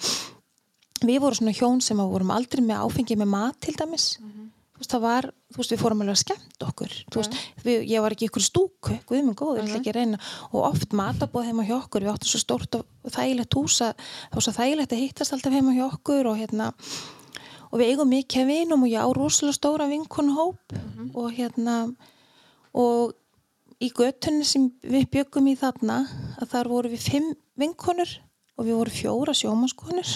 Við 1.03 1.19
vorum 1.21 1.41
svona 1.43 1.57
hjón 1.59 1.83
sem 1.85 1.99
að 2.01 2.15
vorum 2.15 2.33
aldrei 2.33 2.63
með 2.65 2.87
áfengi 2.87 3.19
með 3.19 3.29
mat 3.35 3.59
til 3.67 3.75
dæmis. 3.77 4.15
Þú 4.17 4.48
veist, 4.81 4.93
það 4.93 5.05
var, 5.05 5.29
þú 5.53 5.61
veist, 5.61 5.75
við 5.75 5.83
fórum 5.83 6.03
alveg 6.05 6.17
að 6.17 6.23
skemmt 6.23 6.67
okkur. 6.69 6.97
Þú 7.09 7.21
veist, 7.23 7.37
við, 7.67 7.85
ég 7.91 8.05
var 8.05 8.17
ekki 8.17 8.29
ykkur 8.31 8.45
stúku. 8.45 8.97
Guð 9.09 9.23
minn 9.25 9.37
góður, 9.39 9.61
ég 9.63 9.69
ætla 9.69 9.81
ekki 9.83 9.95
reyna. 9.97 10.23
Og 10.53 10.65
oft 10.69 10.97
matabóð 10.97 11.51
heima 11.51 11.67
hjá 11.69 11.77
okkur, 11.81 12.07
við 12.07 12.15
áttum 12.15 12.33
svo 12.33 12.43
stórt 12.43 12.81
og 12.81 13.15
þægilegt 13.15 13.59
hús 13.59 13.79
að 13.85 13.95
það 14.01 14.41
var 14.41 14.47
svo 14.47 14.57
þægilegt 14.59 14.97
að 14.97 15.05
hittast 15.05 15.37
alltaf 15.37 15.57
heima 15.59 15.77
hjá 15.77 15.87
okkur 15.89 16.31
og 16.33 16.39
hérna 16.41 16.73
og 17.69 17.81
við 17.81 17.93
eigum 17.93 18.13
mikið 18.13 18.49
vinum 18.49 18.85
og 18.87 18.93
ég 18.93 19.05
á 19.05 19.09
rosalega 19.13 19.57
stóra 19.57 19.89
vinkonu 19.91 20.37
hóp 20.37 20.77
og 21.13 21.33
hérna 21.37 21.77
og 22.77 23.13
í 23.83 23.91
göttunni 23.95 24.47
sem 24.49 24.69
við 24.83 25.09
byggum 25.13 25.51
í 25.53 25.57
þarna 25.59 26.01
að 26.41 26.55
þar 26.55 26.73
voru 26.73 26.93
við 26.95 27.05
fimm 27.11 27.29
vinkonur 27.59 28.17
og 28.59 28.67
við 28.67 28.79
voru 28.81 28.95
fjóra 28.95 29.37
sjómanskonur 29.37 30.15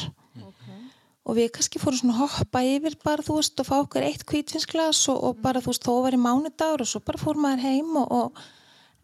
og 1.23 1.39
við 1.39 1.53
kannski 1.55 1.81
fórum 1.83 2.01
svona 2.01 2.19
hoppa 2.19 2.65
yfir 2.67 2.97
bara 3.05 3.23
þú 3.23 3.39
veist 3.39 3.63
og 3.63 3.69
fá 3.69 3.77
okkur 3.79 4.07
eitt 4.07 4.25
kvítvinsglas 4.27 5.05
og, 5.13 5.21
og 5.23 5.43
bara 5.45 5.63
þú 5.63 5.71
veist 5.71 5.87
þó 5.87 5.95
var 6.03 6.17
í 6.17 6.21
mánudagur 6.21 6.83
og 6.83 6.91
svo 6.91 7.03
bara 7.07 7.21
fór 7.21 7.39
maður 7.39 7.67
heim 7.67 7.97
og, 8.01 8.11
og 8.11 8.43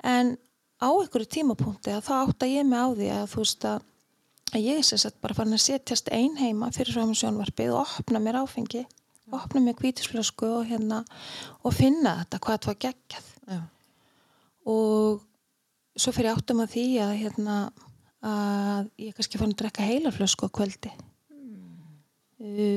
en 0.02 0.34
á 0.82 0.88
einhverju 0.90 1.30
tímapunkti 1.36 1.94
að 1.94 2.04
þá 2.08 2.14
átta 2.18 2.50
ég 2.50 2.66
mig 2.66 2.82
á 2.82 2.88
því 2.90 3.10
að 3.14 3.24
þú 3.32 3.42
veist 3.44 3.68
að, 3.70 3.86
að 4.52 4.66
ég 4.66 4.82
er 4.82 5.02
sagt 5.04 5.20
bara 5.22 5.38
farin 5.38 5.58
að 5.58 5.64
setjast 5.66 6.10
ein 6.14 6.38
heima 6.38 6.70
fyrir 6.74 6.98
fram 6.98 7.14
sjónvarpið 7.14 7.74
og 7.78 7.98
opna 8.02 8.22
mér 8.22 8.42
áfengi 8.42 8.84
opna 9.34 9.60
mér 9.60 9.76
kvítisflösku 9.78 10.46
og 10.60 10.68
hérna 10.68 11.02
og 11.62 11.74
finna 11.76 12.18
þetta 12.22 12.38
hvað 12.40 12.54
þetta 12.56 12.70
var 12.70 12.78
geggjað. 12.84 13.26
Já. 13.48 13.60
og 14.68 15.20
svo 15.98 16.14
fyrir 16.14 16.34
áttum 16.34 16.62
að 16.64 16.72
því 16.74 16.86
að 17.04 17.12
hérna 17.22 17.58
að 18.28 18.88
ég 18.98 19.14
kannski 19.14 19.38
fann 19.40 19.54
að 19.54 19.60
drekka 19.62 19.86
heilarflösku 19.86 20.48
á 20.48 20.56
kvöldi 20.58 20.92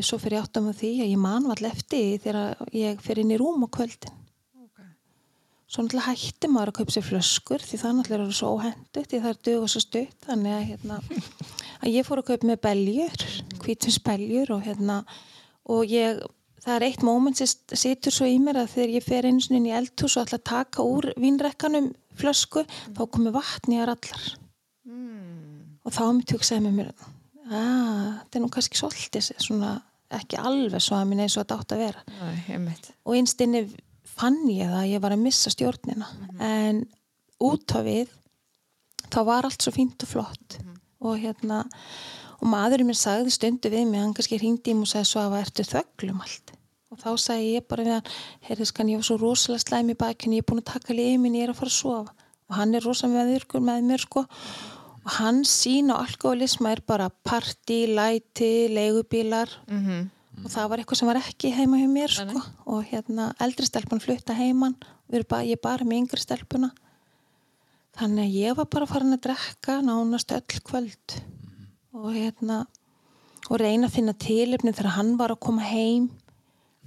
svo 0.01 0.17
fyrir 0.17 0.39
ég 0.39 0.45
áttum 0.47 0.69
að 0.71 0.79
því 0.81 0.91
að 1.03 1.11
ég 1.11 1.19
man 1.21 1.45
vall 1.51 1.67
eftir 1.69 2.17
þegar 2.23 2.57
ég 2.73 3.01
fyrir 3.05 3.21
inn 3.25 3.35
í 3.35 3.39
rúm 3.41 3.65
á 3.65 3.69
kvöldin 3.69 4.17
Okay. 4.61 4.87
svo 5.69 5.83
náttúrulega 5.85 6.15
hætti 6.15 6.49
maður 6.49 6.71
að 6.71 6.77
kaupa 6.79 6.95
sér 6.95 7.05
flöskur 7.09 7.61
því 7.65 7.79
það 7.81 7.95
náttúrulega 7.99 8.25
eru 8.25 8.37
svo 8.39 8.51
óhendugt 8.55 9.11
því 9.11 9.19
það 9.21 9.29
er 9.35 9.39
dög 9.47 9.61
og 9.65 9.69
svo 9.73 9.81
stutt 9.83 10.27
þannig 10.27 10.55
að, 10.57 10.63
hérna, 10.71 10.99
að 11.81 11.93
ég 11.93 12.07
fór 12.07 12.21
að 12.23 12.29
kaupa 12.31 12.49
með 12.51 12.61
beljur 12.65 13.25
hvítvinsbeljur 13.65 14.53
og 14.57 14.65
hérna 14.65 14.97
og 15.69 15.93
ég 15.93 16.21
það 16.61 16.75
er 16.79 16.87
eitt 16.89 17.05
móment 17.05 17.37
sem 17.37 17.49
situr 17.85 18.13
svo 18.13 18.25
í 18.29 18.35
mér 18.41 18.59
að 18.63 18.73
þegar 18.75 18.95
ég 18.97 19.05
fer 19.05 19.25
einu 19.29 19.41
sinni 19.41 19.61
inn 19.61 19.69
í 19.71 19.77
eldhús 19.77 20.17
og 20.17 20.25
ætla 20.27 20.37
að 20.41 20.49
taka 20.51 20.85
úr 20.85 21.11
vínrekkanum 21.21 21.91
flösku 22.17 22.65
þá 22.97 23.01
komi 23.13 23.33
vatni 23.37 23.81
að 23.81 23.95
allar 23.97 24.29
Mm. 24.81 25.77
og 25.85 25.93
þá 25.93 26.03
mitt 26.17 26.31
hugsaði 26.33 26.63
með 26.65 26.73
mér 26.79 26.87
að 26.89 27.03
þetta 27.51 28.37
er 28.37 28.43
nú 28.43 28.49
kannski 28.53 28.79
svolítið 28.79 29.31
svona 29.37 29.75
ekki 30.11 30.39
alveg 30.39 30.83
svo 30.83 30.97
að 30.97 31.09
minn 31.11 31.23
eins 31.23 31.37
og 31.37 31.45
þetta 31.45 31.59
átt 31.59 31.75
að 31.75 31.83
vera. 31.85 32.03
Einmitt. 32.51 32.91
og 33.05 33.15
einstinni 33.17 33.65
fann 34.11 34.41
ég 34.51 34.69
það 34.69 34.81
að 34.81 34.89
ég 34.91 35.03
var 35.03 35.15
að 35.15 35.23
missa 35.25 35.51
stjórnina. 35.53 36.09
En 36.43 36.83
út 37.41 37.75
á 37.75 37.79
við 37.85 38.11
þá 39.11 39.21
var 39.27 39.47
allt 39.47 39.63
svo 39.63 39.73
fínt 39.75 40.03
og 40.05 40.11
flott. 40.11 40.57
Og 41.01 41.17
hérna 41.21 41.63
og 42.41 42.49
maðurinn 42.49 42.89
minn 42.89 42.97
sagði 42.97 43.33
stundu 43.33 43.71
við 43.71 43.87
mig, 43.89 44.01
hann 44.01 44.15
kannski 44.17 44.39
hringdi 44.41 44.73
í 44.73 44.77
mig 44.77 44.89
og 44.89 44.91
sagði 44.91 45.11
svo 45.11 45.23
að 45.27 45.37
ertu 45.41 45.65
þöglum 45.67 46.21
allt? 46.25 46.53
Og 46.91 46.99
þá 46.99 47.11
sagði 47.23 47.53
ég 47.55 47.67
bara 47.71 47.85
við 47.87 47.95
hann 47.95 48.13
heyrðis 48.49 48.73
kann 48.75 48.91
ég 48.91 48.99
var 48.99 49.07
svo 49.07 49.17
rosalega 49.21 49.63
slæm 49.63 49.93
í 49.93 49.97
bakinu 49.97 50.37
ég 50.37 50.43
er 50.43 50.49
búin 50.49 50.63
að 50.63 50.71
taka 50.73 50.97
limin, 50.97 51.37
ég 51.37 51.47
er 51.47 51.53
að 51.53 51.61
fara 51.61 51.71
að 51.71 51.77
sofa. 51.77 52.15
Og 52.51 52.57
hann 52.57 52.75
er 52.75 52.83
rosalega 52.83 53.21
meðvirkur 53.21 53.63
með 53.63 53.85
mér 53.87 54.03
sko 54.03 54.25
og 55.05 55.11
hann 55.17 55.43
sín 55.47 55.89
á 55.89 55.97
alkoholisma 55.97 56.71
er 56.75 56.81
bara 56.85 57.09
party, 57.09 57.85
læti, 57.89 58.69
leigubílar. 58.69 59.49
Mhm. 59.67 60.09
og 60.43 60.49
það 60.49 60.69
var 60.69 60.77
eitthvað 60.79 60.97
sem 60.97 61.07
var 61.07 61.19
ekki 61.19 61.51
heima 61.53 61.77
hjá 61.77 61.89
mér 61.91 62.09
sko. 62.09 62.41
og 62.65 62.85
hérna 62.85 63.33
eldri 63.39 63.65
stelpun 63.65 63.99
flutta 63.99 64.33
heiman. 64.33 64.75
Og 65.11 65.27
bara, 65.27 65.43
ég 65.43 65.59
bara 65.61 65.83
með 65.83 65.97
yngri 66.01 66.21
stelpuna. 66.21 66.71
Þannig 67.97 68.29
að 68.29 68.37
ég 68.39 68.55
var 68.55 68.65
bara 68.65 68.85
farin 68.87 69.13
að 69.13 69.21
drekka 69.21 69.81
nánast 69.83 70.31
öll 70.31 70.61
kvöld. 70.63 71.21
Og 71.93 72.13
hérna 72.15 72.65
og 73.49 73.59
reyna 73.59 73.89
að 73.89 73.95
finna 73.97 74.13
tilöfni 74.13 74.71
þegar 74.71 74.95
hann 74.95 75.17
var 75.19 75.33
að 75.33 75.41
koma 75.43 75.61
heim. 75.61 76.09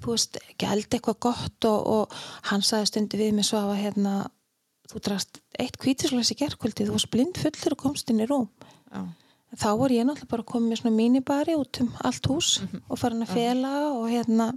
Þú 0.01 0.15
veist, 0.15 0.39
elda 0.59 0.97
eitthvað 0.97 1.21
gott 1.21 1.69
og, 1.69 1.87
og 1.87 2.15
hann 2.51 2.65
sagði 2.65 2.91
stundi 2.91 3.21
við 3.21 3.35
mig 3.37 3.45
svo 3.49 3.61
að 3.61 3.83
hérna, 3.83 4.15
þú 4.91 5.03
drast 5.09 5.41
eitt 5.61 5.77
kvítisleis 5.81 6.33
í 6.35 6.39
gerkvöldi, 6.39 6.87
þú 6.87 6.97
varst 6.97 7.13
blind 7.13 7.41
fullur 7.41 7.77
og 7.77 7.85
komst 7.85 8.11
inn 8.13 8.23
í 8.25 8.29
rúm. 8.31 8.49
Já. 8.93 9.05
þá 9.55 9.69
var 9.79 9.93
ég 9.95 10.07
náttúrulega 10.07 10.31
bara 10.31 10.47
komið 10.51 10.71
með 10.71 10.81
svona 10.81 10.97
mínibari 10.97 11.55
út 11.59 11.81
um 11.83 11.93
allt 12.03 12.27
hús 12.31 12.49
og 12.89 12.99
farin 12.99 13.23
að 13.23 13.35
fela 13.37 13.75
og 13.93 14.09
hérna 14.11 14.49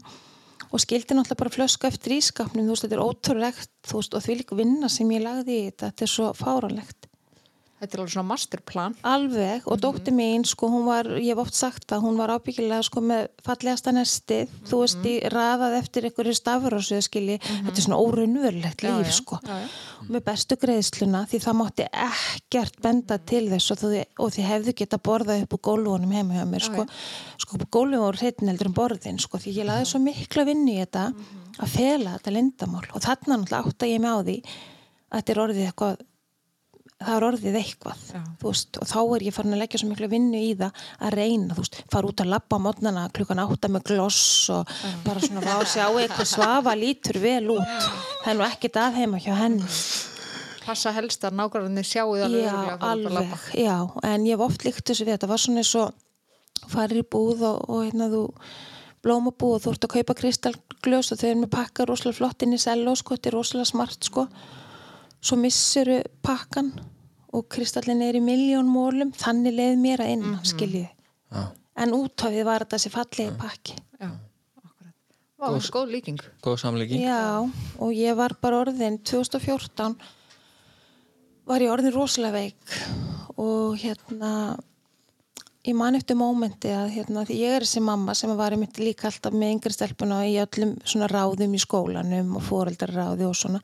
og 0.68 0.82
skildi 0.82 1.16
náttúrulega 1.16 1.42
bara 1.44 1.54
flösku 1.54 1.88
eftir 1.90 2.18
ískapnum 2.18 2.66
þú 2.66 2.74
veist, 2.74 2.86
þetta 2.86 2.98
er 2.98 3.04
ótrúlegt 3.06 3.92
veist, 3.94 4.18
og 4.18 4.24
því 4.26 4.38
líka 4.42 4.58
vinna 4.58 4.90
sem 4.90 5.12
ég 5.13 5.24
lagði 5.24 5.58
í 5.58 5.68
þetta 5.70 5.92
þetta 5.92 6.06
er 6.08 6.13
svo 6.13 6.32
fáranlegt 6.38 6.97
Þetta 7.78 7.94
er 7.94 8.02
alveg 8.02 8.13
svona 8.16 8.30
masterplan. 8.32 8.96
alveg 9.06 9.66
og 9.70 9.78
dóttir 9.84 10.16
mín 10.18 10.42
sko 10.50 10.70
hún 10.74 10.88
var, 10.88 11.06
ég 11.22 11.36
hef 11.36 11.42
oft 11.44 11.54
sagt 11.54 11.94
að 11.94 12.08
hún 12.08 12.18
var 12.18 12.32
ábyggilega 12.34 12.82
sko 12.88 13.04
með 13.06 13.28
fallegasta 13.46 13.94
nestið 13.94 14.56
þú 14.66 14.80
veist, 14.82 15.06
í 15.06 15.13
raðað 15.30 15.76
eftir 15.78 16.08
einhverju 16.10 16.34
stafrósu 16.40 17.02
skilji, 17.06 17.38
þetta 17.38 17.76
er 17.76 17.86
svona 17.86 18.00
óraunverulegt 18.02 18.82
líf 18.82 19.12
já, 19.12 19.13
sko. 19.20 19.40
já, 19.46 19.62
já. 19.62 19.70
með 20.10 20.26
bestu 20.32 20.58
greiðsluna 20.63 21.24
því 21.30 21.42
það 21.46 21.60
mátti 21.62 21.88
ekkert 22.08 22.82
benda 22.82 23.20
til 23.22 23.46
þess 23.54 23.76
og, 23.76 23.84
þið, 23.86 24.04
og 24.26 24.34
þið 24.34 24.50
hefðu 24.52 24.76
geta 24.82 25.02
borðað 25.10 25.46
upp 25.46 25.58
úr 25.60 25.63
gólfunum 25.70 26.18
heima 26.18 26.40
hjá 26.40 26.46
mér 26.50 26.66
sko, 26.66 26.90
sko 27.46 27.62
gólfum 27.70 28.08
voru 28.08 28.24
hreitin 28.24 28.50
heldur 28.50 28.72
um 28.72 28.78
borðin 28.82 29.22
sko 29.22 29.38
því 29.38 29.58
ég 29.62 29.70
laði 29.70 29.86
svo 29.94 30.02
mikla 30.02 30.50
vinnu 30.50 30.74
í 30.74 30.82
þetta 30.82 31.12
að 31.62 31.74
fela 31.78 32.18
þetta 32.18 32.34
lindamál 32.34 32.86
og 32.90 33.02
þarna 33.06 33.38
náttúrulega 33.38 33.70
átta 33.70 33.90
ég 33.94 34.02
mig 34.02 34.13
á 34.13 34.20
því 34.22 34.38
að 34.42 35.20
þetta 35.20 35.34
er 35.34 35.44
orðið 35.46 35.68
eitthvað 35.70 36.06
það 36.98 37.14
er 37.14 37.26
orðið 37.28 37.56
eitthvað 37.60 38.04
Já. 38.10 38.22
veist, 38.42 38.78
og 38.82 38.90
þá 38.90 38.98
er 39.16 39.26
ég 39.28 39.36
farin 39.36 39.54
að 39.54 39.62
leggja 39.62 39.82
svo 39.82 39.90
miklu 39.92 40.10
vinnu 40.10 40.40
í 40.42 40.50
það 40.58 40.82
að 41.06 41.16
reyna, 41.20 41.54
þú 41.54 41.64
veist, 41.64 41.80
fara 41.94 42.10
út 42.10 42.24
að 42.24 42.32
labba 42.34 42.58
á 42.58 42.66
mótnana 42.66 43.04
klukkan 43.14 43.42
átta 43.44 43.70
með 43.70 43.86
gloss 43.92 44.24
og 44.54 44.74
bara 45.06 45.22
svona 45.22 45.58
að 45.60 45.66
sjá 45.76 45.86
eitthvað 45.86 46.30
svafa 46.32 46.74
lítur 46.80 47.22
vel 47.22 47.54
út, 47.54 47.88
það 48.24 48.32
er 48.34 48.40
nú 48.40 48.48
ekkert 48.48 48.82
að 48.82 49.00
heima 49.02 49.22
hjá 49.22 49.34
henni. 49.38 49.70
Passa 50.66 50.92
helst 50.98 51.24
að 51.24 51.38
nákvæmlega 51.40 51.86
sjáu 51.88 52.18
það 52.18 52.40
Já, 52.42 52.58
alveg, 52.90 53.38
já, 53.56 53.76
en 54.04 54.26
ég 54.28 54.34
hef 54.34 54.48
oft 54.50 54.66
líkt 54.68 54.90
þessu 54.90 55.06
við, 55.06 55.14
þetta. 55.16 55.30
Var 55.32 55.44
svona 55.46 55.62
eins 55.64 55.76
og 55.80 56.68
farir 56.74 57.00
í 57.00 57.08
búð 57.08 57.46
og, 57.48 57.62
og 57.72 57.86
hérna 57.86 58.10
þú 58.12 58.26
blómabúð 59.06 59.54
og 59.56 59.64
þú 59.64 59.72
ert 59.72 59.86
að 59.88 59.94
kaupa 59.94 60.16
kristalglös 60.20 61.14
og 61.14 61.22
þau 61.22 61.28
eru 61.30 61.42
með 61.46 61.54
pakka 61.54 61.86
rosalega 61.88 62.18
flott 62.18 62.44
inn 62.44 62.58
í 62.58 62.60
selló, 62.60 62.98
sko, 63.00 63.16
þetta 63.16 63.32
er 63.32 63.38
rosalega 63.38 63.70
smart, 63.70 64.10
sko 64.10 64.26
svo 65.28 65.38
missuru 65.40 66.00
pakkan 66.26 66.72
og 67.36 67.48
kristallin 67.52 68.02
er 68.06 68.18
í 68.18 68.24
miljón 68.24 68.70
mólum, 68.72 69.12
þannig 69.16 69.58
leið 69.58 69.82
mér 69.82 70.04
að 70.06 70.13
inn, 70.16 70.38
skiljið 70.48 70.88
Já. 70.88 71.42
en 71.84 71.96
útafið 71.98 72.48
var 72.48 72.63
þetta 72.63 72.80
þessi 72.80 72.94
fallegi 72.94 73.34
pakki. 73.42 73.76
Já, 74.00 74.12
akkurat. 74.63 74.94
Vá, 75.38 75.50
er 75.52 75.74
góð 75.76 75.92
líking. 75.98 76.22
góð 76.44 76.62
samleiki 76.63 77.02
Já, 77.04 77.44
og 77.44 77.92
ég 77.94 78.16
var 78.18 78.38
bara 78.42 78.63
orðin 78.63 79.02
2014 79.04 79.98
var 81.48 81.63
ég 81.63 81.72
orðin 81.72 81.96
rosalega 81.96 82.42
veik. 82.42 82.80
Og 83.38 83.78
hérna 83.80 84.32
ég 85.68 85.76
man 85.76 85.98
eftir 86.00 86.18
mómenti 86.18 86.72
að 86.72 86.94
hérna, 86.96 87.24
því 87.28 87.38
ég 87.42 87.56
er 87.58 87.66
þessi 87.66 87.84
mamma 87.84 88.16
sem 88.18 88.32
var 88.40 88.56
einmitt 88.56 88.80
líka 88.80 89.10
alltaf 89.10 89.36
með 89.36 89.58
yngri 89.58 89.76
stelpuna 89.76 90.22
í 90.28 90.38
öllum 90.42 90.78
svona 90.88 91.10
ráðum 91.12 91.56
í 91.56 91.62
skólanum 91.62 92.38
og 92.40 92.46
foreldraráði 92.48 93.28
og 93.28 93.36
svona 93.36 93.62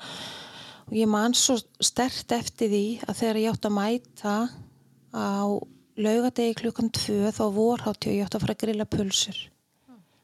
og 0.88 0.94
ég 0.98 1.08
man 1.10 1.34
svo 1.38 1.56
stert 1.84 2.32
eftir 2.36 2.70
því 2.72 2.84
að 3.08 3.18
þegar 3.22 3.40
ég 3.42 3.54
átt 3.54 3.68
að 3.70 3.76
mæta 3.78 4.36
á 5.14 5.46
laugadegi 5.98 6.56
klukkan 6.60 6.90
tvö 6.94 7.32
þá 7.32 7.44
vorhátti 7.56 8.10
og 8.12 8.16
ég 8.18 8.26
átt 8.26 8.36
að 8.38 8.44
fara 8.46 8.56
að 8.58 8.62
grilla 8.66 8.86
pulsur. 8.90 9.40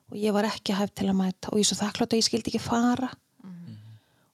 Og 0.09 0.17
ég 0.17 0.33
var 0.33 0.47
ekki 0.49 0.73
hæft 0.73 0.95
til 0.97 1.09
að 1.11 1.19
mæta. 1.19 1.51
Og 1.53 1.59
ég 1.61 1.67
svo 1.69 1.77
þakklátt 1.77 2.15
að 2.15 2.21
ég 2.21 2.25
skildi 2.27 2.49
ekki 2.53 2.61
fara. 2.63 3.09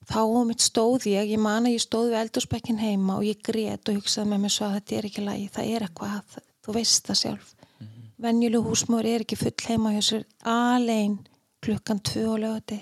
Þá 0.06 0.20
um 0.24 0.48
mitt 0.48 0.62
stóð 0.62 1.08
ég 1.10 1.32
ég 1.34 1.42
man 1.42 1.66
að 1.66 1.76
ég 1.76 1.82
stóð 1.84 2.12
við 2.14 2.20
eldurspekkin 2.22 2.78
heima 2.80 3.18
og 3.18 3.26
ég 3.26 3.42
grét 3.44 3.90
og 3.90 3.98
hugsaði 3.98 4.30
með 4.32 4.44
mér 4.46 4.54
svo 4.54 4.68
að 4.70 4.76
þetta 4.80 4.96
er 5.00 5.08
ekki 5.10 5.24
lægi 5.26 5.48
það 5.56 5.72
er 5.76 5.86
eitthvað, 5.88 6.18
að- 6.20 6.44
þú 6.66 6.76
veist 6.78 7.08
það 7.10 7.22
sjálf. 7.24 7.56
Mm 7.82 7.92
venjuleg 8.26 8.64
húsmóður 8.64 9.08
er 9.12 9.24
ekki 9.26 9.36
full 9.36 9.66
heima 9.68 9.90
hjá 9.92 10.02
sér 10.08 10.22
alein 10.48 11.18
klukkan 11.66 12.00
tvö 12.00 12.22
og 12.32 12.40
lögati 12.40 12.78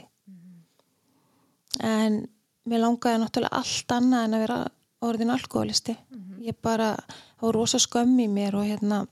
en 1.82 2.20
mér 2.70 2.84
langaði 2.86 3.22
náttúrulega 3.22 3.60
allt 3.60 3.96
annað 3.98 4.28
en 4.28 4.38
að 4.38 4.44
vera 4.46 4.60
orðin 5.04 5.34
alkoholisti 5.34 5.96
ég 6.44 6.56
bara, 6.64 6.94
það 7.40 7.48
var 7.48 7.58
rosa 7.58 7.80
skömm 7.82 8.16
í 8.24 8.30
mér 8.32 8.58
og 8.60 8.68
hérna 8.68 9.04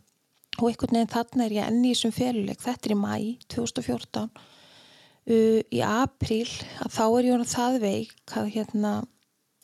og 0.59 0.67
einhvern 0.67 0.97
veginn 0.97 1.11
þarna 1.11 1.45
er 1.45 1.55
ég 1.55 1.69
enn 1.69 1.85
í 1.85 1.93
þessum 1.93 2.15
féluleik 2.15 2.63
þetta 2.63 2.89
er 2.89 2.95
í 2.95 2.99
mæ 2.99 3.13
2014 3.53 4.23
uh, 4.27 5.59
í 5.61 5.81
apríl 5.85 6.49
að 6.83 6.95
þá 6.97 7.03
er 7.07 7.29
ég 7.29 7.47
það 7.53 7.79
veik 7.85 8.35
að 8.41 8.51
hérna 8.55 8.93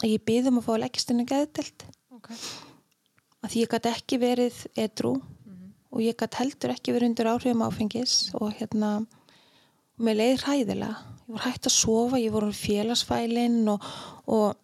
ég 0.05 0.23
byðum 0.27 0.61
að 0.61 0.67
fá 0.67 0.73
að 0.77 1.25
geðdelt 1.31 1.87
Ok. 2.17 2.31
að 3.43 3.51
því 3.51 3.63
ég 3.63 3.73
gæti 3.73 3.93
ekki 3.93 4.21
verið 4.21 4.61
edru 4.77 5.15
og 5.17 6.01
ég 6.03 6.17
gæti 6.17 6.41
heldur 6.41 6.73
ekki 6.73 6.95
verið 6.95 7.11
undir 7.11 7.29
áhrifum 7.31 7.63
áfengis 7.65 8.15
og 8.37 8.51
hérna 8.59 8.91
og 9.01 10.05
mér 10.05 10.19
leið 10.21 10.43
hræðilega 10.43 11.16
ég 11.27 11.35
var 11.35 11.43
hægt 11.43 11.67
að 11.67 11.75
sofa, 11.75 12.19
ég 12.21 12.31
voru 12.31 12.53
félagsfælinn 12.55 13.67
og, 13.73 13.83
og 14.31 14.55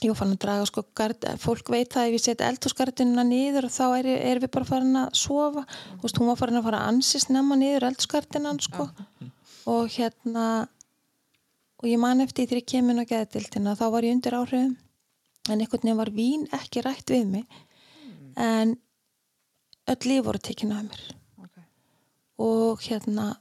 ég 0.00 0.08
var 0.08 0.16
fann 0.16 0.32
að 0.32 0.40
draga 0.46 0.68
sko 0.68 0.84
gard, 0.96 1.26
fólk 1.42 1.68
veit 1.72 1.92
það 1.92 2.08
ef 2.08 2.16
ég 2.16 2.24
setja 2.24 2.48
eldhúsgardinuna 2.48 3.24
niður 3.28 3.68
og 3.68 3.74
þá 3.74 3.84
er, 3.98 4.08
er 4.16 4.40
við 4.40 4.52
bara 4.54 4.68
farin 4.68 5.00
að 5.02 5.10
sofa. 5.20 5.66
Þú 5.92 6.04
veist, 6.06 6.20
hún 6.22 6.30
var 6.30 6.40
farin 6.40 6.60
að 6.60 6.68
fara 6.70 6.80
að 6.80 6.92
ansist 6.94 7.32
nefna 7.32 7.58
niður 7.60 7.88
eldhúsgardinan 7.90 8.62
sko. 8.64 8.88
Og 9.68 9.92
hérna 9.92 10.46
og 11.80 11.88
ég 11.88 12.00
man 12.00 12.24
eftir 12.24 12.44
því 12.44 12.48
þegar 12.48 12.62
ég 12.62 12.70
kemur 12.72 12.96
inn 12.96 13.04
á 13.04 13.10
geðdildina 13.12 13.76
þá 13.76 13.86
var 13.92 14.06
ég 14.08 14.16
undir 14.16 14.36
áhrifum 14.36 14.76
en 15.50 15.62
einhvern 15.62 15.84
veginn 15.84 16.00
var 16.00 16.12
vín 16.16 16.42
ekki 16.56 16.84
rætt 16.84 17.12
við 17.12 17.26
mig. 17.28 17.60
En 18.40 18.76
öll 19.90 20.04
líf 20.08 20.24
voru 20.24 20.40
tekin 20.40 20.72
af 20.76 20.84
mér. 20.88 21.08
Ok. 21.40 21.56
og 22.40 22.84
hérna 22.88 23.34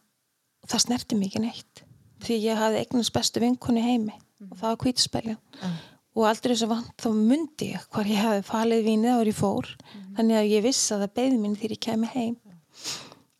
það 0.68 0.84
snerti 0.84 1.20
ekki 1.24 1.44
neitt 1.44 1.89
því 2.24 2.40
ég 2.44 2.60
hafði 2.60 2.82
eignast 2.84 3.14
bestu 3.16 3.44
vinkonu 3.44 3.84
heimi 3.84 4.16
og 4.50 4.56
það 4.58 4.68
var 4.70 4.80
kvítispelja 4.84 5.36
Já. 5.36 5.70
og 6.16 6.26
aldrei 6.30 6.54
þessu 6.56 6.70
vant 6.72 6.94
þá 7.04 7.10
mundi 7.16 7.72
ég 7.74 7.86
hvar 7.94 8.10
ég 8.10 8.24
hefði 8.24 8.46
falið 8.50 8.86
vínið 8.88 9.18
ári 9.20 9.34
ég 9.34 9.40
fór 9.40 9.70
þannig 10.18 10.40
að 10.40 10.52
ég 10.54 10.66
vissi 10.66 10.94
að 10.96 11.04
það 11.06 11.14
beði 11.20 11.38
mín 11.44 11.56
þegar 11.60 11.76
ég 11.76 11.84
kemi 11.88 12.12
heim 12.16 12.36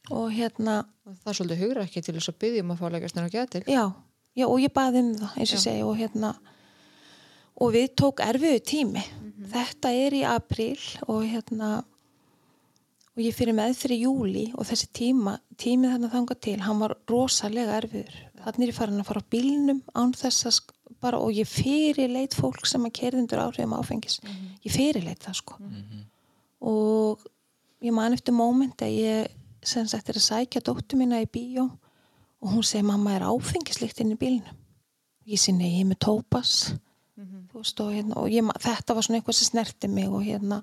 og 0.10 0.32
hérna 0.34 0.78
Það 1.10 1.32
er 1.32 1.38
svolítið 1.40 1.62
hugra 1.64 1.84
ekki 1.88 2.02
til 2.06 2.14
þess 2.20 2.30
að 2.30 2.40
byggja 2.44 2.64
um 2.64 2.72
að 2.74 2.80
fá 2.80 2.86
að 2.86 2.92
leggast 2.96 3.18
inn 3.18 3.26
á 3.26 3.34
geðtil. 3.34 3.64
já, 3.66 3.84
já 4.38 4.46
og 4.46 4.60
ég 4.62 4.74
baði 4.76 5.02
um 5.02 5.14
það 5.18 5.38
eins 5.42 5.54
og 5.56 5.64
segi 5.64 5.86
og 5.88 5.96
hérna 5.98 6.34
og 7.60 7.74
við 7.76 7.88
tók 8.00 8.22
erfiðu 8.24 8.60
tími 8.70 9.04
þetta 9.50 9.92
er 9.96 10.16
í 10.16 10.22
apríl 10.28 10.84
og 11.08 11.24
hérna 11.26 11.72
og 13.20 13.26
ég 13.28 13.36
fyrir 13.36 13.56
með 13.58 13.74
fyrir 13.76 14.06
júli 14.06 14.46
og 14.56 14.64
þessi 14.70 14.88
tíma 14.96 15.34
tímið 15.60 15.92
þarna 15.92 16.10
þanga 16.14 16.36
til, 16.40 16.58
hann 16.64 16.80
var 16.80 16.94
rosalega 17.12 17.76
erfiður, 17.82 18.16
þannig 18.46 18.64
er 18.64 18.72
ég 18.72 18.78
farin 18.78 19.02
að 19.02 19.10
fara 19.10 19.24
á 19.28 19.32
bílnum 19.36 19.82
án 19.92 20.14
þess 20.16 20.48
að 20.48 20.60
bara 21.04 21.20
og 21.20 21.36
ég 21.36 21.48
fyrir 21.48 22.12
leit 22.12 22.36
fólk 22.36 22.64
sem 22.68 22.88
að 22.88 22.96
kerði 22.96 23.24
undir 23.24 23.42
áhrifum 23.44 23.76
áfengis, 23.76 24.22
ég 24.64 24.72
fyrir 24.72 25.04
leit 25.04 25.20
það 25.24 25.38
sko. 25.42 25.60
Og 26.72 27.28
ég 27.84 27.96
man 27.96 28.16
eftir 28.16 28.36
móment 28.36 28.82
að 28.84 28.96
ég 28.96 29.36
sem 29.64 29.88
sagt 29.88 30.10
er 30.10 30.20
að 30.20 30.26
sækja 30.26 30.64
dóttu 30.64 30.96
mína 31.00 31.20
í 31.20 31.28
bíó 31.28 31.68
og 32.40 32.54
hún 32.56 32.64
segi 32.64 32.88
mamma 32.88 33.18
er 33.18 33.28
áfengislikt 33.28 34.00
inn 34.00 34.16
í 34.16 34.20
bílnum? 34.20 34.56
Og 35.24 35.36
ég 35.36 35.40
sinni 35.40 35.76
ég 35.76 35.84
er 35.84 35.92
með 35.92 36.00
tópas 36.08 36.72
þú 37.52 37.60
veist 37.60 37.80
og, 37.84 37.94
hérna, 37.94 38.16
og 38.22 38.32
ég, 38.32 38.48
þetta 38.64 38.96
var 38.96 39.06
svona 39.06 39.20
eitthvað 39.20 39.38
sem 39.40 39.50
snerti 39.50 39.90
mig 39.92 40.08
og 40.08 40.24
hérna. 40.24 40.62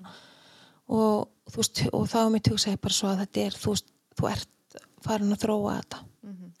Og 0.87 1.27
þú 1.47 1.61
veist 1.61 1.83
og 1.91 2.07
þá 2.11 2.19
er 2.23 2.31
mitt 2.35 2.51
hugsaði 2.51 2.83
bara 2.83 2.97
svo 2.99 3.09
að 3.11 3.23
þetta 3.23 3.45
er 3.45 3.57
þú 3.57 3.73
veist, 3.73 3.91
þú 4.17 4.29
ert 4.31 4.79
farin 5.07 5.35
að 5.35 5.43
þróa 5.45 5.75
þetta. 5.77 6.03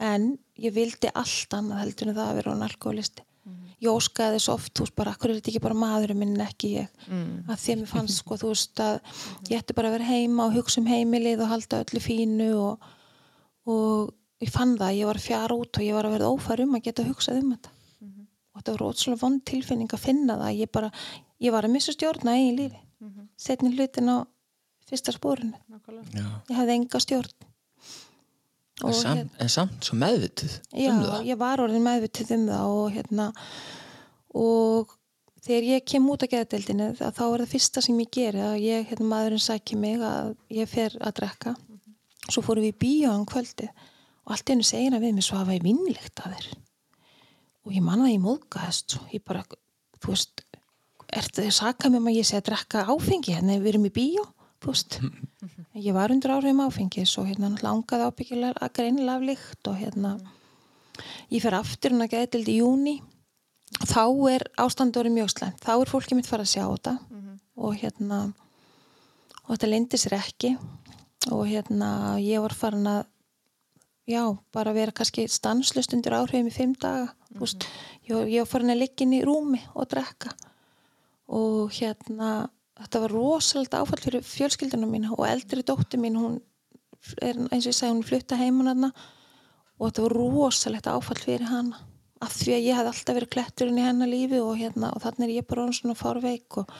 En 0.07 0.27
ég 0.61 0.73
vildi 0.73 1.09
allt 1.13 1.53
annað 1.57 1.81
heldur 1.83 2.11
en 2.11 2.15
það 2.15 2.29
að 2.29 2.37
vera 2.39 2.53
hann 2.53 2.67
alkoholisti 2.67 3.27
ég 3.77 3.93
óskaði 3.93 4.37
þess 4.37 4.51
oft, 4.53 4.73
þú 4.73 4.85
veist 4.85 4.95
bara, 4.97 5.13
akkur 5.13 5.31
er 5.31 5.37
þetta 5.37 5.51
ekki 5.51 5.61
bara 5.61 5.77
maðurinn 5.77 6.19
minn 6.21 6.41
ekki 6.41 6.71
ég? 6.79 6.93
Mm. 7.05 7.45
að 7.45 7.59
því 7.61 7.73
að 7.73 7.81
mér 7.81 7.91
fannst 7.91 8.21
sko, 8.23 8.37
þú 8.41 8.51
veist 8.51 8.81
að 8.81 8.95
ég 9.51 9.61
ætti 9.61 9.75
bara 9.77 9.91
að 9.91 9.97
vera 9.97 10.09
heima 10.09 10.47
og 10.47 10.55
hugsa 10.57 10.81
um 10.81 10.89
heimilið 10.89 11.43
og 11.45 11.51
halda 11.51 11.81
öllu 11.85 12.01
fínu 12.01 12.47
og, 12.57 12.87
og 13.69 14.13
ég 14.43 14.53
fann 14.53 14.73
það, 14.79 14.97
ég 14.97 15.09
var 15.11 15.21
að 15.21 15.27
fjara 15.27 15.59
út 15.61 15.77
og 15.77 15.85
ég 15.85 15.97
var 15.97 16.09
að 16.09 16.17
verða 16.17 16.31
ófær 16.33 16.63
um 16.65 16.77
að 16.77 16.87
geta 16.89 17.05
hugsað 17.05 17.41
um 17.43 17.53
þetta. 17.53 17.73
Og 18.57 18.61
þetta 18.61 18.73
var 18.73 18.85
ótrúlega 18.87 19.21
vond 19.21 19.45
tilfinning 19.45 19.93
að 19.93 20.05
finna 20.07 20.39
það 20.41 20.57
ég 20.63 20.73
bara, 20.73 20.91
ég 21.45 21.53
var 21.53 21.67
að 21.67 21.75
missa 21.77 21.93
stjórna 21.93 22.37
í 22.41 22.49
lífi. 22.57 22.81
Setni 23.37 23.75
hlutin 23.75 24.09
á 24.09 24.17
fyrsta 24.87 25.13
spórinu 25.15 25.57
Já. 26.13 26.27
ég 26.49 26.55
hafði 26.57 26.77
enga 26.77 27.01
stjórn. 27.03 27.33
En, 28.85 28.93
samt, 28.93 29.33
en 29.41 29.49
samt 29.49 29.87
svo 29.87 29.97
meðvituð 29.97 30.53
Já, 30.69 30.91
um 30.91 31.01
það. 31.01 31.21
ég 31.31 31.39
var 31.41 31.63
orðin 31.63 31.85
meðvitið 31.87 32.33
um 32.35 32.43
það 32.51 32.73
og 32.77 32.91
hérna 32.93 33.27
og 34.37 34.93
þegar 35.47 35.69
ég 35.71 35.87
kem 35.87 36.09
út 36.11 36.25
af 36.25 36.31
geðdeldinu 36.33 36.91
þá 36.99 37.05
þá 37.09 37.23
er 37.25 37.41
það 37.41 37.53
fyrsta 37.55 37.83
sem 37.83 38.03
ég 38.03 38.11
geri 38.13 38.43
að 38.43 38.57
ég, 38.61 38.85
hérna 38.91 39.09
maðurinn 39.09 39.43
sækir 39.47 39.81
mig 39.81 40.03
að 40.03 40.35
ég 40.53 40.69
fer 40.69 40.97
að 41.01 41.15
drekka. 41.21 41.55
Svo 42.27 42.43
fórum 42.45 42.67
við 42.67 42.75
í 42.75 42.79
bíó 42.83 43.15
án 43.15 43.25
kvöldi 43.25 43.69
og 44.27 44.35
allt 44.35 44.51
einu 44.51 44.65
segir 44.67 44.93
að 44.93 45.07
við 45.07 45.17
mig 45.17 45.25
svo 45.25 45.39
hafa 45.39 45.55
ég 45.55 45.65
vinnlegt 45.65 46.21
að 46.21 46.35
þér. 46.35 46.49
Og 47.65 47.75
ég 47.75 47.83
manna 47.83 48.09
að 48.09 48.13
ég 48.13 48.23
móðgæðist 48.23 48.93
svo, 48.93 49.05
ég 49.11 49.23
bara, 49.25 49.41
þú 49.97 50.13
veist 50.13 50.43
ertu 51.07 51.41
þið 51.41 51.49
að 51.49 51.57
saka 51.57 51.89
mér 51.89 52.03
um 52.03 52.09
að 52.11 52.19
ég 52.19 52.27
sé 52.27 52.37
að 52.37 52.49
drekka 52.51 52.85
áfengi 52.91 53.35
hérna 53.35 53.57
við 53.61 53.73
erum 53.73 53.87
í 53.87 53.93
bíó, 53.95 54.25
þú 54.61 54.73
veist. 54.73 54.99
En 55.01 55.83
ég 55.83 55.93
var 55.93 56.11
undir 56.13 56.33
áhrifum 56.33 56.63
áfengis 56.65 57.17
og 57.21 57.27
hérna 57.29 57.53
langaði 57.61 58.07
ábyggilega 58.07 58.61
að 58.61 58.73
greinilega 58.79 59.15
af 59.17 59.27
lykt 59.29 59.69
og 59.69 59.77
hérna 59.77 60.17
ég 61.29 61.43
fer 61.43 61.57
aftur 61.57 61.93
hún 61.93 62.05
að 62.05 62.13
geðdild 62.15 62.49
í 62.49 62.57
júni 62.61 62.95
þá 63.85 64.03
er 64.31 64.47
ástandur 64.57 65.09
mjög 65.11 65.33
slæmt. 65.33 65.61
Þá 65.61 65.73
er 65.75 65.91
fólkið 65.91 66.19
mitt 66.19 66.29
fara 66.29 66.45
að 66.47 66.53
sjá 66.55 66.65
þetta 66.65 66.97
og 67.57 67.77
hérna 67.77 68.19
og 69.45 69.53
þetta 69.53 69.69
lindi 69.71 69.99
sér 69.99 70.17
ekki. 70.17 70.55
Og 71.33 71.47
hérna 71.49 72.17
ég 72.23 72.41
var 72.43 72.55
farin 72.55 72.87
að 72.87 73.05
já, 74.07 74.23
bara 74.55 74.73
vera 74.75 74.95
kannski 74.95 75.27
stanslust 75.27 75.93
undir 75.95 76.15
áhrifum 76.15 76.47
í 76.47 76.53
fimm 76.53 76.75
daga 76.79 77.09
mm 77.11 77.41
-hmm. 77.41 77.65
ég, 78.07 78.29
ég 78.31 78.39
var 78.39 78.47
farin 78.47 78.71
að 78.71 78.81
liggja 78.83 79.05
inn 79.05 79.13
í 79.13 79.25
rúmi 79.25 79.61
og 79.75 79.89
drekka. 79.89 80.31
Og 81.27 81.71
hérna 81.71 82.49
þetta 82.77 83.01
var 83.03 83.15
rosalega 83.15 83.81
áfall 83.81 84.03
fyrir 84.03 84.25
fjölskyldunum 84.25 84.93
mín 84.93 85.09
og 85.11 85.25
eldri 85.27 85.65
dóttir 85.65 86.01
mín 86.01 86.19
hún 86.19 86.39
er 87.21 87.37
eins 87.51 87.65
og 87.65 87.71
ég 87.71 87.77
segi 87.77 87.91
hún 87.93 88.05
flutta 88.05 88.39
heimun 88.39 88.71
hana 88.71 88.91
og 89.77 89.89
þetta 89.89 90.07
var 90.07 90.17
rosalegt 90.17 90.89
áfall 90.91 91.21
fyrir 91.21 91.49
hana 91.49 91.83
af 92.21 92.33
því 92.33 92.55
að 92.55 92.65
ég 92.65 92.79
hafði 92.79 92.93
alltaf 92.93 93.19
verið 93.19 93.33
kletturinn 93.35 93.77
í 93.77 93.85
hennar 93.85 94.09
lífi 94.09 94.39
og, 94.41 94.55
hérna, 94.57 94.89
og 94.95 95.03
þannig 95.03 95.27
er 95.27 95.35
ég 95.35 95.49
bara 95.49 95.67
svona 95.69 95.97
fárveik 95.97 96.57
og, 96.63 96.71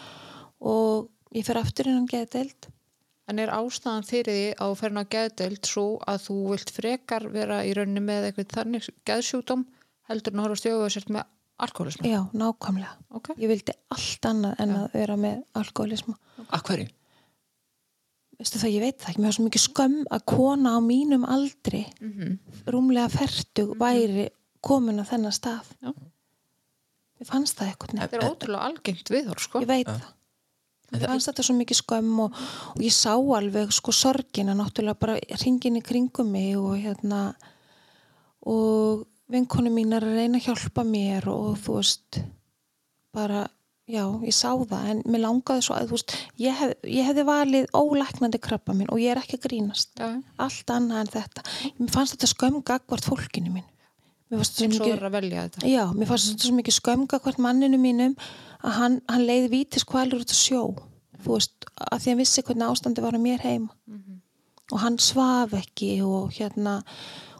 og 0.65 1.37
ég 1.37 1.45
fer 1.45 1.61
aftur 1.61 1.91
innan 1.91 2.09
geði 2.09 2.31
deild 2.39 2.71
En 3.27 3.41
er 3.43 3.51
ástæðan 3.51 4.05
fyrir 4.07 4.31
því 4.31 4.43
á 4.55 4.67
ferna 4.79 5.03
geðdeild 5.11 5.67
svo 5.67 5.97
að 6.07 6.21
þú 6.29 6.35
vilt 6.53 6.69
frekar 6.71 7.25
vera 7.33 7.57
í 7.67 7.73
rauninni 7.75 8.03
með 8.05 8.29
eitthvað 8.29 8.53
þannig 8.55 8.87
geðsjúdóm 9.09 9.65
heldur 10.07 10.33
en 10.33 10.39
að 10.39 10.45
horfa 10.45 10.59
stjóðu 10.61 10.85
og 10.85 10.93
sért 10.93 11.11
með 11.11 11.33
alkoholismu? 11.59 12.07
Já, 12.09 12.21
nákvæmlega. 12.33 12.93
Ok. 13.17 13.29
Ég 13.37 13.47
vildi 13.51 13.73
allt 13.93 14.25
annað 14.29 14.59
en 14.63 14.75
að 14.77 14.91
vera 14.93 15.15
með 15.17 15.43
alkoholismu. 15.61 16.15
Að 16.51 16.63
hverju? 16.69 16.87
Veistu 18.37 18.59
það, 18.61 18.73
ég 18.75 18.83
veit 18.85 18.97
það 19.01 19.09
ekki. 19.09 19.21
Mér 19.23 19.29
var 19.31 19.35
svo 19.37 19.45
mikið 19.47 19.63
skömm 19.63 20.03
að 20.13 20.25
kona 20.29 20.75
á 20.77 20.79
mínum 20.85 21.23
aldri, 21.25 21.85
Mhm. 22.01 22.37
rúmlega 22.67 23.09
fertug, 23.09 23.71
væri 23.81 24.29
komin 24.61 24.99
á 25.01 25.05
þennan 25.09 25.33
stað. 25.33 25.65
Já. 25.81 25.93
Mér 27.17 27.25
fannst 27.31 27.57
það 27.57 27.71
eitthvað 27.71 27.93
nefn. 27.93 28.07
Þetta 28.07 28.21
er 28.21 28.29
ótrúlega 28.29 28.61
algengt 28.69 29.09
viðhor, 29.09 29.39
sko. 29.39 29.59
Ég 29.61 29.67
veit 29.67 29.87
það. 29.87 30.13
Mér 30.91 31.07
fannst 31.07 31.27
þetta 31.27 31.43
svo 31.43 31.55
mikið 31.57 31.81
skömm 31.81 32.19
og, 32.19 32.31
og 32.75 32.81
ég 32.81 32.93
sá 32.93 33.11
alveg 33.17 33.71
sko 33.73 33.91
sorgina 33.91 34.53
náttúrulega 34.53 34.99
bara 34.99 35.17
ringin 35.43 35.75
í 35.75 35.81
kringum 35.83 36.29
mig 36.31 36.55
og 36.55 36.77
hérna 36.77 37.33
og 38.45 39.07
vinkonu 39.31 39.71
mín 39.73 39.93
er 39.95 40.05
að 40.05 40.17
reyna 40.17 40.41
að 40.41 40.49
hjálpa 40.49 40.85
mér 40.87 41.29
og 41.31 41.57
þú 41.63 41.77
veist 41.79 42.19
bara, 43.15 43.45
já, 43.89 44.03
ég 44.23 44.35
sá 44.35 44.51
það 44.53 44.91
en 44.91 45.01
mér 45.05 45.23
langaði 45.25 45.65
svo 45.65 45.77
að, 45.77 45.89
þú 45.89 45.97
veist 45.97 46.17
ég, 46.43 46.59
hef, 46.59 46.75
ég 46.87 47.07
hefði 47.09 47.25
valið 47.27 47.71
ólæknandi 47.75 48.41
krabba 48.43 48.75
mín 48.77 48.91
og 48.93 49.01
ég 49.01 49.13
er 49.13 49.21
ekki 49.21 49.39
að 49.39 49.47
grínast. 49.49 49.95
Já. 49.97 50.21
allt 50.47 50.75
annað 50.75 51.03
en 51.03 51.15
þetta. 51.15 51.47
Mér 51.79 51.95
fannst 51.95 52.17
þetta 52.17 52.31
skömm 52.33 52.61
gagvart 52.67 53.07
fólkinu 53.07 53.55
mín 53.55 53.67
mér 54.27 54.41
fannst 54.41 54.59
þetta 54.59 54.75
svo 54.75 54.85
mikið 54.85 55.39
að. 55.41 55.63
Já, 55.71 55.83
mér 55.95 56.09
fannst 56.09 56.33
þetta 56.33 56.49
svo 56.49 56.57
mikið 56.57 56.77
skömga 56.81 57.19
hvert 57.23 57.41
manninu 57.43 57.79
mínum 57.79 58.17
að 58.59 58.77
hann, 58.81 58.99
hann 59.07 59.25
leiði 59.27 59.51
vítis 59.53 59.85
kvælur 59.87 60.23
út 60.25 60.33
að 60.33 60.39
sjó 60.41 60.61
þú 61.23 61.37
veist, 61.37 61.67
að 61.75 62.01
því 62.03 62.13
hann 62.13 62.21
vissi 62.21 62.43
hvernig 62.45 62.71
ástandi 62.71 63.03
var 63.03 63.17
að 63.17 63.25
mér 63.25 63.43
heima. 63.45 63.71
Og 64.67 64.81
hann 64.83 64.97
svaf 64.99 65.53
ekki 65.55 66.01
og 66.03 66.33
hérna 66.35 66.81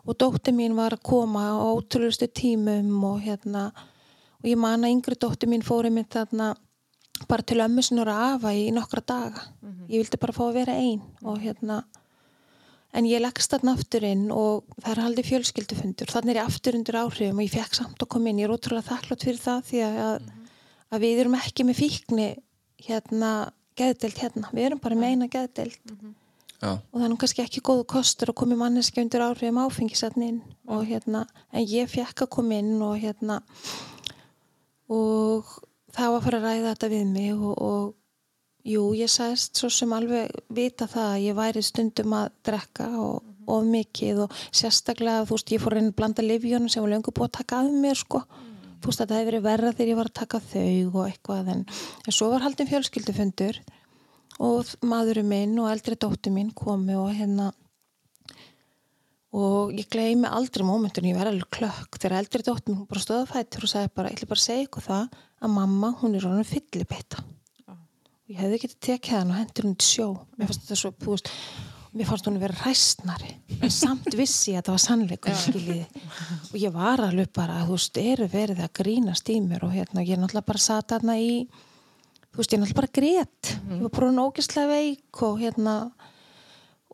og 0.07 0.15
dóttir 0.15 0.55
mín 0.55 0.77
var 0.77 0.95
að 0.95 1.03
koma 1.03 1.49
á 1.51 1.55
ótrúlustu 1.59 2.29
tímum 2.31 3.03
og 3.03 3.19
hérna 3.25 3.69
og 4.39 4.47
ég 4.47 4.57
man 4.59 4.85
að 4.85 4.95
yngri 4.95 5.17
dóttir 5.19 5.51
mín 5.51 5.65
fóri 5.65 5.91
mitt 5.91 6.13
þarna 6.15 6.53
bara 7.27 7.43
til 7.43 7.59
ömmu 7.65 7.83
sinur 7.83 8.09
að 8.13 8.23
afa 8.37 8.53
í 8.53 8.67
nokkra 8.71 9.01
daga. 9.01 9.43
Ég 9.89 10.03
vildi 10.03 10.19
bara 10.21 10.35
fá 10.35 10.43
að 10.47 10.59
vera 10.59 10.77
ein 10.77 11.01
og 11.23 11.39
hérna 11.41 11.81
en 12.93 13.07
ég 13.09 13.21
leggst 13.21 13.51
þarna 13.51 13.73
aftur 13.75 14.05
inn 14.07 14.27
og 14.31 14.67
það 14.77 14.91
er 14.93 15.03
haldið 15.03 15.29
fjölskyldufundur. 15.31 16.11
Þannig 16.13 16.33
er 16.33 16.39
ég 16.39 16.51
aftur 16.51 16.77
undir 16.77 16.99
áhrifum 17.01 17.41
og 17.41 17.47
ég 17.47 17.55
fekk 17.57 17.79
samt 17.79 18.01
að 18.01 18.11
koma 18.13 18.31
inn. 18.31 18.39
Ég 18.41 18.47
er 18.47 18.53
ótrúlega 18.55 18.89
þakklátt 18.91 19.25
fyrir 19.27 19.41
það 19.41 19.65
því 19.71 19.83
að, 19.87 20.29
að 20.93 21.03
við 21.03 21.23
erum 21.23 21.37
ekki 21.41 21.67
með 21.67 21.81
fíkni 21.81 22.29
hérna 22.87 23.33
geðdelt 23.77 24.21
hérna, 24.21 24.49
við 24.53 24.69
erum 24.69 24.81
bara 24.81 24.97
með 24.97 25.13
eina 25.13 25.27
geðdelt 25.33 25.93
Já. 26.57 26.71
og 26.73 26.95
það 26.95 27.03
er 27.05 27.11
nú 27.11 27.19
kannski 27.21 27.43
ekki 27.43 27.61
góðu 27.61 27.83
kostur 27.85 28.31
að 28.31 28.39
koma 28.39 28.55
í 28.55 28.57
manneski 28.57 29.03
undir 29.03 29.21
áhrifum 29.21 29.59
áfengisatni 29.61 30.31
inn 30.31 30.39
og 30.65 30.87
hérna, 30.89 31.27
en 31.53 31.67
ég 31.69 31.91
fekk 31.91 32.25
að 32.25 32.31
koma 32.33 32.57
inn 32.57 32.81
og 32.81 32.95
hérna 32.97 33.43
og 34.89 35.51
það 35.93 36.09
var 36.11 36.17
að 36.17 36.25
fara 36.25 36.39
að 36.39 36.47
ræða 36.47 36.71
þetta 36.71 36.89
við 36.95 37.05
mig 37.11 37.31
og, 37.35 37.53
og 37.61 38.67
jú, 38.67 38.83
ég 38.97 39.11
sagðist 39.11 39.61
svo 39.61 39.69
sem 39.73 39.93
alveg 39.95 40.33
vita 40.53 40.89
það 40.89 41.13
að 41.13 41.23
ég 41.27 41.37
væri 41.37 41.63
stundum 41.65 42.17
að 42.17 42.27
drekka 42.49 42.89
og, 43.05 43.31
og 43.47 43.69
mikið 43.69 44.25
og 44.25 44.41
sérstaklega, 44.49 45.25
þú 45.27 45.37
veist, 45.37 45.53
ég 45.55 45.63
fór 45.63 45.77
reyna 45.77 45.93
að 45.93 45.97
blanda 46.01 46.25
livjónum 46.25 46.71
sem 46.73 46.83
var 46.83 46.95
lengur 46.95 47.15
búið 47.15 47.29
að 47.29 47.37
taka 47.39 47.61
af 47.63 47.73
mér 47.85 48.01
sko, 48.01 48.23
þú 48.81 48.91
veist, 48.91 49.01
að 49.01 49.13
það 49.13 49.19
hefði 49.21 49.31
verið 49.31 49.47
verra 49.47 49.73
þegar 49.73 49.93
ég 49.93 49.99
var 50.01 50.11
að 50.11 50.19
taka 50.23 50.43
þau 50.51 50.69
og 50.91 51.03
eitthvað 51.05 51.51
en, 51.53 51.65
en 52.03 52.17
svo 52.17 52.31
var 52.33 52.47
haldin 52.47 52.71
fjölskyldufundur 52.73 53.61
og 54.43 54.73
maðurinn 54.85 55.29
minn 55.29 55.55
og 55.61 55.71
eldri 55.71 55.97
dóttir 55.99 56.33
mín 56.33 56.51
komi 56.55 56.97
og 56.97 57.09
hérna 57.17 57.51
og 59.37 59.73
ég 59.75 59.89
gleymi 59.91 60.29
aldrei 60.29 60.65
mómentun, 60.65 61.09
ég 61.09 61.17
var 61.17 61.29
alveg 61.29 61.49
klökk 61.53 61.99
þegar 61.99 62.19
eldri 62.21 62.45
dóttir 62.45 62.71
mín, 62.71 62.81
hún 62.81 62.89
bara 62.89 63.03
stöða 63.03 63.29
fættur 63.29 63.67
og 63.67 63.73
sagði 63.73 63.93
bara, 63.93 64.11
ég 64.11 64.17
ætla 64.17 64.31
bara 64.31 64.41
að 64.41 64.47
segja 64.47 64.67
ykkur 64.67 64.85
það 64.87 65.17
að 65.37 65.55
mamma, 65.57 65.93
hún 66.01 66.15
er 66.17 66.25
ráðan 66.25 66.47
fyllibita. 66.47 67.23
Og 67.67 68.31
ég 68.33 68.39
hefði 68.41 68.61
getið 68.63 68.79
tekið 68.87 69.17
hann 69.17 69.33
og 69.33 69.39
hendur 69.41 69.67
hún 69.67 69.75
til 69.77 69.89
sjó. 69.91 70.07
Mér 70.39 70.49
fannst 70.49 70.63
þetta 70.63 70.79
svo, 70.81 70.93
veist 71.05 71.33
mér 71.97 72.09
fannst 72.09 72.27
hún 72.27 72.37
að 72.37 72.43
vera 72.45 72.57
ræstnari 72.61 73.31
en 73.57 73.71
samt 73.73 74.15
vissi 74.17 74.53
ég 74.53 74.61
að 74.61 74.67
það 74.67 74.75
var 74.75 74.83
sannleikur 74.83 75.37
og 76.51 76.57
ég 76.59 76.73
var 76.75 77.01
alveg 77.03 77.31
bara, 77.35 77.63
þú 77.65 77.77
veist, 77.77 77.99
eru 78.01 78.27
verið 78.31 78.61
að 78.63 78.73
grínast 78.81 79.31
í 79.33 79.39
mér 79.43 79.65
og 79.65 79.73
hérna, 79.73 80.03
ég 80.05 80.19
náttúrulega 80.19 80.49
bara 80.51 80.61
sat 80.61 80.93
þarna 80.93 81.17
í 81.21 81.31
þú 82.37 82.43
veist, 82.43 82.53
ég 82.53 82.59
náttúrulega 82.61 82.77
bara 82.77 82.93
grét. 82.93 83.47
Ég 83.71 83.79
var 83.81 83.93
bara 83.95 84.11
nógislega 84.13 84.69
veik 84.69 85.21
og 85.25 85.39
hérna 85.41 85.73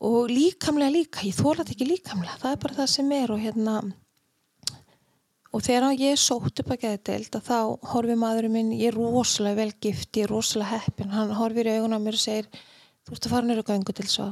og 0.04 0.32
líkamlega 0.32 0.94
líka, 0.94 1.26
ég 1.28 1.36
þólat 1.36 1.74
ekki 1.74 1.88
líkamlega. 1.90 2.38
Það 2.40 2.56
er 2.56 2.62
bara 2.64 2.78
það 2.78 2.90
sem 2.94 3.12
er 3.12 3.34
og 3.36 3.42
hérna 3.44 3.74
og 5.52 5.66
þegar 5.68 6.00
ég 6.00 6.16
sótt 6.18 6.64
upp 6.64 6.72
að 6.72 6.80
geða 6.86 7.02
deild 7.12 7.36
að 7.36 7.50
þá 7.50 7.58
horfir 7.92 8.22
maðurinn 8.24 8.56
minn, 8.56 8.72
ég 8.72 8.94
er 8.94 8.96
rosalega 8.96 9.60
vel 9.60 9.76
gift, 9.84 10.16
ég 10.16 10.30
er 10.30 10.32
rosalega 10.32 10.80
heppin. 10.80 11.12
Hann 11.12 11.36
horfir 11.36 11.68
í 11.68 11.76
augun 11.76 11.94
á 11.94 12.00
mér 12.00 12.16
og 12.16 12.24
segir 12.24 12.48
þú 13.04 13.18
ert 13.18 13.28
að 13.28 13.36
fara 13.36 13.50
nýra 13.50 13.68
göngu 13.68 14.00
til 14.00 14.08
svo 14.08 14.32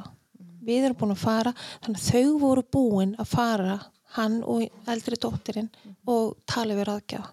við 0.63 0.87
erum 0.87 0.97
búin 0.97 1.15
að 1.15 1.23
fara, 1.25 1.51
þannig 1.83 1.99
að 1.99 2.07
þau 2.07 2.39
voru 2.39 2.63
búin 2.71 3.13
að 3.19 3.31
fara, 3.33 3.77
hann 4.15 4.41
og 4.47 4.89
eldri 4.91 5.17
dóttirinn 5.19 5.71
og 6.07 6.37
tala 6.47 6.77
við 6.77 6.91
aðgjafa 6.95 7.31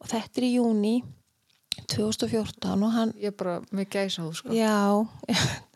og 0.00 0.08
þetta 0.08 0.40
er 0.40 0.46
í 0.46 0.54
júni 0.56 0.94
2014 1.88 2.86
og 2.86 2.94
hann 2.94 3.12
Ég 3.20 3.32
er 3.32 3.36
bara 3.36 3.60
með 3.74 3.92
gæsa 3.94 4.24
þú, 4.24 4.32
sko. 4.38 4.56
Já, 4.56 4.74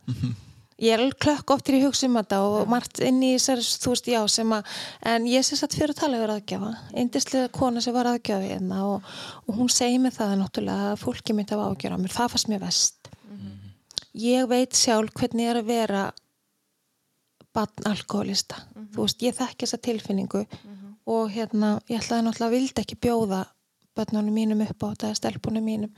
ég 0.87 0.97
er 0.97 1.15
klökk 1.25 1.55
oft 1.55 1.67
til 1.67 1.79
ég 1.79 1.87
hugsa 1.87 2.09
um 2.09 2.19
þetta 2.19 2.41
og 2.49 2.71
margt 2.71 3.01
inn 3.05 3.23
í 3.23 3.35
þessar, 3.37 3.63
þú 3.85 3.95
veist, 3.95 4.11
já, 4.11 4.21
sem 4.33 4.57
að, 4.57 4.75
en 5.15 5.29
ég 5.31 5.47
sé 5.47 5.59
satt 5.59 5.77
fyrir 5.77 5.95
að 5.95 6.01
tala 6.03 6.19
yfir 6.21 6.35
aðgjafa, 6.35 6.73
eindislega 6.95 7.53
kona 7.55 7.85
sem 7.85 7.97
var 7.97 8.11
aðgjafi 8.11 8.51
hérna 8.53 8.83
og, 8.89 9.15
og 9.47 9.61
hún 9.61 9.73
segi 9.73 10.03
mig 10.03 10.17
það 10.17 10.37
náttúrulega 10.43 10.93
að 10.93 11.01
fólki 11.05 11.37
mitt 11.37 11.55
af 11.55 11.65
ágjöra 11.69 12.01
mér, 12.01 12.15
það 12.15 12.35
fannst 12.35 12.53
mér 12.53 12.65
vest. 12.67 13.11
Ég 14.15 14.47
veit 14.47 14.77
sjálf 14.79 15.11
hvernig 15.19 15.49
er 15.51 15.59
að 15.59 15.71
vera 15.73 16.05
barn 17.55 17.89
alkoholista, 17.91 18.61
þú 18.95 19.07
veist, 19.07 19.23
ég 19.23 19.35
þekki 19.35 19.67
þessa 19.67 19.83
tilfinningu 19.83 20.45
og 21.05 21.29
hérna, 21.35 21.79
ég 21.91 22.01
ætlaði 22.01 22.27
náttúrulega 22.27 22.51
að 22.51 22.57
vildi 22.57 22.83
ekki 22.83 23.01
bjóða 23.05 23.45
börnunum 23.97 24.35
mínum 24.35 24.63
upp 24.65 24.85
á 24.85 24.87
þetta, 24.93 25.15
stelpunum 25.19 25.65
mínum. 25.65 25.93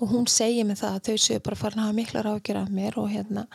Og 0.00 0.12
hún 0.12 0.28
segir 0.30 0.66
mig 0.68 0.78
það 0.78 0.96
að 0.96 1.08
þau 1.08 1.24
séu 1.24 1.42
bara 1.42 1.58
farin 1.58 1.80
að 1.82 1.88
hafa 1.88 1.98
mikla 1.98 2.22
ráðgjör 2.26 2.60
af 2.60 2.70
mér 2.74 2.98
og 3.00 3.10
hérna. 3.10 3.46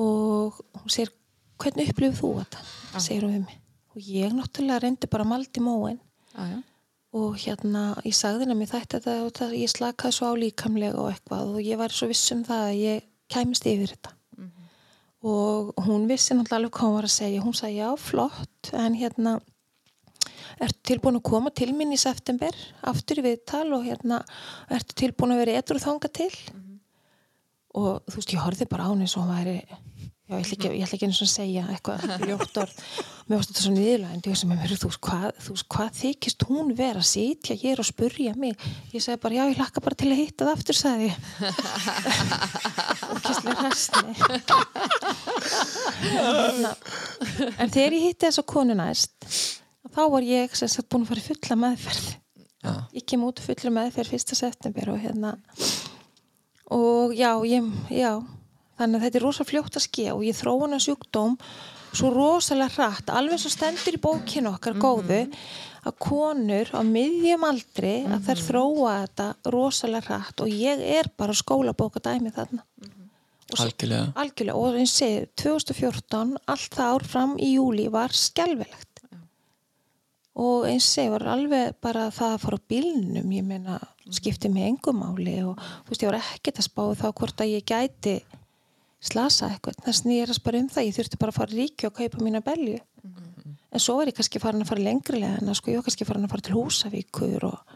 Og 0.00 0.60
hún 0.80 0.92
segir 0.92 1.12
hvernig 1.60 1.90
upplifir 1.92 2.18
þú 2.20 2.32
þetta? 2.40 2.64
Segir 3.00 3.26
hún 3.26 3.36
við 3.36 3.44
mig. 3.46 3.60
Og 3.96 4.08
ég 4.12 4.34
náttúrulega 4.36 4.82
reyndi 4.84 5.08
bara 5.08 5.24
maldi 5.24 5.62
móin 5.64 5.98
já, 6.36 6.42
já, 6.52 6.58
og 7.16 7.38
hérna 7.40 7.84
ég 8.04 8.16
sagði 8.16 8.44
henni 8.44 8.56
að 8.56 8.60
mér 8.60 8.70
þætti 8.74 8.98
þetta 8.98 9.14
og 9.24 9.30
það, 9.38 9.54
ég 9.56 9.72
slakaði 9.72 10.16
svo 10.18 10.28
á 10.28 10.40
líkamlega 10.42 11.00
og 11.00 11.10
eitthvað 11.14 11.54
og 11.54 11.64
ég 11.64 11.80
var 11.80 11.94
svo 11.96 12.10
viss 12.10 12.34
um 12.34 12.42
það 12.44 12.64
að 12.66 12.80
ég 12.82 13.06
kæmist 13.32 13.68
yfir 13.70 13.94
þetta. 13.94 14.12
Og 15.26 15.72
hún 15.86 16.04
vissi 16.06 16.36
náttúrulega 16.36 16.60
alveg 16.60 16.74
hvað 16.76 16.86
hún 16.86 16.96
var 16.98 17.08
að 17.08 17.14
segja. 17.16 17.42
Hún 17.42 17.56
sagði 17.56 17.78
já, 17.80 17.88
flott 17.98 18.72
en 18.76 18.98
hérna 19.00 19.38
ertu 20.62 20.80
tilbúin 20.88 21.18
að 21.18 21.26
koma 21.28 21.52
til 21.52 21.72
minn 21.76 21.92
í 21.92 22.00
september 22.00 22.54
aftur 22.88 23.20
í 23.20 23.26
viðtal 23.26 23.66
og 23.76 23.84
hérna 23.84 24.22
ertu 24.72 24.96
tilbúin 25.02 25.34
að 25.34 25.42
vera 25.44 25.58
edru 25.60 25.82
þanga 25.82 26.12
til? 26.20 26.30
Og 27.76 28.00
þú 28.08 28.16
veist, 28.16 28.32
ég 28.32 28.40
horfði 28.40 28.70
bara 28.70 28.88
á 28.88 28.90
henni 28.92 29.08
svo 29.10 29.26
hún 29.26 29.34
væri 29.36 29.58
já, 30.26 30.38
ég 30.38 30.40
ætla 30.40 30.56
ekki, 30.56 30.70
ég 30.70 30.86
ætla 30.86 30.96
ekki 30.96 31.06
eins 31.06 31.20
og 31.20 31.26
að 31.26 31.32
segja 31.34 31.64
eitthvað 31.74 32.00
ljótt 32.30 32.60
orð. 32.62 32.80
Mér 33.26 33.40
varst 33.40 33.50
þetta 33.50 33.64
svo 33.64 33.72
niðurlega 33.74 34.14
en 34.14 34.22
þú 34.24 34.30
veist, 34.86 34.98
hvað, 35.06 35.26
hvað 35.74 35.90
þykist 36.00 36.46
hún 36.48 36.72
vera 36.78 37.02
að 37.02 37.10
sitja 37.10 37.58
hér 37.60 37.82
og 37.82 37.88
spurja 37.88 38.32
mig? 38.38 38.64
Ég 38.94 39.04
segi 39.04 39.20
bara, 39.22 39.36
já, 39.36 39.44
ég 39.50 39.60
hlakka 39.60 39.84
bara 39.84 39.98
til 39.98 40.10
að 40.12 40.20
hitta 40.22 40.48
það 40.48 40.56
aftur 40.56 40.78
sagði 40.80 41.10
ég. 41.10 41.16
Og 43.12 43.22
kistlega 43.26 43.58
hræstni 43.60 44.10
Hérna, 46.06 46.72
en 47.60 47.70
þegar 47.70 47.96
ég 47.96 48.08
hitti 48.08 48.26
þessa 48.26 48.46
konu 48.46 48.76
næst 48.78 49.14
þá 49.96 50.02
var 50.12 50.28
ég 50.28 50.56
sem 50.58 50.70
sagt 50.70 50.90
búin 50.92 51.06
að 51.06 51.12
fara 51.14 51.22
í 51.22 51.26
fulla 51.30 51.60
meðferð. 51.64 52.08
Já. 52.66 52.72
ég 52.96 53.04
kem 53.06 53.22
út 53.22 53.40
fulla 53.42 53.70
meðferð 53.70 54.12
fyrsta 54.12 54.36
september 54.36 54.90
og 54.90 54.98
hérna. 55.00 55.36
Og 56.74 57.14
já, 57.14 57.30
ég, 57.46 57.70
já. 57.94 58.12
Þannig 58.76 58.98
að 58.98 59.06
þetta 59.06 59.18
er 59.20 59.24
rosa 59.24 59.46
fljótt 59.46 59.78
að 59.78 59.86
ske 59.86 60.10
og 60.12 60.24
ég 60.26 60.36
þróa 60.36 60.66
hana 60.66 60.80
sjúkdóm 60.82 61.36
svo 61.96 62.10
rosalega 62.12 62.74
hratt, 62.74 63.12
alveg 63.14 63.40
svo 63.40 63.52
stendur 63.52 63.96
í 63.96 64.02
bókinu 64.02 64.50
okkar 64.50 64.76
góðu 64.76 65.22
að 65.86 65.94
konur 66.02 66.72
á 66.74 66.80
miðjum 66.84 67.46
aldri 67.46 67.94
að 68.04 68.26
þær 68.26 68.42
þróa 68.48 68.96
þetta 69.04 69.28
rosalega 69.54 70.10
hratt 70.10 70.42
og 70.44 70.50
ég 70.50 70.82
er 70.98 71.08
bara 71.16 71.36
skólabóka 71.36 72.02
dæmi 72.04 72.34
þarna. 72.34 72.66
Algjörlega. 73.56 74.10
algjörlega. 74.18 74.58
Og 74.58 74.76
eins 74.80 74.98
og 75.06 75.30
2014 75.38 76.34
allt 76.50 76.74
það 76.74 76.92
ár 76.96 77.06
fram 77.06 77.36
í 77.38 77.52
júli 77.54 77.86
var 77.94 78.12
skelvilegt 78.12 78.95
og 80.36 80.66
eins 80.68 80.88
og 81.00 81.12
var 81.14 81.26
alveg 81.32 81.76
bara 81.80 82.08
það 82.12 82.34
að 82.34 82.42
fara 82.42 82.58
á 82.60 82.66
bílnum 82.68 83.30
ég 83.32 83.44
meina 83.46 83.78
skipti 84.12 84.50
mig 84.52 84.66
engum 84.68 85.00
máli 85.00 85.38
og 85.42 85.56
þú 85.56 85.92
veist 85.92 86.04
ég 86.04 86.10
var 86.10 86.18
ekkert 86.20 86.60
að 86.60 86.68
spá 86.68 86.82
þá 87.00 87.06
hvort 87.10 87.40
að 87.40 87.54
ég 87.54 87.64
gæti 87.66 88.18
slasa 89.06 89.50
eitthvað. 89.52 89.80
Þess 89.86 90.04
að 90.04 90.12
ég 90.12 90.26
er 90.26 90.32
að 90.32 90.38
spara 90.40 90.60
um 90.60 90.68
það 90.72 90.88
ég 90.88 90.96
þurfti 90.96 91.20
bara 91.20 91.32
að 91.32 91.40
fara 91.40 91.56
ríki 91.56 91.88
og 91.88 91.96
kaupa 91.96 92.22
mína 92.24 92.42
belju. 92.44 92.78
En 93.72 93.82
svo 93.82 93.96
er 94.00 94.10
ég 94.10 94.16
kannski 94.16 94.40
farin 94.40 94.64
að 94.64 94.70
fara 94.70 94.84
lengrilega 94.84 95.40
en 95.40 95.56
sko 95.56 95.72
ég 95.72 95.80
var 95.80 95.88
kannski 95.88 96.06
farin 96.08 96.26
að 96.26 96.32
fara 96.32 96.46
til 96.46 96.56
Húsavíkur 96.56 97.48
og 97.48 97.74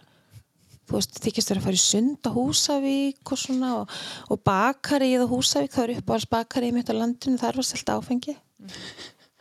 þú 0.88 0.96
veist, 0.96 1.18
þykist 1.22 1.52
verið 1.52 1.60
að 1.60 1.66
fara 1.68 1.78
í 1.78 1.82
sund 1.84 2.28
á 2.28 2.30
Húsavík 2.34 3.32
og 3.34 3.40
svona 3.40 3.72
og, 3.82 3.96
og 4.32 4.42
bakarið 4.46 5.24
á 5.24 5.32
Húsavík, 5.32 5.74
það 5.74 5.84
er 5.84 6.00
uppáðars 6.00 6.30
bakarið 6.32 6.76
mitt 6.76 6.90
á 6.90 6.94
landinu, 6.96 7.40
þar 7.40 7.60
var 7.60 7.68
selt 7.68 7.92
áfengi 7.94 8.36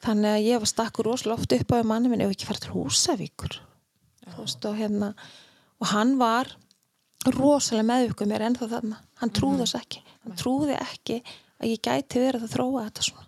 þannig 0.05 0.31
að 0.35 0.45
ég 0.47 0.61
var 0.63 0.71
stakkur 0.71 1.09
rosalega 1.09 1.39
oft 1.39 1.55
upp 1.57 1.73
á 1.75 1.77
manni 1.87 2.11
minn 2.11 2.23
ef 2.23 2.33
ekki 2.33 2.47
fara 2.49 2.63
til 2.63 2.73
Húsavíkur. 2.75 3.59
Veist, 4.37 4.65
og 4.69 4.77
hérna 4.79 5.13
og 5.79 5.87
hann 5.93 6.17
var 6.19 6.51
rosalega 7.35 7.87
meðvikuð 7.89 8.29
mér 8.31 8.45
ennþá 8.47 8.69
þarna. 8.71 8.99
Hann 9.19 9.33
trúði 9.35 9.65
þess 9.65 9.79
ekki, 9.81 10.03
hann 10.23 10.37
trúði 10.39 10.77
ekki 10.79 11.19
að 11.59 11.73
ég 11.73 11.81
gæti 11.83 12.21
verið 12.23 12.45
að 12.47 12.53
þróa 12.55 12.85
þetta 12.87 13.07
svona. 13.09 13.27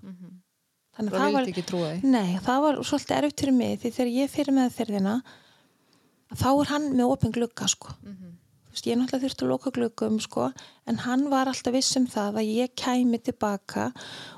Þannig 0.91 1.13
Bara 1.15 1.29
vildi 1.31 1.51
ekki 1.53 1.63
trúa 1.67 1.89
því. 1.93 2.09
nei, 2.11 2.31
það 2.43 2.61
var 2.65 2.79
svolítið 2.83 3.17
erfitt 3.17 3.41
fyrir 3.41 3.55
mig 3.55 3.77
því 3.79 3.91
þegar 3.95 4.09
ég 4.15 4.31
fyrir 4.31 4.55
með 4.57 4.73
þeirðina 4.75 5.13
þá 6.35 6.49
er 6.51 6.71
hann 6.71 6.87
með 6.95 7.13
opin 7.13 7.31
glugga 7.35 7.67
sko. 7.71 7.93
þú 8.03 8.30
veist, 8.71 8.87
ég 8.87 8.97
náttúrulega 8.97 9.23
þurfti 9.25 9.45
að 9.45 9.51
loka 9.51 9.71
gluggum 9.75 10.19
sko, 10.23 10.51
en 10.87 10.97
hann 11.05 11.29
var 11.29 11.47
alltaf 11.51 11.73
viss 11.73 11.95
um 11.99 12.07
það 12.07 12.39
að 12.41 12.51
ég 12.55 12.75
kæmi 12.75 13.19
tilbaka 13.23 13.91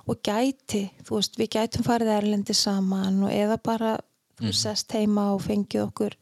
og 0.07 0.21
gæti, 0.25 0.89
þú 1.05 1.15
veist, 1.19 1.37
við 1.39 1.49
gætum 1.57 1.83
farið 1.87 2.13
erlendi 2.17 2.53
saman 2.57 3.23
og 3.23 3.31
eða 3.31 3.57
bara 3.63 3.97
þú 4.39 4.47
veist, 4.49 4.61
sest 4.65 4.91
heima 4.97 5.33
og 5.35 5.41
fengið 5.45 5.85
okkur 5.87 6.15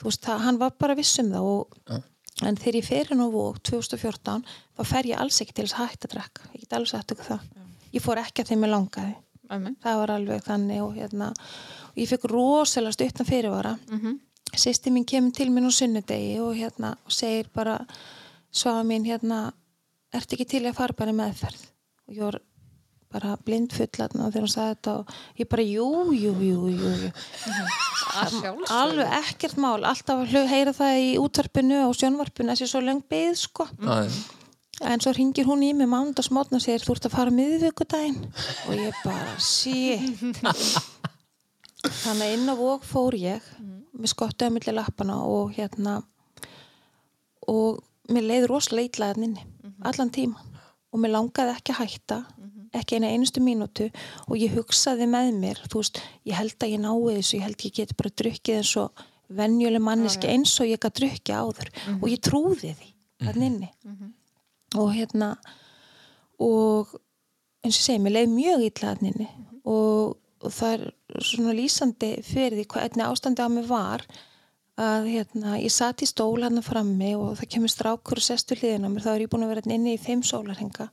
þú 0.00 0.04
veist, 0.10 0.22
það, 0.24 0.38
hann 0.46 0.58
var 0.58 0.70
bara 0.78 0.94
viss 0.98 1.18
um 1.22 1.30
það 1.32 1.50
og, 1.54 1.78
en 2.42 2.56
þegar 2.56 2.76
ég 2.80 2.86
fer 2.88 3.06
hann 3.10 3.20
á 3.20 3.28
vók 3.30 3.58
2014, 3.62 4.44
þá 4.76 4.84
fer 4.88 5.06
ég 5.10 5.18
alls 5.20 5.40
ekki 5.42 5.52
til 5.54 5.66
þess 5.66 5.78
að 5.78 5.90
hætta 5.90 6.08
að 6.08 6.14
drekka, 6.14 6.42
ég 6.54 6.60
get 6.64 6.72
alveg 6.78 6.88
sagt 6.94 7.12
ykkur 7.12 7.24
það 7.34 7.40
ég 7.92 8.02
fór 8.04 8.20
ekki 8.22 8.42
að 8.42 8.48
þeim 8.52 8.64
ég 8.64 8.70
langaði 8.70 9.14
Amen. 9.50 9.76
það 9.82 9.96
var 9.98 10.10
alveg 10.14 10.42
þannig 10.46 10.80
og 10.84 10.92
hérna 10.94 11.28
og 11.90 11.96
ég 11.98 12.08
fekk 12.08 12.24
rosalega 12.30 12.92
stuttan 12.94 13.26
fyrirvara 13.26 13.72
mm 13.76 13.94
Mhm. 13.96 14.06
-hmm. 14.06 14.18
Sýsti 14.58 14.90
mín 14.94 15.04
kemur 15.06 15.32
til 15.36 15.50
mín 15.52 15.68
á 15.68 15.72
sunnudegi 15.72 16.38
og 16.42 16.54
hérna 16.58 16.94
og 17.06 17.12
segir 17.14 17.48
bara 17.54 17.78
svafa 18.50 18.82
mín 18.86 19.04
hérna 19.06 19.52
ertu 20.14 20.34
ekki 20.34 20.46
til 20.56 20.64
að 20.66 20.74
fara 20.80 20.96
bara 20.98 21.12
meðferð? 21.14 21.60
Og 22.08 22.14
ég 22.16 22.24
var 22.26 22.40
bara 23.10 23.36
blindfullatna 23.46 24.28
þegar 24.30 24.44
hún 24.46 24.50
sagði 24.52 24.74
þetta 24.74 24.92
og 25.00 25.14
ég 25.38 25.48
bara 25.50 25.62
jú, 25.66 25.86
jú, 26.14 26.32
jú, 26.46 26.58
jú, 26.70 26.90
jú. 27.04 27.12
Alveg 28.74 29.14
ekkert 29.20 29.56
mál. 29.58 29.82
Alltaf 29.86 30.22
að 30.24 30.30
hlu- 30.34 30.46
heyra 30.50 30.74
það 30.74 30.98
í 31.02 31.08
útvarpinu 31.22 31.80
og 31.88 31.96
sjónvarpinu 31.98 32.54
þessi 32.54 32.68
svo 32.70 32.82
löng 32.82 33.02
beð 33.10 33.34
sko. 33.38 33.66
Já. 33.82 34.06
En 34.80 35.02
svo 35.02 35.12
ringir 35.12 35.44
hún 35.44 35.60
í 35.66 35.72
mig 35.76 35.90
mándagsmótna 35.90 36.56
og 36.56 36.62
segir 36.64 36.80
þú 36.86 36.94
ert 36.96 37.06
að 37.10 37.12
fara 37.18 37.34
miðvíkudaginn 37.36 38.22
og 38.30 38.78
ég 38.78 39.02
bara, 39.04 39.34
shit. 39.42 40.22
Þannig 42.00 42.24
að 42.24 42.32
inn 42.36 42.48
á 42.48 42.54
vók 42.56 42.86
fór 42.88 43.16
ég 43.18 43.44
með 44.00 44.14
skottuða 44.14 44.54
milli 44.54 44.74
lappana 44.74 45.20
og 45.28 45.54
hérna 45.56 46.00
og 47.50 47.80
mér 48.10 48.26
leiði 48.26 48.50
rosalega 48.50 49.10
að 49.10 49.24
inni 49.26 49.46
allan 49.86 50.12
tíma 50.12 50.40
og 50.90 51.02
mér 51.02 51.14
langaði 51.14 51.54
ekki 51.54 51.74
að 51.74 51.82
hætta 51.84 52.20
ekki 52.76 52.98
eina 52.98 53.10
einustu 53.10 53.42
mínútu. 53.42 53.88
Og 54.28 54.38
ég 54.38 54.54
hugsaði 54.54 55.08
með 55.10 55.32
mér 55.40 55.60
þú 55.66 55.82
veist, 55.82 56.00
ég 56.28 56.38
held 56.38 56.56
að 56.62 56.74
ég 56.74 56.82
nái 56.84 57.16
þessu 57.16 57.36
ég 57.38 57.46
held 57.46 57.64
ég 57.66 57.76
geti 57.78 57.98
bara 57.98 58.14
drukkið 58.22 58.60
eins 58.60 58.74
og 58.80 59.04
venjuleg 59.40 59.82
manneski 59.82 60.30
eins 60.30 60.54
og 60.62 60.70
ég 60.70 60.80
gæti 60.82 61.00
drukkið 61.00 61.40
áður. 61.40 61.70
Og 61.98 62.08
ég 62.10 62.22
trúði 62.22 62.74
því 62.78 62.90
þannig 63.26 63.50
inni. 63.50 63.70
Og 64.78 64.92
hérna 64.94 65.32
og 66.38 66.94
eins 67.64 67.74
og 67.74 67.80
ég 67.80 67.84
segi, 67.84 68.02
mér 68.02 68.16
leið 68.18 68.34
mjög 68.36 68.66
illa 68.68 68.94
þannig 68.94 69.14
inni. 69.14 69.30
Og, 69.64 70.16
og 70.40 70.54
það 70.56 70.74
er 70.74 70.84
svona 71.30 71.54
lýsandi 71.56 72.10
fyrir 72.24 72.58
því 72.58 72.66
hvað 72.72 72.86
einnig 72.88 73.06
ástandi 73.06 73.44
á 73.44 73.48
mig 73.52 73.68
var 73.68 74.04
að 74.80 75.08
hérna, 75.12 75.58
ég 75.60 75.72
satt 75.74 76.00
í 76.00 76.08
stól 76.08 76.40
hann 76.42 76.62
frammi 76.64 77.12
og 77.18 77.34
það 77.40 77.50
kemur 77.54 77.72
strákur 77.72 78.20
og 78.20 78.24
sestu 78.24 78.56
hliðin 78.56 78.86
á 78.86 78.90
mér, 78.90 79.04
þá 79.04 79.10
er 79.14 79.24
ég 79.26 79.32
búin 79.32 79.44
að 79.44 79.52
vera 79.52 79.64
hérna 79.64 79.76
inni 79.76 79.96
í 79.96 80.00
fimm 80.00 80.22
sólarhenga 80.24 80.86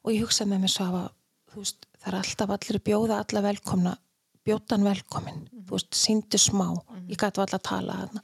og 0.00 0.14
ég 0.14 0.22
hugsaði 0.24 0.54
með 0.54 0.62
mér 0.64 0.72
svo 0.72 0.86
að 0.88 1.10
þú 1.50 1.64
veist, 1.64 1.88
það 2.00 2.12
er 2.12 2.18
alltaf 2.20 2.54
allir 2.54 2.78
að 2.78 2.86
bjóða 2.86 3.18
alla 3.20 3.44
velkomna 3.44 3.96
bjótan 4.46 4.86
velkomin, 4.86 5.42
þú 5.66 5.76
veist, 5.76 5.92
síndu 5.96 6.40
smá 6.40 6.68
ég 7.10 7.18
gæti 7.18 7.42
alltaf 7.42 7.58
að 7.58 7.66
tala 7.68 7.98
þarna. 8.00 8.22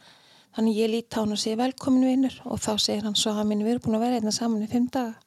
Þannig 0.56 0.78
ég 0.80 0.88
líti 0.88 1.18
á 1.18 1.20
hann 1.20 1.34
og 1.34 1.40
segi 1.40 1.58
velkomin 1.60 2.08
vinnur 2.08 2.36
og 2.48 2.60
þá 2.64 2.70
segir 2.80 3.04
hann 3.04 3.18
svo 3.18 3.34
að 3.36 3.48
minn 3.50 3.64
við 3.64 3.74
erum 3.74 3.84
búin 3.84 3.98
að 3.98 4.04
vera 4.06 4.16
hérna 4.16 4.32
saman 4.32 4.64
í 4.64 4.68
fimm 4.70 4.86
daga. 4.88 5.18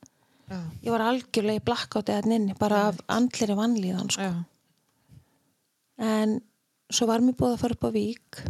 Ég 0.81 0.89
var 0.89 1.03
algjörlega 1.05 1.61
í 1.61 1.65
blakkáti 1.67 2.15
að 2.15 2.31
inni 2.33 2.55
bara 2.57 2.87
af 2.89 3.03
andlir 3.13 3.53
sko. 4.09 4.31
En 5.99 6.39
svo 6.89 7.07
var 7.09 7.23
mér 7.23 7.37
búið 7.37 7.55
að 7.55 7.61
fara 7.63 7.77
upp 7.77 7.87
á 7.87 7.91
vík. 7.93 8.41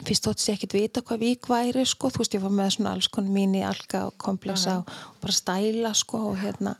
Fyrst 0.00 0.24
þótt 0.24 0.46
ég 0.46 0.56
ekkert 0.56 0.76
vita 0.76 1.02
hvað 1.04 1.22
vík 1.24 1.48
væri 1.50 1.84
sko, 1.88 2.08
þú 2.12 2.22
veist 2.22 2.36
ég 2.36 2.44
var 2.44 2.54
með 2.56 2.72
svona 2.76 2.94
alls 2.94 3.10
konar 3.12 3.34
mín 3.34 3.56
í 3.58 3.64
alga 3.66 4.06
og 4.08 4.16
komplexa 4.20 4.78
og, 4.80 4.88
og 4.88 5.20
bara 5.24 5.36
stæla 5.36 5.92
sko 5.96 6.22
og 6.30 6.38
hérna. 6.40 6.76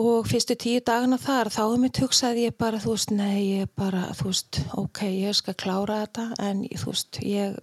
Og 0.00 0.24
fyrstu 0.24 0.56
tíu 0.56 0.80
dagana 0.80 1.18
þar 1.20 1.50
þá 1.52 1.62
um 1.66 1.82
mitt 1.84 2.00
hugsaði 2.00 2.46
ég 2.46 2.56
bara 2.56 2.80
þú 2.80 2.94
veist, 2.94 3.12
nei 3.12 3.58
ég 3.58 3.72
bara, 3.76 4.06
þú 4.16 4.30
veist 4.30 4.62
ok, 4.80 5.02
ég 5.12 5.36
skal 5.36 5.58
klára 5.60 6.00
þetta 6.06 6.30
en 6.40 6.64
þú 6.64 6.94
veist, 6.94 7.20
ég, 7.28 7.58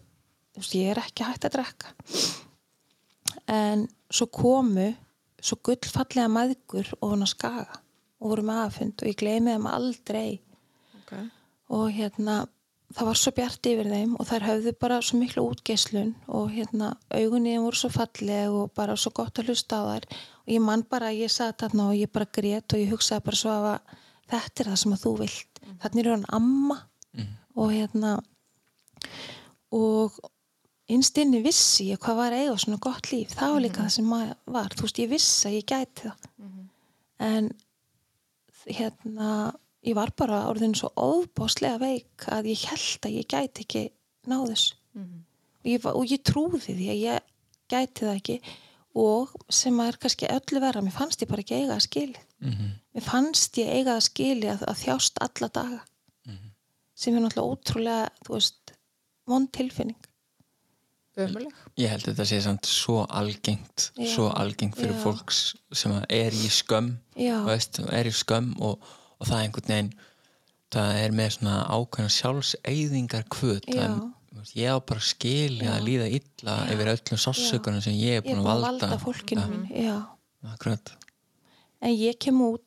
þú 0.54 0.62
veist, 0.62 0.76
ég 0.78 0.92
er 0.94 1.02
ekki 1.02 1.26
hægt 1.26 1.50
að 1.50 1.56
drekka. 1.58 1.96
En 3.50 3.88
svo 4.14 4.30
komu 4.30 4.92
svo 5.42 5.58
gullfallega 5.64 6.30
maðgur 6.32 6.90
og 7.00 7.14
hann 7.14 7.26
að 7.26 7.34
skaga 7.34 7.80
og 8.20 8.34
voru 8.34 8.46
með 8.46 8.62
aðfund 8.66 9.02
og 9.02 9.10
ég 9.10 9.20
gleymi 9.20 9.56
þeim 9.56 9.68
aldrei. 9.72 10.30
Og 11.70 11.92
hérna 11.94 12.42
það 12.96 13.10
var 13.10 13.20
svo 13.22 13.34
bjart 13.38 13.70
yfir 13.70 13.90
þeim 13.92 14.16
og 14.18 14.28
þær 14.30 14.46
höfðu 14.48 14.74
bara 14.82 14.98
svo 15.06 15.20
miklu 15.20 15.44
útgeislun 15.52 16.16
og 16.34 16.50
hérna 16.56 16.96
augunni 17.14 17.54
þeim 17.54 17.68
voru 17.68 17.80
svo 17.82 17.92
falleg 17.94 18.56
og 18.56 18.72
bara 18.78 18.96
svo 18.98 19.14
gott 19.16 19.42
að 19.42 19.52
hlusta 19.52 19.82
á 19.82 19.84
þær. 19.92 20.08
Og 20.46 20.54
ég 20.56 20.64
man 20.66 20.86
bara 20.90 21.12
ég 21.14 21.32
satt 21.34 21.62
þarna 21.62 21.92
og 21.92 22.00
ég 22.00 22.12
bara 22.14 22.26
grét 22.26 22.74
og 22.74 22.82
ég 22.82 22.90
hugsaði 22.94 23.26
bara 23.28 23.42
svo 23.44 23.54
að 23.54 23.94
þetta 24.34 24.64
er 24.64 24.72
það 24.72 24.82
sem 24.84 24.98
að 24.98 25.04
þú 25.06 25.14
vilt. 25.22 25.64
Þannig 25.84 26.04
er 26.06 26.12
hann 26.16 26.28
amma. 26.40 26.80
Og 27.60 27.72
hérna 27.76 28.18
og 29.76 30.18
innstinni 30.90 31.44
vissi 31.46 31.92
ég 31.92 32.02
hvað 32.02 32.22
var 32.24 32.34
að 32.34 32.46
eiga 32.46 32.58
svona 32.64 32.82
gott 32.82 33.12
líf. 33.12 33.34
Það 33.38 33.54
var 33.54 33.66
líka 33.66 33.84
það 33.84 33.96
sem 34.00 34.10
maður 34.10 34.36
var. 34.58 34.74
Þú 34.74 34.88
veist 34.88 35.02
ég 35.04 35.12
vissi 35.14 35.50
að 35.50 35.58
ég 35.60 35.70
gæti 35.70 36.08
það. 36.08 36.30
En 37.20 37.52
hérna 38.70 39.30
ég 39.86 39.96
var 39.96 40.12
bara 40.18 40.42
orðin 40.50 40.76
svo 40.76 40.90
óbáslega 40.98 41.80
veik 41.80 42.26
að 42.28 42.50
ég 42.52 42.64
held 42.70 43.06
að 43.08 43.16
ég 43.20 43.28
gæti 43.32 43.66
ekki 43.66 43.84
náðus 44.28 44.74
Mhm. 44.96 45.24
og, 45.64 45.66
ég, 45.66 45.82
var- 45.84 45.96
og 45.96 46.06
ég 46.10 46.24
trúði 46.24 46.60
því 46.76 46.90
að 46.90 47.04
ég 47.04 47.20
gæti 47.70 48.06
það 48.06 48.16
ekki 48.18 48.42
og 48.96 49.30
sem 49.50 49.78
að 49.80 49.88
er 49.88 49.98
kannski 50.02 50.28
öllu 50.28 50.60
vera, 50.60 50.82
mér 50.82 50.92
fannst 50.92 51.22
ég 51.22 51.30
bara 51.30 51.42
ekki 51.44 51.56
eiga 51.62 51.76
að 51.78 51.86
skili 51.88 52.16
Mhm. 52.42 52.72
mér 52.96 53.04
fannst 53.04 53.54
ég 53.58 53.68
eiga 53.70 53.96
að 53.96 54.04
skili 54.10 54.48
að, 54.50 54.64
að 54.68 54.78
þjást 54.84 55.18
alla 55.22 55.48
daga 55.50 55.82
sem 56.96 57.16
er 57.16 57.22
náttúrulega 57.22 57.50
ótrúlega 57.56 58.10
þú 58.26 58.34
veist, 58.34 58.74
vond 59.28 59.52
tilfinning 59.52 59.96
Ömuleg. 61.20 61.52
Ég 61.78 61.90
held 61.92 62.06
að 62.08 62.14
þetta 62.14 62.26
sé 62.30 62.38
samt 62.46 62.68
svo 62.70 63.02
algengt 63.10 63.90
Já, 63.98 64.06
svo 64.16 64.30
algengt 64.40 64.76
fyrir 64.78 64.94
já. 64.96 65.02
fólks 65.04 65.40
sem 65.76 65.92
er 66.10 66.32
í 66.32 66.48
skömm 66.50 66.94
veist, 67.46 67.80
er 67.92 68.06
í 68.08 68.14
skömm 68.16 68.54
og, 68.62 68.80
og 69.20 69.28
það 69.28 69.36
er 69.38 69.44
einhvern 69.48 69.74
veginn 69.74 69.92
það 70.70 71.02
er 71.02 71.18
með 71.18 71.36
svona 71.36 71.58
ákveðna 71.74 72.14
sjálfseyðingar 72.16 73.28
kvöt 73.34 73.68
Já. 73.74 73.90
ég 74.56 74.72
á 74.72 74.78
bara 74.80 75.04
skilja 75.04 75.76
að 75.76 75.86
líða 75.88 76.08
illa 76.20 76.56
yfir 76.74 76.94
öllum 76.94 77.22
sásökunum 77.26 77.84
sem 77.84 77.98
ég 77.98 78.20
er 78.20 78.26
búin 78.26 78.40
að 78.40 78.46
að 78.46 78.50
valda, 78.50 78.90
valda 79.04 79.62
já. 79.74 79.96
akkurat. 80.54 80.94
en 81.82 81.96
ég 81.96 82.20
kem 82.22 82.42
út 82.46 82.66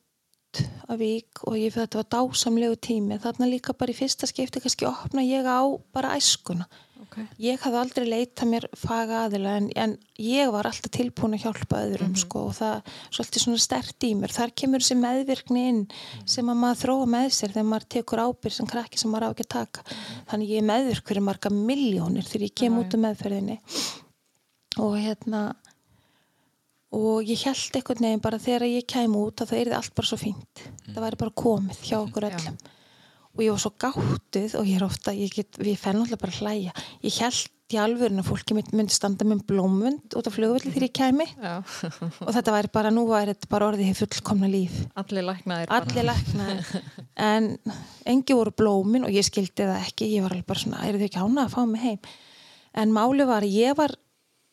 af 0.87 0.99
vík 0.99 1.41
og 1.47 1.57
ég 1.57 1.73
fyrir 1.73 1.87
þetta 1.87 2.01
var 2.01 2.09
dásamlegu 2.13 2.75
tími. 2.77 3.17
Þarna 3.21 3.49
líka 3.49 3.73
bara 3.73 3.93
í 3.93 3.97
fyrsta 3.97 4.29
skipti 4.29 4.61
kannski 4.61 4.85
opna 4.85 5.23
ég 5.25 5.47
á 5.49 5.61
bara 5.95 6.13
æskuna 6.19 6.67
Okay. 7.03 7.25
ég 7.41 7.59
hafði 7.59 7.79
aldrei 7.79 8.05
leita 8.07 8.45
mér 8.47 8.65
faga 8.77 9.23
aðila 9.25 9.55
en, 9.59 9.69
en 9.75 9.95
ég 10.21 10.51
var 10.53 10.67
alltaf 10.69 10.91
tilbúin 10.93 11.35
að 11.37 11.45
hjálpa 11.45 11.81
öðrum 11.87 12.13
sko 12.19 12.45
og 12.49 12.53
það 12.57 12.93
svolítið 13.09 13.43
svona 13.43 13.63
stert 13.63 14.07
í 14.07 14.11
mér. 14.17 14.33
Þar 14.33 14.53
kemur 14.61 14.83
þessi 14.83 14.97
meðvirkni 15.01 15.63
inn 15.71 15.81
sem 16.29 16.51
að 16.51 16.61
maður 16.61 16.81
þróa 16.83 17.09
með 17.15 17.27
sér 17.37 17.55
þegar 17.55 17.69
maður 17.71 17.87
tekur 17.95 18.23
ábyrg 18.23 18.57
sem 18.57 18.69
krakki 18.73 19.01
sem 19.01 19.13
maður 19.13 19.27
á 19.27 19.31
ekki 19.33 19.47
að 19.47 19.51
taka. 19.55 19.85
Þannig 20.31 20.53
ég 20.53 20.63
er 20.63 20.69
meðvirk 20.69 21.11
fyrir 21.11 21.27
marga 21.27 21.53
miljónir 21.55 22.29
þegar 22.29 22.47
ég 22.47 22.55
kem 22.63 22.77
Já, 22.77 22.79
út 22.83 22.97
um 22.97 23.05
meðferðinni. 23.07 23.57
Og 24.83 24.95
hérna 24.99 25.41
og 26.93 27.25
ég 27.25 27.41
held 27.47 27.79
einhvern 27.79 28.07
veginn 28.07 28.23
bara 28.23 28.41
þegar 28.41 28.69
ég 28.69 28.87
kem 28.89 29.17
út 29.17 29.41
að 29.41 29.51
það 29.53 29.65
er 29.65 29.75
allt 29.79 29.97
bara 29.97 30.11
svo 30.11 30.21
fínt. 30.21 30.63
Það 30.87 31.03
væri 31.07 31.21
bara 31.25 31.41
komið 31.43 31.83
hjá 31.89 31.99
okkur 32.03 32.29
öllum 32.29 32.63
og 33.33 33.41
ég 33.43 33.49
var 33.53 33.61
svo 33.63 33.71
gáttuð 33.81 34.55
og 34.59 34.65
ég 34.69 34.75
er 34.77 34.85
ofta, 34.85 35.11
ég, 35.15 35.31
get, 35.33 35.57
ég 35.65 35.77
fenn 35.81 36.01
alltaf 36.03 36.19
bara 36.21 36.31
að 36.31 36.41
hlæja. 36.43 36.73
Ég 37.03 37.17
held 37.23 37.49
í 37.73 37.77
alvörun 37.81 38.21
að 38.21 38.27
fólki 38.29 38.53
mynd- 38.53 38.73
myndi 38.77 38.93
standa 38.93 39.25
með 39.25 39.39
blómund 39.49 40.13
út 40.13 40.27
af 40.29 40.35
flugvöldi 40.35 40.69
þegar 40.75 40.85
ég 40.85 40.93
kæmi. 40.99 41.25
Og 42.21 42.29
þetta 42.35 42.53
væri 42.53 42.69
bara, 42.75 42.91
nú 42.93 43.07
væri 43.09 43.33
þetta 43.33 43.49
bara 43.49 43.69
orðið 43.71 43.95
fullkomna 43.97 44.49
líf. 44.51 44.75
Allir 44.95 45.25
læknaðir. 45.25 45.71
allir 45.73 46.05
læknaðir. 46.11 46.83
En 47.17 47.57
engi 48.05 48.37
voru 48.37 48.51
blómin 48.53 49.07
og 49.07 49.09
ég 49.15 49.25
skildi 49.25 49.65
það 49.65 49.81
ekki. 49.87 50.11
Ég 50.13 50.21
var 50.21 50.35
alveg 50.35 50.45
bara 50.45 50.59
svona, 50.59 50.83
eru 50.85 50.99
þau 51.01 51.07
ekki 51.09 51.23
ána 51.25 51.47
að 51.47 51.53
fá 51.55 51.61
mig 51.71 51.81
heim? 51.81 51.99
En 52.75 52.93
máli 52.93 53.25
var, 53.25 53.41
ég 53.41 53.75
var 53.77 53.95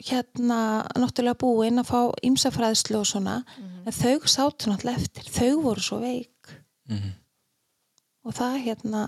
hérna 0.01 0.61
náttúrulega 0.97 1.37
búin 1.43 1.77
að 1.83 1.91
fá 1.93 2.01
ýmsafræðslu 2.25 3.03
og 3.03 3.09
svona 3.11 3.43
en 3.85 3.93
þau 3.93 4.17
sátu 4.25 4.71
náttúrulega 4.73 4.97
eftir. 4.97 5.29
Þau 5.29 5.61
voru 5.67 5.81
svo 5.85 6.01
veik. 6.01 6.57
Mhm. 6.89 7.13
Og 8.25 8.37
það 8.37 8.57
hérna 8.67 9.03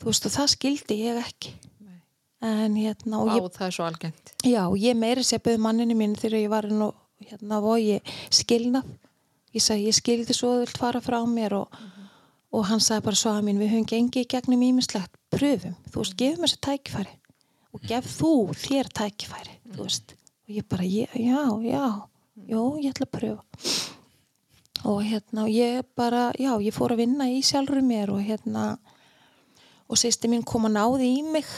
þú 0.00 0.10
veist 0.10 0.28
og 0.28 0.34
það 0.34 0.50
skildi 0.54 0.98
ég 1.02 1.20
ekki. 1.22 1.54
Nei. 1.84 1.96
en 2.44 2.76
hérna 2.76 3.22
og 3.22 3.30
Vá, 3.30 3.34
ég, 3.38 3.48
það 3.56 3.66
er 3.66 3.76
svo 3.78 3.86
algengt. 3.88 4.34
já, 4.44 4.62
ég 4.76 4.96
meiri 4.98 5.40
bauð 5.46 5.64
manninu 5.64 5.96
mín 5.98 6.16
þegar 6.18 6.40
ég 6.40 6.52
var 6.52 6.68
nú 6.68 6.92
hérna 7.24 7.60
og 7.62 7.78
ég 7.80 8.14
skilnað. 8.30 8.84
Ég 9.54 9.62
sagði 9.62 9.88
ég 9.88 9.94
skildi 9.94 10.34
svo 10.34 10.54
þú 10.54 10.64
vilt 10.64 10.78
fara 10.78 11.00
frá 11.00 11.20
mér. 11.26 11.54
Og, 11.62 11.68
og 12.52 12.64
hann 12.66 12.80
sagði 12.80 13.04
bara 13.04 13.16
svo 13.16 13.30
að 13.30 13.44
mín 13.46 13.60
við 13.62 13.70
höfum 13.74 13.86
gengið 13.86 14.28
gegnum 14.28 14.62
ímislegt 14.62 15.14
pröfum, 15.34 15.74
þú 15.90 16.02
veist, 16.02 16.16
gefum 16.18 16.46
þessu 16.46 16.60
tækifæri. 16.62 17.18
Og 17.74 17.82
gef 17.88 18.06
þú 18.18 18.32
þér 18.54 18.90
tækifæri 18.94 19.58
þú 19.74 19.86
veist, 19.86 20.14
og 20.46 20.54
ég 20.54 20.66
bara 20.68 20.86
já, 20.86 21.08
já, 21.18 21.84
já, 22.36 22.60
ég 22.82 22.90
ætla 22.92 23.08
að 23.08 23.14
pröfa 23.16 23.93
og 24.84 25.00
hérna 25.04 25.46
ég 25.48 25.84
bara, 25.96 26.28
já, 26.36 26.52
ég 26.60 26.74
fór 26.76 26.92
að 26.92 27.04
vinna 27.04 27.28
í 27.32 27.40
sjálfur 27.44 27.80
mér 27.84 28.12
og 28.12 28.20
hérna 28.24 28.74
og 29.88 30.00
sýsti 30.00 30.28
mín 30.32 30.44
kom 30.46 30.66
að 30.68 30.76
náði 30.76 31.08
í 31.18 31.22
mig. 31.24 31.48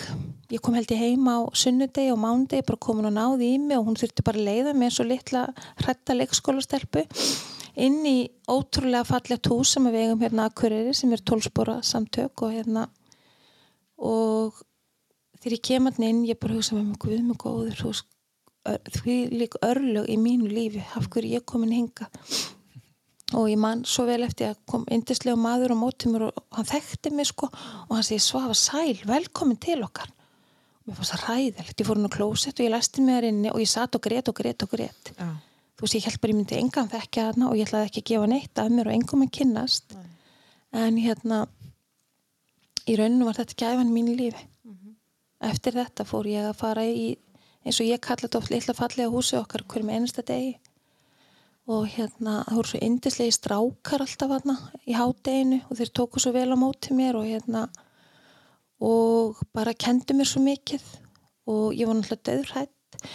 Ég 0.51 0.63
kom 0.63 0.77
held 0.79 0.91
ég 0.91 1.03
heima 1.03 1.39
á 1.39 1.43
sunnudegi 1.55 2.13
og 2.15 2.21
mándegi 2.23 2.67
bara 2.67 2.83
kom 2.83 3.01
hún 3.01 3.11
að 3.11 3.19
náði 3.19 3.51
í 3.55 3.59
mig 3.63 3.79
og 3.79 3.87
hún 3.89 3.99
þurfti 3.99 4.25
bara 4.27 4.41
að 4.41 4.49
leiða 4.51 4.75
eins 4.75 5.01
og 5.03 5.11
litla 5.11 5.45
hrætta 5.83 6.17
leikskólastelpu 6.17 7.07
inn 7.87 8.01
í 8.09 8.17
ótrúlega 8.49 9.05
fallegt 9.07 9.51
hús 9.51 9.75
sem 9.75 9.87
við 9.91 10.07
eigum 10.07 10.23
hérna 10.25 10.47
að 10.47 10.53
Akureyri 10.53 10.95
sem 10.97 11.13
er 11.13 11.23
tólspora 11.27 11.81
samtök 11.85 12.47
og 12.47 12.55
hérna 12.55 12.87
og 13.99 14.63
þegar 15.41 15.57
ég 15.59 15.65
kem 15.71 15.89
hann 15.91 16.07
inn 16.09 16.23
ég 16.29 16.39
bara 16.41 16.57
hugsa 16.57 16.77
með 16.79 16.93
mig 16.93 17.01
guð 17.05 17.25
mig 17.27 17.41
góður 17.43 18.05
því 18.97 19.17
lík 19.31 19.59
örlög 19.63 20.09
í 20.11 20.17
mínu 20.19 20.49
lífi. 20.51 20.83
Af 20.99 21.07
hverju 21.13 21.37
ég 21.37 21.45
komin 21.47 21.75
hinga 21.75 22.09
og 22.11 22.56
ég 23.35 23.59
man 23.59 23.83
svo 23.89 24.05
vel 24.07 24.23
eftir 24.23 24.53
að 24.53 24.61
kom 24.71 24.85
indislega 24.93 25.39
maður 25.39 25.75
á 25.75 25.77
móti 25.79 26.11
mér 26.11 26.29
og 26.29 26.37
hann 26.55 26.69
þekkti 26.69 27.11
mig 27.11 27.27
sko 27.27 27.49
og 27.51 27.95
hann 27.97 28.07
segi 28.07 28.23
Svafa 28.23 28.55
sæl, 28.55 29.01
velkomin 29.03 29.59
til 29.59 29.83
okkar. 29.83 30.13
Og 30.79 30.93
mér 30.93 30.99
fannst 31.01 31.17
það 31.17 31.25
ræðilegt, 31.27 31.81
ég 31.81 31.89
fór 31.89 31.99
hann 31.99 32.07
á 32.07 32.17
klósett 32.17 32.61
og 32.61 32.67
ég 32.69 32.71
læsti 32.71 33.03
mig 33.03 33.19
þar 33.19 33.29
inni 33.33 33.51
og 33.51 33.59
ég 33.59 33.71
satt 33.73 33.99
og 33.99 34.05
grét 34.07 34.31
og 34.31 34.39
grét 34.39 34.63
og 34.63 34.71
grét. 34.71 35.11
Já. 35.19 35.33
þú 35.77 35.85
veist, 35.85 35.97
ég 35.99 36.07
held 36.07 36.21
bara 36.23 36.33
ég 36.33 36.39
myndi 36.39 36.61
engan 36.61 36.93
þekkja 36.93 37.25
þarna 37.27 37.49
og 37.51 37.57
ég 37.59 37.67
ætlaði 37.67 37.91
ekki 37.91 38.03
að 38.05 38.11
gefa 38.13 38.29
neitt 38.31 38.59
af 38.63 38.71
mér 38.71 38.87
og 38.87 38.95
engum 38.95 39.25
að 39.27 39.33
kynnast. 39.41 39.97
Nei. 39.97 40.07
en 40.77 40.97
hérna 41.01 41.47
í 42.87 42.95
rauninu 42.95 43.27
var 43.27 43.41
þetta 43.41 43.59
gæfan 43.59 43.91
mín 43.91 44.15
lífi. 44.15 44.47
Eftir 45.43 45.75
þetta 45.75 46.07
fór 46.07 46.31
ég 46.31 46.47
að 46.47 46.59
fara 46.63 46.87
í 46.87 47.17
eins 47.67 47.81
og 47.83 47.91
ég 47.91 48.01
kalla 48.01 48.23
þetta 48.23 48.39
oft 48.39 48.55
litla 48.55 48.75
fallega 48.79 49.11
húsi 49.11 49.37
okkar 49.37 49.67
hverjum 49.67 49.91
einasta 49.91 50.23
degi 50.23 50.55
og 51.67 51.89
hérna 51.91 52.41
það 52.47 52.59
voru 52.61 52.71
svo 52.71 52.81
indislegi 52.87 53.35
strákar 53.35 54.05
alltaf 54.05 54.35
hérna 54.37 54.57
í 54.87 54.95
hádeginu 54.95 55.61
og 55.67 55.79
þeir 55.81 55.93
tóku 55.99 56.23
svo 56.23 56.33
vel 56.37 56.53
á 56.55 56.57
móti 56.59 56.95
mér 56.95 57.19
og 57.19 57.27
hérna 57.27 57.67
og 58.83 59.41
bara 59.57 59.75
kendu 59.75 60.15
mér 60.15 60.29
svo 60.31 60.43
mikið. 60.45 60.85
Og 61.47 61.75
ég 61.79 61.87
var 61.87 61.95
náttúrulega 61.99 62.27
döðrætt 62.27 63.09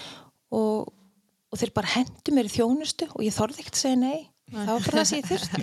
og, 0.55 0.91
og 1.51 1.59
þeir 1.59 1.73
bara 1.75 1.93
hendu 1.97 2.35
mér 2.35 2.47
í 2.47 2.53
þjónustu 2.53 3.07
og 3.11 3.23
ég 3.25 3.35
þorði 3.35 3.63
ekkert 3.63 3.79
að 3.79 3.83
segja 3.85 3.99
nei. 3.99 4.21
Var 4.51 4.67
bara 4.67 4.97
það 4.97 5.05
sem 5.07 5.21
ég 5.21 5.27
þurfti. 5.29 5.61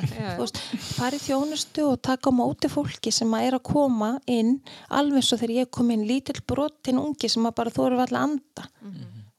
Í 1.19 1.21
þjónustu 1.21 1.83
og 1.91 1.99
taka 2.05 2.33
á 2.33 2.39
móti 2.39 2.71
fólki 2.73 3.13
sem 3.13 3.35
að 3.37 3.49
er 3.49 3.57
að 3.59 3.67
koma 3.69 4.15
inn 4.25 4.55
alveg 4.89 5.27
svo 5.27 5.37
þegar 5.37 5.59
ég 5.59 5.73
kom 5.77 5.91
inn 5.93 6.07
lítill 6.09 6.41
brotin 6.41 7.01
ungi 7.03 7.29
sem 7.29 7.45
að 7.45 7.57
bara 7.59 7.73
þú 7.75 7.85
eru 7.85 7.99
alltaf 8.01 8.17
að 8.17 8.23
anda. 8.23 8.65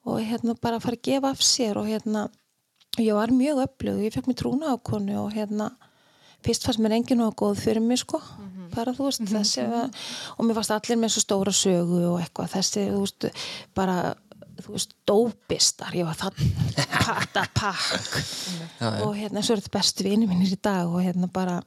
Og 0.06 0.22
hérna 0.22 0.54
bara 0.62 0.78
að 0.78 0.86
fara 0.86 1.00
að 1.00 1.08
gefa 1.10 1.34
af 1.34 1.42
sér 1.46 1.82
og 1.82 1.90
hérna 1.90 2.28
ég 2.98 3.14
var 3.14 3.32
mjög 3.32 3.62
öflug, 3.68 4.00
ég 4.04 4.14
fekk 4.16 4.30
mér 4.30 4.40
trúna 4.40 4.74
á 4.74 4.76
konu 4.82 5.18
og 5.22 5.34
hérna 5.36 5.70
fyrst 6.46 6.66
fannst 6.66 6.82
mér 6.82 6.96
enginn 6.98 7.22
og 7.26 7.36
góð 7.40 7.60
fyrir 7.62 7.84
mig 7.84 8.02
sko. 8.02 8.22
Bara 8.74 8.94
þú 8.96 9.08
veist 9.10 9.24
þessi 9.28 9.64
að, 9.66 9.94
og 10.38 10.46
mér 10.48 10.58
fannst 10.58 10.74
allir 10.76 11.00
með 11.02 11.14
svo 11.16 11.24
stóra 11.26 11.54
sögu 11.56 12.02
og 12.14 12.20
eitthvað. 12.22 12.52
Þessi 12.56 12.88
þú 12.90 13.00
veist 13.04 13.30
bara 13.78 13.98
þú 14.60 14.76
veist 14.76 14.96
dópistar, 15.08 15.96
ég 15.96 16.08
var 16.08 16.18
það 16.20 16.42
patta 17.06 17.46
pakk. 17.56 18.20
Og 19.06 19.16
hérna 19.18 19.44
svo 19.46 19.56
er 19.56 19.64
þetta 19.64 19.78
bestu 19.78 20.08
vini 20.08 20.28
mínir 20.30 20.56
í 20.56 20.60
dag 20.62 20.90
og 20.90 21.02
hérna 21.04 21.30
bara 21.32 21.60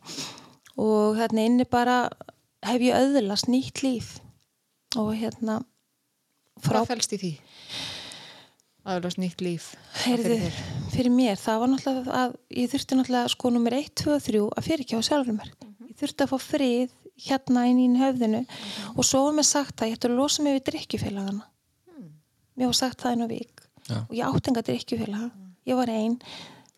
og 0.81 1.19
hérna 1.21 1.47
inni 1.49 1.67
bara 1.69 2.05
hef 2.65 2.85
ég 2.85 2.97
öðlast 2.97 3.51
nýtt 3.53 3.83
líf. 3.85 4.19
Og 5.01 5.15
hérna 5.17 5.63
frá 6.61 6.83
Hvað 6.83 6.95
fælst 6.95 7.17
í 7.17 7.21
því? 7.23 7.33
Aðalast 8.83 9.21
nýtt 9.23 9.43
líf. 9.45 9.73
Heyrðu, 10.03 10.39
fyrir 10.93 11.03
fyrir 11.03 11.15
mér, 11.15 11.39
það 11.41 11.61
var 11.63 11.71
náttúrulega 11.73 12.17
að 12.23 12.35
ég 12.59 12.73
þurfti 12.73 12.99
náttúrulega 12.99 13.31
sko 13.33 13.51
nummer 13.53 13.77
1, 13.77 13.93
2 14.03 14.13
og 14.15 14.25
3 14.27 14.43
að 14.57 14.67
fyrirkjáða 14.69 15.07
sjálfur 15.09 15.37
mér. 15.39 15.51
Ég 15.89 15.97
þurfti 16.01 16.25
að 16.25 16.33
fá 16.33 16.39
frið 16.43 16.95
hérna 17.27 17.65
inn 17.71 17.81
í 17.83 18.01
höfðinu 18.01 18.43
og 18.97 19.07
svo 19.07 19.27
var 19.27 19.37
mér 19.37 19.49
sagt 19.49 19.83
að 19.83 19.93
ég 19.93 19.99
ætti 19.99 20.11
að 20.11 20.17
losa 20.19 20.45
mig 20.45 20.57
við 20.57 20.65
drikkjufélagana. 20.71 21.47
Mér 22.57 22.71
var 22.71 22.79
sagt 22.79 23.03
það 23.03 23.25
á 23.25 23.29
vík 23.31 23.63
Já. 23.89 23.99
og 24.03 24.15
ég 24.17 24.27
átti 24.27 24.53
enga 24.53 24.65
drikkjufélaga. 24.69 25.31
Ég 25.69 25.79
var 25.79 25.93
einn 25.93 26.19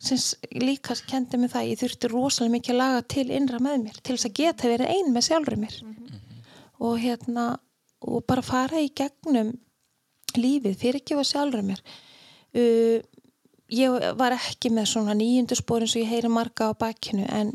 sem 0.04 0.20
líka 0.60 0.96
kendi 1.08 1.40
mig 1.40 1.52
það, 1.52 1.68
ég 1.70 1.80
þurfti 1.80 2.10
rosalega 2.12 2.54
mikið 2.58 2.74
að 2.74 2.80
laga 2.82 3.04
til 3.14 3.26
innra 3.32 3.60
með 3.62 3.78
mér 3.86 4.00
til 4.02 4.16
þess 4.16 4.28
að 4.28 4.38
geta 4.40 4.70
verið 4.70 4.90
einn 4.92 5.12
með 5.14 5.28
sjálfur 5.28 5.58
mér. 5.60 5.76
Og 6.84 6.98
hérna, 7.00 7.46
og 8.04 8.24
bara 8.28 8.44
fara 8.44 8.82
í 8.82 8.90
gegnum 8.92 9.54
lífið, 10.36 10.76
fyrirgefa 10.80 11.24
sjálfur 11.24 11.62
mér 11.64 11.80
uh, 11.80 12.98
ég 13.72 14.08
var 14.18 14.36
ekki 14.36 14.72
með 14.74 14.90
svona 14.92 15.14
nýjunduspor 15.18 15.84
eins 15.84 15.94
og 15.96 16.02
ég 16.02 16.10
heyri 16.10 16.32
marga 16.32 16.70
á 16.70 16.72
bakkinu 16.76 17.28
en 17.28 17.54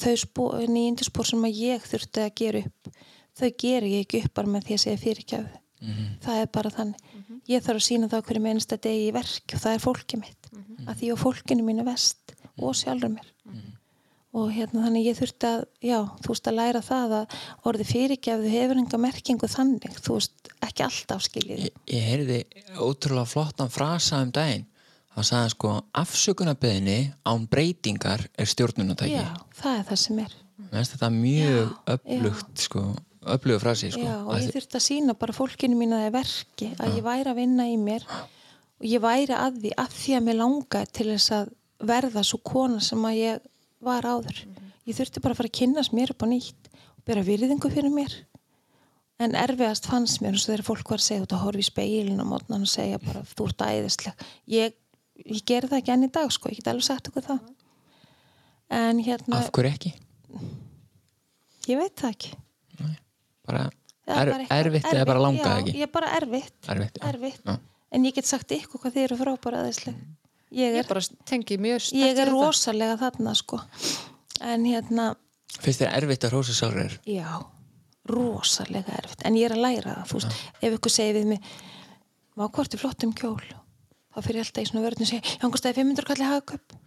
þau 0.00 0.50
nýjunduspor 0.70 1.26
sem 1.26 1.48
að 1.48 1.62
ég 1.64 1.88
þurfti 1.88 2.26
að 2.26 2.36
gera 2.42 2.62
upp 2.66 2.92
þau 3.40 3.50
ger 3.58 3.88
ég 3.88 4.04
ekki 4.04 4.24
upp 4.24 4.36
bara 4.36 4.54
með 4.54 4.68
því 4.68 4.76
að 4.76 4.84
segja 4.84 5.02
fyrirgjöfu 5.04 5.60
það 6.20 6.42
er 6.42 6.48
bara 6.52 6.72
þannig. 6.74 7.18
Ég 7.48 7.64
þarf 7.64 7.80
að 7.80 7.86
sína 7.86 8.08
það 8.10 8.24
hverju 8.28 8.44
með 8.44 8.56
einsta 8.56 8.78
degi 8.84 9.04
í 9.08 9.12
verk 9.16 9.54
og 9.56 9.62
það 9.62 9.74
er 9.76 9.84
fólkið 9.84 10.22
mitt. 10.22 10.48
Að 10.86 10.96
því 11.00 11.12
og 11.14 11.20
fólkinu 11.20 11.66
mínu 11.66 11.84
vest 11.88 12.34
og 12.60 12.74
sjálfur 12.76 13.12
mér. 13.14 13.30
Og 14.30 14.52
hérna 14.54 14.84
þannig 14.84 15.08
ég 15.08 15.16
þurfti 15.18 15.48
að 15.48 15.62
já, 15.82 15.96
þú 16.22 16.30
veist 16.30 16.50
að 16.50 16.58
læra 16.60 16.82
það 16.86 17.14
að 17.16 17.38
orði 17.66 17.86
fyrirgefðu 17.88 18.52
hefur 18.52 18.78
enga 18.78 19.00
merkingu 19.02 19.48
þannig. 19.50 19.96
Þú 20.04 20.18
veist, 20.20 20.52
ekki 20.62 20.84
alltaf 20.86 21.24
skiljið 21.26 21.64
Ég, 21.64 21.80
ég 21.90 22.06
heyrði 22.06 22.38
ótrúlega 22.78 23.26
flottan 23.26 23.72
frasa 23.72 24.20
um 24.22 24.30
daginn 24.34 24.68
það 25.16 25.28
sagði 25.30 25.52
sko 25.54 25.72
afsökunarbeðinni 26.02 26.98
án 27.26 27.46
breytingar 27.50 28.26
er 28.38 28.50
stjórnunatæki 28.50 29.18
já, 29.18 29.28
það 29.60 29.78
er 29.78 29.86
það 29.90 30.02
sem 30.04 30.24
er. 30.24 30.34
Þetta 30.70 31.06
er 31.06 31.14
mjög 31.16 31.72
öflugt 31.94 32.64
sko, 32.66 32.84
öflugu 33.36 33.62
frasi 33.62 33.90
sko. 33.94 34.04
já, 34.04 34.16
og 34.22 34.36
ég 34.38 34.52
þurfti 34.54 34.78
að 34.78 34.86
sína 34.86 35.16
bara 35.18 35.36
fólkinu 35.36 35.78
mín 35.78 35.96
að 35.96 36.04
það 36.04 36.10
er 36.10 36.16
verki 36.18 36.70
að 36.76 36.98
ég 37.00 37.06
væri 37.06 37.32
að 37.32 37.40
vinna 37.40 37.66
í 37.66 37.76
mér. 37.80 38.06
Og 38.80 38.88
ég 38.88 39.02
væri 39.02 39.36
að 39.36 39.60
því 39.60 39.74
að 39.82 39.96
því 39.98 40.16
að 40.16 40.26
mér 40.28 40.40
langaði 40.40 40.92
til 40.96 41.08
þess 41.10 41.34
að 41.36 41.52
verða 41.90 42.24
svo 42.24 42.40
kona 42.44 42.80
sem 42.84 43.04
að 43.08 43.18
ég 43.18 43.46
var 43.84 44.06
áður. 44.06 44.44
Ég 44.88 44.96
þurfti 44.96 45.22
bara 45.24 45.34
að 45.34 45.40
fara 45.40 45.50
að 45.50 45.58
kynnast 45.58 45.94
mér 45.96 46.12
upp 46.14 46.24
á 46.24 46.28
nýtt 46.30 46.70
og 46.70 47.06
bera 47.08 47.24
virðingu 47.24 47.70
fyrir 47.72 47.92
mér. 47.92 48.14
En 49.20 49.36
erfiðast 49.36 49.84
fannst 49.88 50.22
mér 50.22 50.32
eins 50.32 50.46
og 50.46 50.54
þegar 50.54 50.64
fólk 50.64 50.92
var 50.94 51.02
að 51.02 51.08
segja 51.10 51.26
að 51.26 51.42
horfa 51.42 51.60
í 51.60 51.66
speilin 51.66 52.22
og 52.22 52.28
mótnan 52.30 52.64
og 52.64 52.72
segja 52.72 53.00
bara 53.02 53.20
þú 53.28 53.48
ert 53.50 53.64
æðisleg. 53.66 54.24
Ég, 54.48 54.76
ég 55.26 55.42
gerði 55.48 55.70
það 55.72 55.80
ekki 55.82 55.92
enn 55.94 56.06
í 56.06 56.10
dag 56.14 56.30
sko, 56.34 56.50
ég 56.52 56.60
get 56.60 56.70
alveg 56.72 56.86
sagt 56.86 57.10
okkur 57.10 57.26
það. 57.26 57.40
En 58.80 59.00
hérna, 59.02 59.40
af 59.42 59.50
hverju 59.56 59.72
ekki? 59.74 59.92
ég 61.70 61.78
veit 61.80 61.96
það 62.00 62.14
ekki. 62.14 62.32
Bara, 63.50 63.66
Það 64.10 64.20
er, 64.20 64.30
bara 64.30 64.42
eitthvað 64.42 64.60
erfitt 64.64 64.86
eða 64.90 65.04
bara 65.06 65.20
langað 65.22 65.50
já, 65.52 65.58
ekki? 65.60 65.72
ég 65.78 65.86
er 65.86 65.90
bara 65.94 66.08
erfitt, 66.16 66.56
erfitt, 66.72 66.96
erfitt. 67.06 67.50
En 67.94 68.06
ég 68.06 68.14
get 68.16 68.26
sagt 68.26 68.50
ykkur 68.54 68.80
hvað 68.82 68.94
þið 68.96 69.04
eru 69.06 69.18
frábæra 69.20 69.60
aðeinsleg 69.64 69.98
ég 70.50 70.74
Ég 70.74 70.78
er, 70.80 70.86
bara 70.88 71.02
tengi 71.30 71.58
mjög 71.62 71.82
sterkt 71.84 72.00
ég 72.00 72.14
við 72.14 72.22
er 72.24 72.30
þetta. 72.30 72.34
rosalega 72.48 72.96
þarna 72.98 73.34
sko. 73.38 73.60
En 74.50 74.64
hérna, 74.66 75.04
finnst 75.62 75.82
þér 75.84 75.92
erfitt 76.00 76.26
að 76.26 76.34
rósa 76.34 76.56
sjálfur 76.58 76.96
já 77.06 77.28
rosalega 78.10 78.96
erfitt, 78.98 79.22
en 79.28 79.36
ég 79.38 79.46
er 79.50 79.54
að 79.54 79.62
læra 79.66 79.94
það 80.00 80.10
þú 80.10 80.18
veist, 80.18 80.38
ef 80.64 80.76
ykkur 80.78 80.94
segir 80.96 81.18
við 81.20 81.26
mig 81.34 81.50
má 82.40 82.46
hvort 82.48 82.74
er 82.74 82.80
flott 82.82 83.04
um 83.06 83.12
kjól 83.14 83.42
þá 84.20 84.28
fyrir 84.28 84.44
alltaf 84.44 84.62
í 84.62 84.70
svona 84.70 84.84
vörðinu 84.84 85.08
og 85.08 85.12
segja 85.14 85.40
hann 85.40 85.54
kostaði 85.56 85.80
500 85.80 86.08
kalli 86.12 86.30
hagköp 86.30 86.78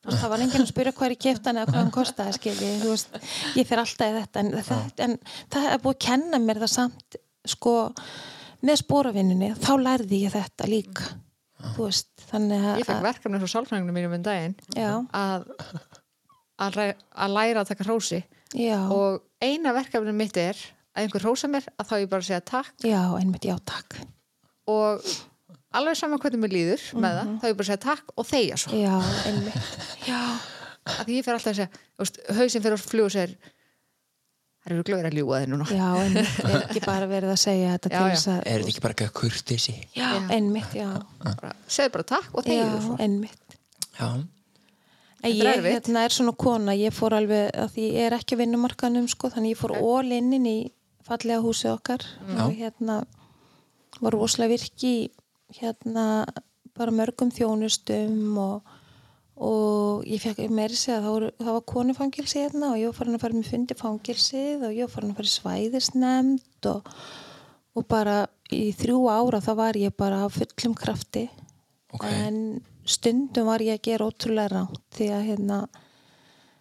Þú 0.00 0.08
veist, 0.08 0.20
það 0.22 0.30
var 0.32 0.42
enginn 0.42 0.62
að 0.64 0.68
spyrja 0.70 0.92
hvað 0.96 1.06
er 1.06 1.12
í 1.12 1.16
keftan 1.20 1.58
eða 1.60 1.68
hvað 1.68 1.82
hann 1.82 1.90
kostaði 1.92 2.32
skilji, 2.38 2.68
þú 2.80 2.92
veist, 2.94 3.16
ég 3.58 3.66
fyrir 3.68 3.82
alltaf 3.82 4.06
í 4.06 4.14
þetta 4.14 4.40
en, 4.40 4.52
það, 4.64 4.86
en 5.04 5.16
það 5.52 5.66
er 5.68 5.82
búið 5.82 5.96
að 5.96 6.04
kenna 6.06 6.40
mér 6.40 6.60
það 6.62 6.70
samt, 6.72 7.18
sko 7.52 7.74
með 8.64 8.80
spóravinnunni, 8.80 9.50
þá 9.60 9.72
lærði 9.82 10.22
ég 10.22 10.32
þetta 10.32 10.68
líka, 10.70 11.10
þú 11.74 11.90
veist 11.90 12.24
þannig 12.30 12.64
að, 12.64 12.80
Ég 12.80 12.88
fekk 12.88 13.04
verkefni 13.10 13.42
frá 13.42 13.52
sálfræðingum 13.52 13.98
mínum 13.98 14.16
um 14.16 14.24
daginn 14.24 14.56
að, 14.80 15.44
að, 16.64 16.80
að 16.88 17.36
læra 17.36 17.66
að 17.66 17.72
taka 17.74 17.88
hrósi. 17.90 18.22
Já, 18.56 18.78
og 18.88 19.20
eina 19.44 19.76
verkefni 19.76 20.16
mitt 20.16 20.40
er 20.40 20.56
að 20.96 21.04
einhver 21.04 21.28
hrósa 21.28 21.52
mér 21.52 21.68
að 21.76 21.92
þá 21.92 21.94
ég 22.00 22.10
bara 22.16 22.26
segja 22.30 22.40
takk. 22.56 22.72
Já, 22.88 23.02
einmitt, 23.20 23.44
já, 23.44 23.58
takk. 23.68 24.00
Og 24.70 25.04
alveg 25.78 25.96
saman 26.00 26.20
hvernig 26.22 26.40
mér 26.42 26.54
líður 26.54 26.82
með 27.04 27.16
það, 27.20 27.30
þá 27.42 27.46
ég 27.50 27.56
bara 27.60 27.68
segja 27.70 27.82
takk 27.84 28.12
og 28.16 28.26
þegja 28.30 28.58
svo. 28.64 28.80
Já, 28.80 28.96
einmitt, 29.30 29.70
já. 30.08 30.20
Að 30.90 31.04
því 31.06 31.16
ég 31.20 31.26
fer 31.26 31.36
alltaf 31.36 31.52
að 31.52 31.58
segja, 31.60 32.36
hausinn 32.40 32.64
fyrir 32.64 32.76
að 32.78 33.04
og 33.04 33.12
segir 33.14 33.34
það 34.60 34.74
eru 34.74 34.84
glöður 34.88 35.08
að 35.10 35.16
ljúga 35.16 35.38
þig 35.42 35.50
núna. 35.52 35.68
Já, 35.72 35.86
einmitt, 36.04 36.34
er 36.50 36.58
ekki 36.66 36.82
bara 36.84 37.06
verið 37.10 37.32
að 37.34 37.40
segja 37.44 37.70
þetta 37.76 37.92
Já, 37.92 37.94
til 37.94 38.02
já. 38.02 38.10
þess 38.16 38.28
að, 38.32 38.40
er 38.40 38.60
þetta 38.64 38.72
ekki 38.74 38.84
bara 38.86 38.96
ekki 38.96 39.06
að 39.08 39.14
kurtisi 39.20 39.76
já, 39.96 40.10
einmitt, 40.36 40.74
já. 40.76 40.90
Bara, 41.22 41.52
segðu 41.70 41.94
bara 41.96 42.08
takk 42.10 42.36
og 42.40 42.50
svo. 42.50 42.98
einmitt. 43.06 43.56
Já, 44.00 44.10
En 45.20 45.28
er 45.28 45.36
ég 45.36 45.48
erfitt. 45.52 45.72
hérna, 45.74 46.02
er 46.08 46.14
svona 46.14 46.32
kona, 46.32 46.72
ég 46.80 46.94
fór 46.96 47.12
alveg 47.12 47.50
að 47.52 47.74
því 47.74 47.82
ég 47.92 48.06
er 48.08 48.14
ekki 48.16 48.36
að 48.36 48.40
vinnumarkanum 48.40 49.08
sko, 49.12 49.28
þannig 49.28 49.52
ég 49.52 49.58
fór 49.60 49.74
all 49.76 50.12
inn 50.16 50.30
inn 50.32 50.46
í 50.48 50.54
fallega 51.04 51.42
húsið 51.44 51.74
okkar. 51.74 52.06
Og 52.40 52.54
hérna 52.56 53.02
var 54.00 54.16
rosalega 54.16 54.54
virki 54.54 54.92
í, 55.02 55.02
hérna 55.58 56.04
bara 56.76 56.94
mörgum 56.94 57.32
þjónustum 57.34 58.38
og, 58.40 58.76
og 59.40 60.06
ég 60.08 60.22
fekk 60.22 60.44
meiri 60.52 60.78
segja 60.78 61.00
að 61.00 61.08
það, 61.08 61.26
það 61.40 61.56
var 61.56 61.66
konufangilsi 61.74 62.44
hérna 62.44 62.72
og 62.72 62.80
ég 62.80 62.90
var 62.90 62.98
farin 63.00 63.18
að 63.18 63.24
fara 63.24 63.38
með 63.40 63.50
fundi 63.50 63.78
fangilsið 63.78 64.64
og 64.68 64.76
ég 64.76 64.86
var 64.86 64.94
farin 64.94 65.12
að 65.12 65.20
fara 65.20 65.34
svæðisnemnd 65.34 66.70
og, 66.70 66.94
og 67.76 67.88
bara 67.90 68.16
í 68.54 68.64
þrjú 68.78 69.04
ára 69.10 69.42
þá 69.44 69.52
var 69.58 69.78
ég 69.78 69.94
bara 69.98 70.24
á 70.24 70.28
fullum 70.32 70.74
krafti. 70.78 71.28
Ok. 71.94 72.06
En 72.06 72.60
stundum 72.88 73.50
var 73.50 73.62
ég 73.62 73.78
að 73.78 73.86
gera 73.90 74.08
ótrúlega 74.08 74.52
ránt 74.54 74.82
því 74.96 75.12
að 75.14 75.28
hérna 75.28 75.60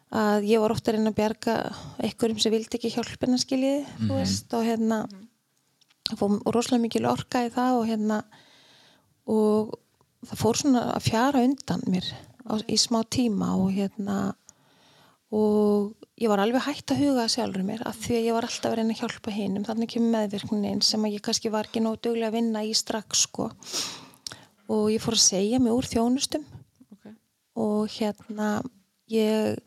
að 0.09 0.47
ég 0.49 0.61
var 0.61 0.73
ofta 0.73 0.89
að 0.89 0.97
reyna 0.97 1.11
að 1.11 1.17
bjarga 1.19 1.55
einhverjum 2.01 2.39
sem 2.41 2.53
vildi 2.53 2.77
ekki 2.79 2.93
hjálpina 2.95 3.37
skiljiði 3.37 4.07
þú 4.07 4.15
veist 4.17 4.55
og 4.57 4.65
hérna 4.65 5.03
fór 6.17 6.39
rosalega 6.49 6.81
mikil 6.81 7.05
orka 7.09 7.43
í 7.45 7.51
það 7.53 7.77
og 7.77 7.89
hérna 7.89 8.17
og 9.29 9.77
það 10.25 10.41
fór 10.41 10.59
svona 10.59 10.83
að 10.95 11.07
fjara 11.07 11.45
undan 11.45 11.85
mér 11.87 12.09
á, 12.49 12.53
í 12.65 12.77
smá 12.79 13.01
tíma 13.07 13.53
og 13.59 13.71
hérna 13.75 14.19
og 15.29 15.93
ég 16.19 16.31
var 16.31 16.41
alveg 16.41 16.65
hægt 16.65 16.91
að 16.93 17.03
huga 17.03 17.27
sjálfur 17.29 17.63
mér 17.65 17.83
af 17.87 17.99
því 18.01 18.15
að 18.17 18.27
ég 18.27 18.35
var 18.35 18.47
alltaf 18.47 18.75
reyna 18.75 18.95
að 18.95 19.01
hjálpa 19.03 19.33
hinum. 19.33 19.65
Þannig 19.67 19.91
kemur 19.93 20.13
meðvirknin 20.15 20.81
sem 20.85 21.05
að 21.05 21.15
ég 21.15 21.25
kannski 21.25 21.51
var 21.53 21.69
ekki 21.69 21.83
nóg 21.85 21.99
duglega 22.01 22.31
að 22.31 22.39
vinna 22.39 22.63
í 22.65 22.73
strax 22.77 23.27
sko. 23.27 23.51
Og 24.73 24.89
ég 24.89 25.03
fór 25.03 25.17
að 25.17 25.27
segja 25.27 25.61
mig 25.61 25.75
úr 25.75 25.87
þjónustum. 25.89 26.47
Okay. 26.97 27.13
og 27.55 27.93
hérna 27.93 28.49
ég 29.13 29.59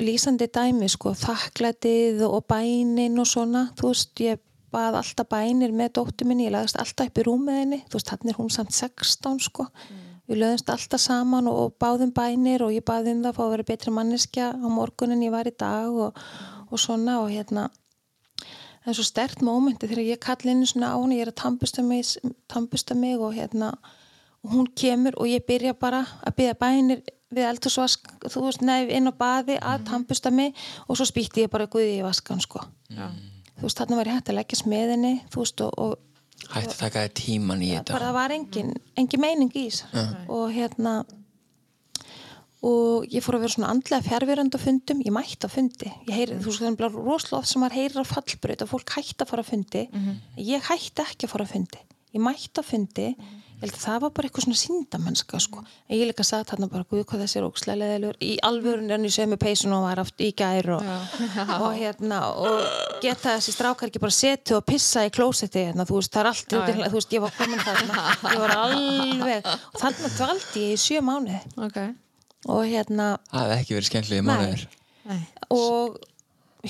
lýsandi 0.00 0.48
dæmi 0.48 0.88
sko 0.88 1.12
þakklætið 1.18 2.24
og 2.24 2.46
bænin 2.48 3.20
og 3.20 3.28
svona 3.28 3.68
þú 3.76 3.92
veist 3.92 4.24
ég 4.24 4.40
bað 4.72 4.98
alltaf 5.00 5.28
bænir 5.30 5.72
með 5.76 5.92
dóttur 5.98 6.28
minni, 6.28 6.46
ég 6.48 6.54
lagðist 6.54 6.78
alltaf 6.80 7.10
upp 7.10 7.20
í 7.20 7.24
rúmið 7.26 7.58
henni. 7.60 7.80
Þú 7.88 7.98
veist 7.98 8.12
hann 8.14 8.32
er 8.32 8.38
hún 8.38 8.52
samt 8.54 8.74
16 8.76 9.42
sko. 9.46 9.66
Við 10.30 10.40
lögðumst 10.40 10.70
alltaf 10.70 11.02
saman 11.02 11.50
og, 11.50 11.58
og 11.64 11.76
báðum 11.82 12.14
bænir 12.14 12.64
og 12.66 12.74
ég 12.74 12.86
baði 12.86 13.16
um 13.16 13.22
það 13.24 13.32
að 13.32 13.38
fá 13.38 13.44
að 13.44 13.52
vera 13.56 13.68
betri 13.70 13.94
manneskja 13.94 14.50
á 14.54 14.66
morgun 14.70 15.14
en 15.16 15.24
ég 15.26 15.34
var 15.34 15.50
í 15.50 15.54
dag 15.58 16.00
og, 16.06 16.20
og 16.70 16.82
svona. 16.82 17.18
Og 17.24 17.32
hérna 17.34 17.68
það 18.80 18.92
er 18.92 18.98
svo 19.00 19.06
stert 19.08 19.42
mómenti 19.44 19.90
þegar 19.90 20.12
ég 20.14 20.22
kalli 20.22 20.54
inn 20.54 20.66
svona 20.66 20.94
á 20.94 20.98
henni, 20.98 21.18
ég 21.18 21.26
er 21.26 21.34
að 21.34 21.40
tampusta 21.42 21.82
mig, 21.84 22.14
tampusta 22.48 22.94
mig 22.98 23.18
og 23.18 23.34
hérna 23.36 23.74
og 24.40 24.54
hún 24.54 24.70
kemur 24.72 25.18
og 25.20 25.28
ég 25.28 25.44
byrja 25.44 25.74
bara 25.76 26.04
að 26.24 26.36
byrja 26.38 26.60
bænir 26.60 27.02
við 27.30 27.46
eldursvask 27.46 28.08
þú 28.26 28.46
veist, 28.46 28.62
nefn 28.64 28.90
inn 28.96 29.10
á 29.10 29.14
baði 29.14 29.58
að 29.62 29.84
tampusta 29.90 30.32
mig. 30.34 30.56
Og 30.88 30.98
svo 30.98 31.06
spýtti 31.08 31.44
ég 31.44 31.52
bara 31.52 31.68
guði 31.70 31.98
í 31.98 32.04
vaskan 32.04 32.42
sko. 32.42 32.62
Já. 32.90 33.06
Þú 33.60 33.68
veist, 33.68 33.80
þarna 33.80 34.00
var 34.00 34.10
ég 34.10 34.18
hægt 34.18 34.32
að 34.32 34.38
leggja 34.40 34.60
smeðinni 34.64 35.14
þú 35.30 35.44
veist, 35.44 35.64
og, 35.66 35.78
og 35.78 36.50
hægt 36.50 36.74
að 36.74 36.82
taka 36.82 37.06
þér 37.06 37.16
tíman 37.20 37.64
í 37.64 37.72
þetta. 37.76 37.94
bara 37.96 38.10
það 38.10 38.18
var 38.18 38.36
engin, 38.36 38.74
engin 38.98 39.24
meining 39.24 39.56
í 39.56 39.66
þess 39.68 39.84
og 40.28 40.46
hérna 40.56 40.94
og 42.60 43.06
ég 43.08 43.24
fór 43.24 43.38
að 43.38 43.46
vera 43.46 43.54
svona 43.54 43.70
andlega 43.72 44.04
fjárverandi 44.04 44.58
á 44.60 44.60
fundum, 44.60 44.98
ég 45.00 45.14
mætti 45.16 45.48
á 45.48 45.50
fundi. 45.50 45.88
Ég 46.04 46.12
heyri, 46.12 46.34
þú 46.36 46.50
veist, 46.50 46.60
það 46.60 46.68
er 46.68 46.74
bara 46.76 46.90
rosalega 46.92 47.38
oft 47.38 47.48
sem 47.48 47.62
maður 47.64 47.76
heyrir 47.78 48.02
á 48.04 48.12
fallbröð 48.12 48.64
og 48.66 48.68
fólk 48.74 48.92
hætti 48.98 49.24
að 49.24 49.30
fara 49.30 49.44
á 49.44 49.48
fundi. 49.48 49.84
Ég 50.36 50.66
hætti 50.68 51.06
ekki 51.06 51.24
að 51.24 51.32
fara 51.32 51.46
á 51.48 51.52
fundi. 51.54 51.80
Ég 52.12 52.20
mætti 52.20 52.60
á 52.60 52.64
fundi 52.66 53.06
held 53.16 53.24
að 53.24 53.49
það 53.60 53.98
var 54.04 54.12
bara 54.16 54.28
eitthvað 54.28 54.46
svona 54.46 54.58
síndamennska 54.60 55.40
sko. 55.42 55.62
en 55.88 55.96
ég 55.98 56.08
líka 56.08 56.24
satt 56.24 56.48
þarna 56.48 56.68
bara, 56.72 56.86
guð 56.88 57.04
hvað 57.04 57.24
þessi 57.24 57.38
er 57.40 57.46
ókslega 57.46 57.78
leðilegur 57.80 58.18
í 58.24 58.30
alvörun 58.48 58.88
er 58.88 58.96
hann 58.96 59.04
í 59.04 59.12
sömu 59.12 59.36
peysun 59.40 59.74
og 59.76 59.84
var 59.84 60.00
aft 60.00 60.20
í 60.24 60.30
gær 60.36 60.70
og, 60.78 60.86
og 61.64 61.68
hérna 61.76 62.20
og 62.32 63.00
geta 63.04 63.36
þessi 63.36 63.54
strákar 63.56 63.90
ekki 63.90 64.02
bara 64.02 64.16
setja 64.16 64.56
og 64.58 64.66
pissa 64.68 65.04
í 65.04 65.12
klósetti 65.12 65.66
hérna, 65.68 65.86
þú 65.88 66.00
veist, 66.00 66.12
það 66.14 66.20
er 66.24 66.30
allt 66.32 66.56
já. 66.56 66.88
þú 66.88 66.96
veist, 66.96 67.16
ég 67.16 67.24
var 67.26 67.36
komin 67.36 67.64
þarna 67.66 68.04
ég 68.34 68.44
var 68.44 68.56
alveg, 68.64 69.50
og 69.74 69.80
þannig 69.84 70.16
dvaldi 70.18 70.66
ég 70.66 70.76
í 70.76 70.84
sjö 70.88 71.04
mánuði 71.04 71.40
Okay. 71.60 71.92
og 72.48 72.62
hérna 72.66 73.12
það 73.30 73.42
hefði 73.50 73.58
ekki 73.60 73.76
verið 73.76 73.90
skemmtilega 73.90 74.26
mánuður 74.26 74.62
Nei. 75.10 75.20
og 75.52 75.98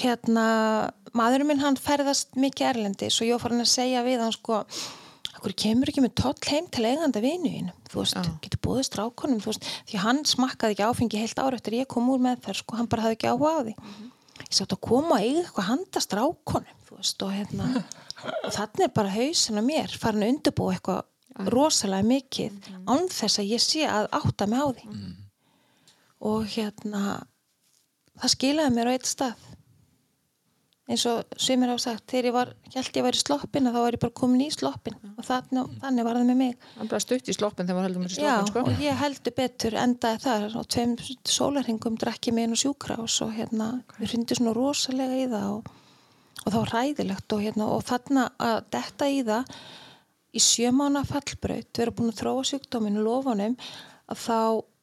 hérna 0.01 0.47
maðurinn 1.16 1.51
minn 1.51 1.62
hann 1.62 1.78
ferðast 1.80 2.36
mikið 2.38 2.68
erlendis 2.74 3.18
og 3.20 3.28
ég 3.28 3.36
var 3.36 3.45
farin 3.47 3.64
að 3.64 3.70
segja 3.72 4.03
við 4.07 4.22
hann 4.22 4.34
sko 4.34 4.61
Akkur 5.41 5.55
kemur 5.57 5.88
ekki 5.88 6.03
með 6.05 6.18
toll 6.20 6.36
heim 6.51 6.66
til 6.68 6.84
eiganda 6.84 7.20
vinuðin 7.24 7.70
þú 7.88 8.03
veist, 8.03 8.16
Já. 8.18 8.32
getur 8.45 8.61
búið 8.66 8.82
strákonum 8.91 9.38
þú 9.41 9.55
veist, 9.55 9.68
því 9.88 10.01
hann 10.03 10.18
smakkaði 10.28 10.74
ekki 10.74 10.84
áfengi 10.84 11.20
heilt 11.22 11.41
ára 11.41 11.57
eftir 11.57 11.78
ég 11.78 11.88
kom 11.88 12.11
úr 12.12 12.20
með 12.20 12.43
þær, 12.45 12.59
sko, 12.61 12.76
hann 12.76 12.88
bara 12.93 13.07
hafði 13.07 13.16
ekki 13.16 13.30
áhuga 13.30 13.53
á 13.57 13.61
því. 13.64 13.74
Ég 14.41 14.59
sátt 14.59 14.74
að 14.76 14.82
koma 14.84 15.16
og 15.16 15.24
eiga 15.24 15.41
eitthvað 15.41 15.68
handa 15.70 16.03
strákonum, 16.05 16.82
þú 16.84 16.99
veist, 16.99 17.24
og 17.24 17.32
hérna 17.32 17.70
og 18.45 18.53
þannig 18.53 18.84
er 18.84 18.93
bara 19.01 19.14
hausin 19.16 19.61
á 19.61 19.62
mér 19.64 19.97
farin 19.97 20.26
að 20.26 20.34
undirbúa 20.34 20.76
eitthvað 20.76 21.49
rosalega 21.57 22.09
mikið 22.11 22.70
án 22.84 23.09
þess 23.09 23.41
að 23.41 23.51
ég 23.55 23.64
sé 23.64 23.88
að 23.88 24.11
átta 24.20 24.49
mig 24.51 24.61
á 24.61 24.68
því. 24.76 25.01
Og 26.28 26.45
hérna 26.53 27.05
það 28.20 28.34
skilaði 28.36 28.76
mér 28.76 28.93
á 28.93 28.95
eitt 28.95 29.09
stað 29.09 29.49
eins 30.91 31.05
og 31.07 31.38
sumir 31.38 31.70
hafa 31.70 31.82
sagt, 31.84 32.05
þegar 32.11 32.28
ég 32.28 32.34
var 32.34 32.53
held 32.74 32.97
ég 32.99 33.05
væri 33.07 33.20
sloppin 33.20 33.70
að 33.70 33.76
þá 33.76 33.80
var 33.84 33.97
ég 33.97 34.03
bara 34.03 34.16
komin 34.20 34.45
í 34.45 34.49
sloppin. 34.55 34.97
Og 35.14 35.26
þannig, 35.26 35.74
þannig 35.84 36.09
var 36.09 36.18
það 36.18 36.30
með 36.30 36.41
mig. 36.41 36.68
Það 36.76 36.91
bara 36.93 37.05
stutt 37.05 37.30
í 37.30 37.36
sloppin 37.36 37.68
þegar 37.68 37.78
maður 37.78 37.88
heldur 37.88 38.05
mér 38.05 38.14
í 38.14 38.24
Já, 38.24 38.30
sloppin 38.30 38.51
sko. 38.51 38.64
og 38.64 38.84
ég 38.84 39.03
heldur 39.05 39.36
betur 39.36 39.76
endaði 39.84 40.22
þar 40.24 40.57
og 40.61 40.70
tveim 40.74 40.97
sólarhingum 41.30 42.01
drakki 42.01 42.34
mig 42.34 42.49
inn 42.49 42.57
á 42.57 42.62
sjúkrás 42.64 43.20
og 43.26 43.36
hérna, 43.36 43.68
við 44.01 44.14
hrundi 44.14 44.38
svona 44.41 44.57
rosalega 44.57 45.20
í 45.20 45.28
það 45.30 45.47
og, 45.55 45.70
og 46.41 46.49
það 46.49 46.59
var 46.59 46.74
ræðilegt 46.74 47.36
og 47.36 47.47
hérna, 47.47 47.70
og 47.70 47.86
þarna 47.86 48.26
að 48.51 48.59
detta 48.74 49.11
í 49.11 49.22
það 49.30 49.55
í 50.30 50.43
sjömána 50.43 51.03
fallbraut, 51.09 51.70
vera 51.74 51.95
búin 51.95 52.12
að 52.12 52.20
þróa 52.22 52.45
sjúkdóminu 52.51 53.03
lofunum, 53.03 53.57
að 54.11 54.20
þá 54.24 54.38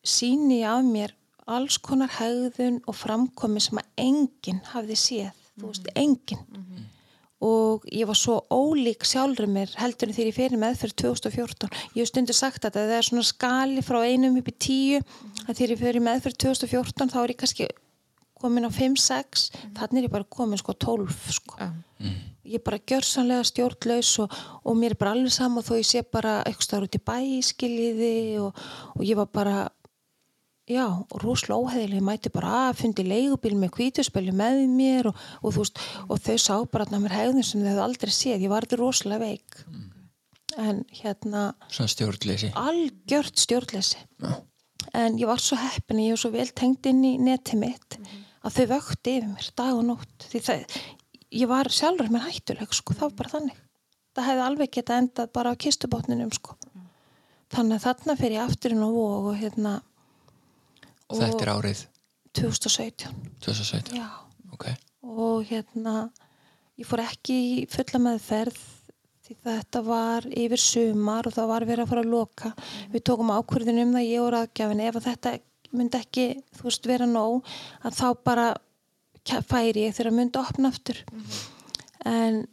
síni 0.07 0.61
ég 0.61 0.71
af 0.71 0.87
mér 0.87 1.13
alls 1.47 1.77
konar 1.79 2.11
hegðun 2.17 2.81
og 2.87 2.95
framkomi 2.97 3.61
sem 3.63 3.79
að 3.79 4.03
enginn 4.03 4.59
hafði 4.73 4.97
séð, 4.99 5.43
þú 5.57 5.71
veist, 5.71 5.89
enginn. 5.95 6.85
Og 7.47 7.83
ég 7.93 8.07
var 8.09 8.17
svo 8.17 8.39
ólík 8.49 9.05
sjálfur 9.05 9.45
mér 9.45 9.69
heldur 9.77 10.09
en 10.09 10.15
þegar 10.17 10.31
ég 10.31 10.37
fyrir 10.39 10.61
meðferð 10.61 10.95
2014 11.03 11.67
ég 11.93 11.99
hef 11.99 12.09
stundu 12.09 12.33
sagt 12.33 12.65
að 12.65 12.79
það 12.79 12.93
er 12.95 13.05
svona 13.05 13.25
skali 13.27 13.83
frá 13.85 13.99
einum 14.01 14.39
upp 14.39 14.49
í 14.49 14.55
tíu. 14.57 15.01
Að 15.45 15.59
þegar 15.59 15.73
ég 15.75 15.83
fyrir 15.83 16.05
meðferð 16.07 16.39
2014 16.47 17.13
þá 17.13 17.19
er 17.21 17.33
ég 17.35 17.39
kannski 17.43 17.67
komin 18.41 18.65
á 18.65 18.71
5-6 18.73 19.49
þannig 19.77 20.01
er 20.01 20.07
ég 20.07 20.13
bara 20.13 20.29
komin 20.29 20.59
sko 20.61 20.73
12 20.73 21.37
sko. 21.37 21.69
Ég 22.47 22.61
er 22.61 22.63
bara 22.63 22.79
gjörsanlega 22.79 23.45
stjórnlaus 23.49 24.11
og, 24.23 24.33
og 24.63 24.77
mér 24.79 24.95
er 24.95 24.99
bara 25.01 25.15
alveg 25.17 25.33
saman 25.35 25.65
þó 25.65 25.73
ég 25.77 25.87
sé 25.89 26.03
bara 26.05 26.39
eitthvað 26.45 26.67
stáður 26.67 26.87
út 26.87 26.97
í 26.99 27.01
bæ 27.09 27.17
skiljiði 27.49 28.13
og, 28.45 28.61
og 28.95 29.03
ég 29.03 29.19
var 29.19 29.29
bara 29.33 29.55
já, 30.67 30.85
og 30.87 31.17
rosalega 31.23 31.57
óheðileg, 31.63 32.03
mæti 32.03 32.31
bara 32.33 32.53
að 32.67 32.81
fundi 32.81 33.05
leigubíl 33.07 33.55
með 33.59 33.73
kvítuspelju 33.77 34.33
með 34.35 34.63
mér 34.71 35.09
og, 35.11 35.21
og 35.41 35.55
þú 35.55 35.63
veist, 35.63 35.81
og 36.07 36.21
þau 36.25 36.37
sá 36.43 36.53
bara 36.71 36.87
að 36.87 36.99
mér 37.05 37.15
hegðun 37.15 37.47
sem 37.47 37.63
þau 37.63 37.85
aldrei 37.85 38.13
séð, 38.13 38.43
ég 38.45 38.51
varði 38.51 38.79
rosalega 38.81 39.23
veik. 39.23 39.61
En 40.57 40.83
hérna 40.99 41.49
svona 41.69 41.91
stjórnleysi. 41.93 42.51
Algjört 42.57 43.43
stjórnleysi. 43.43 44.03
Já. 44.23 44.35
en 44.93 45.17
ég 45.19 45.27
var 45.27 45.41
svo 45.43 45.57
heppin, 45.59 45.99
ég 46.05 46.15
var 46.15 46.21
svo 46.21 46.31
vel 46.33 46.47
tengt 46.55 46.87
inn 46.89 47.03
í 47.05 47.17
netið 47.19 47.59
mitt 47.59 47.97
að 48.45 48.55
þau 48.55 48.65
vökti 48.71 49.17
yfir 49.17 49.31
mér 49.33 49.49
dag 49.59 49.73
og 49.75 49.83
nótt. 49.87 50.27
Því 50.31 50.41
það, 50.45 50.77
ég 51.41 51.51
var 51.51 51.69
sjálfur 51.73 52.11
mér 52.13 52.27
hættuleg 52.27 52.75
sko, 52.75 52.95
það 52.95 53.09
var 53.09 53.17
bara 53.21 53.33
þannig. 53.35 53.59
Það 54.17 54.29
hefði 54.29 54.45
alveg 54.47 54.71
geta 54.73 54.97
endað 55.01 55.33
bara 55.35 55.51
á 55.53 55.61
kistubátninum 55.61 56.31
sko. 56.33 56.55
Þannig 57.53 57.77
að 57.77 57.85
þarna 57.85 58.15
fer 58.19 58.35
ég 58.35 58.43
afturinn 58.43 58.83
á 58.83 58.89
vóg 58.89 59.29
og 59.31 59.37
hérna 59.39 59.73
og 59.77 59.96
þetta 61.11 61.43
er 61.45 61.53
árið? 61.53 61.83
2017 62.37 63.13
2017 63.43 63.97
já. 63.97 64.07
Ok, 64.53 64.65
og 65.01 65.45
hérna 65.49 66.09
ég 66.77 66.87
fór 66.87 67.03
ekki 67.05 67.37
í 67.37 67.53
fulla 67.71 68.01
meðferð 68.03 68.57
því 69.27 69.35
þetta 69.43 69.81
var 69.83 70.27
yfir 70.31 70.61
sumar 70.61 71.27
og 71.27 71.35
það 71.35 71.49
var 71.51 71.65
verið 71.67 71.83
að 71.83 71.91
fara 71.91 72.03
að 72.05 72.13
loka. 72.13 72.51
Við 72.93 73.03
tókum 73.09 73.33
ákvörðin 73.35 73.81
um 73.83 73.95
það 73.97 74.07
ég 74.07 74.23
og 74.23 74.29
ráðgjafin 74.33 74.83
ef 74.85 74.99
þetta 75.03 75.33
myndi 75.75 75.99
ekki 75.99 76.27
þú 76.55 76.67
veist 76.69 76.87
vera 76.87 77.07
nóg 77.09 77.49
að 77.83 77.97
þá 77.97 78.07
bara 78.23 78.47
færi 79.49 79.87
ég 79.87 79.97
þegar 79.97 80.15
myndi 80.15 80.39
opna 80.39 80.71
aftur. 80.71 81.01
En 82.07 82.45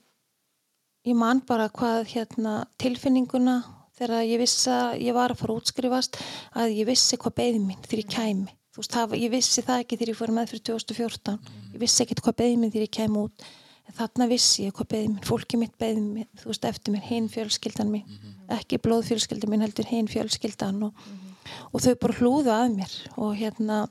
ég 1.06 1.18
man 1.18 1.44
bara 1.46 1.68
hvað 1.70 2.08
hérna 2.10 2.64
tilfinninguna 2.80 3.60
þegar 3.98 4.26
ég 4.26 4.40
vissi 4.42 4.70
að 4.72 5.02
ég 5.04 5.16
var 5.16 5.32
að 5.32 5.40
fara 5.40 5.54
að 5.54 5.60
útskrifast 5.62 6.20
að 6.60 6.76
ég 6.78 6.88
vissi 6.88 7.18
hvað 7.20 7.36
beði 7.40 7.60
mín 7.62 7.82
þegar 7.84 8.02
ég 8.02 8.14
kæmi. 8.14 8.54
Veist, 8.74 8.90
það, 8.90 9.12
ég 9.22 9.30
vissi 9.30 9.62
það 9.62 9.84
ekki 9.84 9.98
þegar 10.00 10.10
ég 10.10 10.18
fór 10.18 10.32
með 10.34 10.48
fyrir 10.50 10.64
2014 10.70 11.36
ég 11.74 11.82
vissi 11.84 12.02
ekkert 12.02 12.24
hvað 12.26 12.38
beði 12.40 12.56
mín 12.58 12.72
þegar 12.74 12.86
ég 12.88 12.94
kæmi 12.98 13.20
út. 13.22 13.48
En 13.84 13.98
þarna 13.98 14.28
vissi 14.30 14.64
ég 14.64 14.74
hvað 14.74 14.90
beði 14.94 15.10
mín 15.12 15.26
fólki 15.28 15.60
mitt 15.60 15.74
beði 15.78 16.00
mín, 16.02 16.30
þú 16.40 16.50
veist, 16.50 16.64
eftir 16.66 16.94
mér 16.94 17.04
hinn 17.06 17.28
fjölskyldan 17.30 17.92
mín, 17.92 18.16
ekki 18.56 18.80
blóðfjölskyldan 18.82 19.52
mín 19.52 19.62
heldur 19.62 19.86
hinn 19.90 20.08
fjölskyldan 20.10 20.80
og, 20.88 21.04
og 21.70 21.84
þau 21.84 21.92
bara 22.00 22.18
hlúðu 22.18 22.54
að 22.54 22.78
mér 22.80 22.96
og 23.20 23.36
hérna 23.38 23.84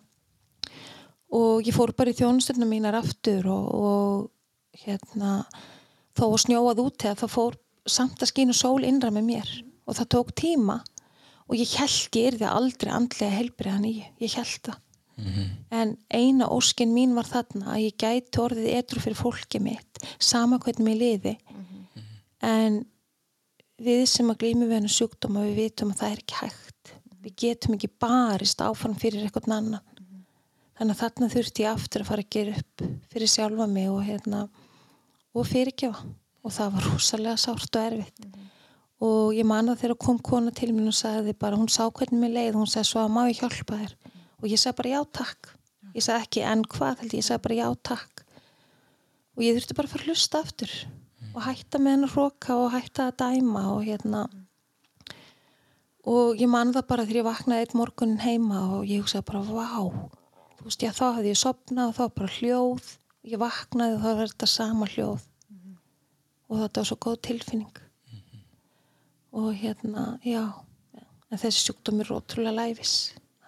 og 1.34 1.66
ég 1.66 1.76
fór 1.78 1.94
bara 1.98 2.12
í 2.12 2.18
þjónustundum 2.18 2.70
mínar 2.70 2.98
aftur 2.98 3.48
og, 3.54 3.70
og 3.74 4.82
hérna 4.84 5.44
að 6.18 6.36
snjóað 6.44 6.82
út 6.84 7.06
eða 7.06 7.22
það 7.24 7.34
fór 7.38 7.60
samt 7.90 8.22
að 8.22 8.34
skínu 8.34 8.56
sól 8.58 8.82
innra 8.86 9.12
með 9.14 9.30
mér 9.30 9.54
og 9.86 9.98
það 10.00 10.12
tók 10.16 10.34
tíma. 10.40 10.80
Og 11.50 11.60
ég 11.60 11.76
held 11.76 12.18
ég 12.18 12.30
er 12.30 12.40
því 12.40 12.50
aldrei 12.50 12.92
andlega 12.96 13.38
helbriðan 13.38 13.90
í, 13.90 13.98
ég 14.24 14.38
held 14.40 14.62
það. 14.70 14.80
En 15.70 15.98
eina 16.10 16.48
óskin 16.50 16.94
mín 16.94 17.14
var 17.14 17.28
þarna 17.30 17.76
að 17.76 17.84
ég 17.86 17.98
gæti 18.02 18.40
orðið 18.42 18.70
etru 18.80 19.02
fyrir 19.04 19.20
fólki 19.20 19.60
mitt 19.62 20.02
sama 20.18 20.58
hvernig 20.58 20.88
mér 20.88 20.98
liði 20.98 21.34
en 22.42 22.80
við 23.78 24.06
sem 24.10 24.32
að 24.32 24.40
glými 24.42 24.66
við 24.66 24.80
hennar 24.80 24.96
sjúkdóma 24.96 25.46
við 25.46 25.60
vitum 25.62 25.94
að 25.94 26.00
það 26.02 26.12
er 26.16 26.24
ekki 26.24 26.40
hægt. 26.40 26.94
Við 27.24 27.36
getum 27.44 27.76
ekki 27.78 27.92
barist 28.02 28.64
áfram 28.66 28.96
fyrir 29.00 29.28
eitthvað 29.28 29.54
annan 29.54 29.86
þannig 30.74 30.96
að 30.96 31.02
þarna 31.04 31.32
þurfti 31.36 31.64
ég 31.64 31.78
aftur 31.78 32.04
að 32.04 32.10
fara 32.10 32.26
að 32.26 32.34
gera 32.34 32.58
upp 32.58 32.86
fyrir 33.14 33.34
sjálfa 33.36 33.68
mig 33.70 33.90
og 33.94 34.02
hérna 34.08 34.42
og 35.34 35.48
fyrirgefa. 35.48 36.10
Og 36.44 36.52
það 36.52 36.74
var 36.74 36.90
rosalega 36.90 37.40
sárt 37.40 37.78
og 37.80 37.86
erfitt 37.86 38.26
og 39.04 39.34
ég 39.36 39.48
man 39.48 39.72
að 39.72 39.82
þegar 39.82 40.00
kom 40.00 40.20
kona 40.24 40.54
til 40.56 40.72
mér 40.72 40.92
og 40.92 40.96
sagði 40.96 41.34
bara, 41.36 41.58
hún 41.60 41.72
sá 41.72 41.84
hvernig 41.90 42.22
mér 42.22 42.36
leið 42.38 42.60
hún 42.60 42.70
sagði 42.70 42.90
svo 42.92 43.02
að 43.04 43.14
má 43.16 43.22
ég 43.28 43.42
hjálpa 43.42 43.80
þér? 43.82 43.96
Og 44.40 44.48
ég 44.52 44.62
sagði 44.62 44.78
bara 44.80 44.94
já 44.94 45.00
takk. 45.20 45.50
Ég 45.94 46.06
sagði 46.06 46.28
ekki 46.28 46.46
en 46.48 46.64
hvað? 46.72 47.04
Ég, 47.04 47.16
ég 47.20 47.28
sagði 47.28 47.44
bara 47.48 47.58
já 47.58 47.68
takk. 47.90 48.24
Og 49.34 49.44
ég 49.44 49.58
þurfti 49.58 49.78
bara 49.78 49.90
að 49.90 49.96
fara 49.96 50.06
að 50.06 50.12
hlusta 50.14 50.44
aftur 50.44 50.74
og 51.34 51.42
hætta 51.48 51.80
með 51.82 51.96
hennar 51.96 52.14
hróka 52.14 52.58
og 52.62 52.74
hætta 52.76 53.10
að 53.10 53.20
dæma 53.24 53.64
og 53.74 53.84
hérna. 53.88 54.24
Og 56.04 56.40
ég 56.40 56.52
man 56.52 56.74
það 56.76 56.90
bara 56.92 57.08
þegar 57.08 57.20
ég 57.20 57.28
vaknaði 57.28 57.66
eitt 57.66 57.78
morgunin 57.80 58.22
heima 58.22 58.66
og 58.78 58.84
ég 58.88 59.02
hugsaði 59.02 59.26
bara 59.32 59.42
vá, 59.48 60.10
þú 60.60 60.68
veist, 60.68 60.84
já 60.84 60.92
þá 60.94 61.06
hefði 61.18 61.32
ég 61.32 61.40
sopnað 61.40 61.90
og 61.90 61.96
þá 61.98 62.20
bara 62.20 62.36
hljóð. 62.38 62.92
Ég 63.24 63.40
vaknaði 63.40 63.98
og 63.98 64.04
þá 64.04 64.12
var 64.12 64.34
þetta 64.34 64.52
sama 64.52 64.90
hljóð. 64.94 65.32
Og 66.52 66.60
þetta 66.60 66.84
var 66.84 66.92
svo 66.92 67.00
góð 67.08 67.24
tilfinning 67.26 67.84
og 69.34 69.50
hérna, 69.58 70.14
já. 70.26 70.46
En 71.34 71.42
þessi 71.42 71.68
sjúkdómur 71.68 72.06
er 72.06 72.18
ótrúlega 72.20 72.54
læfis 72.60 72.96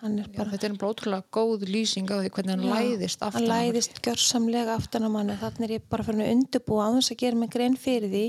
hann 0.02 0.20
er 0.20 0.28
Já, 0.30 0.38
bara 0.38 0.52
þetta 0.54 0.68
er 0.68 0.76
bara 0.80 0.94
ótrúlega 0.94 1.26
góð 1.34 1.66
lýsing 1.70 2.10
á 2.12 2.16
því 2.20 2.32
hvernig 2.36 2.54
hann 2.56 2.66
Já, 2.66 2.74
læðist 2.74 3.24
aftan 3.24 3.38
hann 3.38 3.52
læðist 3.52 4.02
gjörsamlega 4.06 4.76
aftan 4.76 5.08
á 5.08 5.10
manni 5.14 5.38
þannig 5.40 5.66
er 5.68 5.74
ég 5.78 5.88
bara 5.92 6.06
fyrir 6.06 6.26
að 6.26 6.34
undirbúa 6.36 6.90
á 6.90 6.96
þess 6.98 7.14
að 7.16 7.22
gera 7.24 7.40
mig 7.42 7.54
grein 7.54 7.78
fyrir 7.80 8.12
því 8.12 8.26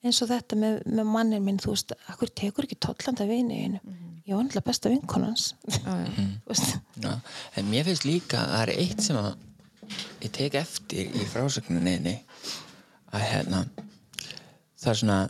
eins 0.00 0.20
og 0.24 0.30
þetta 0.30 0.56
með, 0.60 0.78
með 0.88 1.10
mannin 1.14 1.44
minn 1.44 1.60
þú 1.60 1.74
veist, 1.74 1.92
akkur 2.08 2.32
tekur 2.40 2.68
ekki 2.68 2.78
tollanda 2.80 3.26
vini 3.28 3.58
einu? 3.66 3.82
Ég 4.24 4.36
var 4.36 4.46
náttúrulega 4.46 4.68
besta 4.70 4.92
vinkonans 4.92 5.50
Já, 5.66 5.92
já. 6.06 6.08
Þú 6.46 6.54
veist. 6.54 6.72
Já, 7.02 7.12
en 7.60 7.70
mér 7.72 7.88
finnst 7.88 8.08
líka 8.08 8.44
að 8.44 8.54
það 8.54 8.64
er 8.64 8.74
eitt 8.76 9.04
sem 9.04 9.20
að 9.20 9.30
ég 10.22 10.32
tek 10.36 10.56
eftir 10.60 11.10
í 11.18 11.26
frásögnuninni 11.28 12.16
að 13.10 13.26
hérna 13.26 13.64
það 14.78 14.92
er 14.92 15.00
svona 15.02 15.20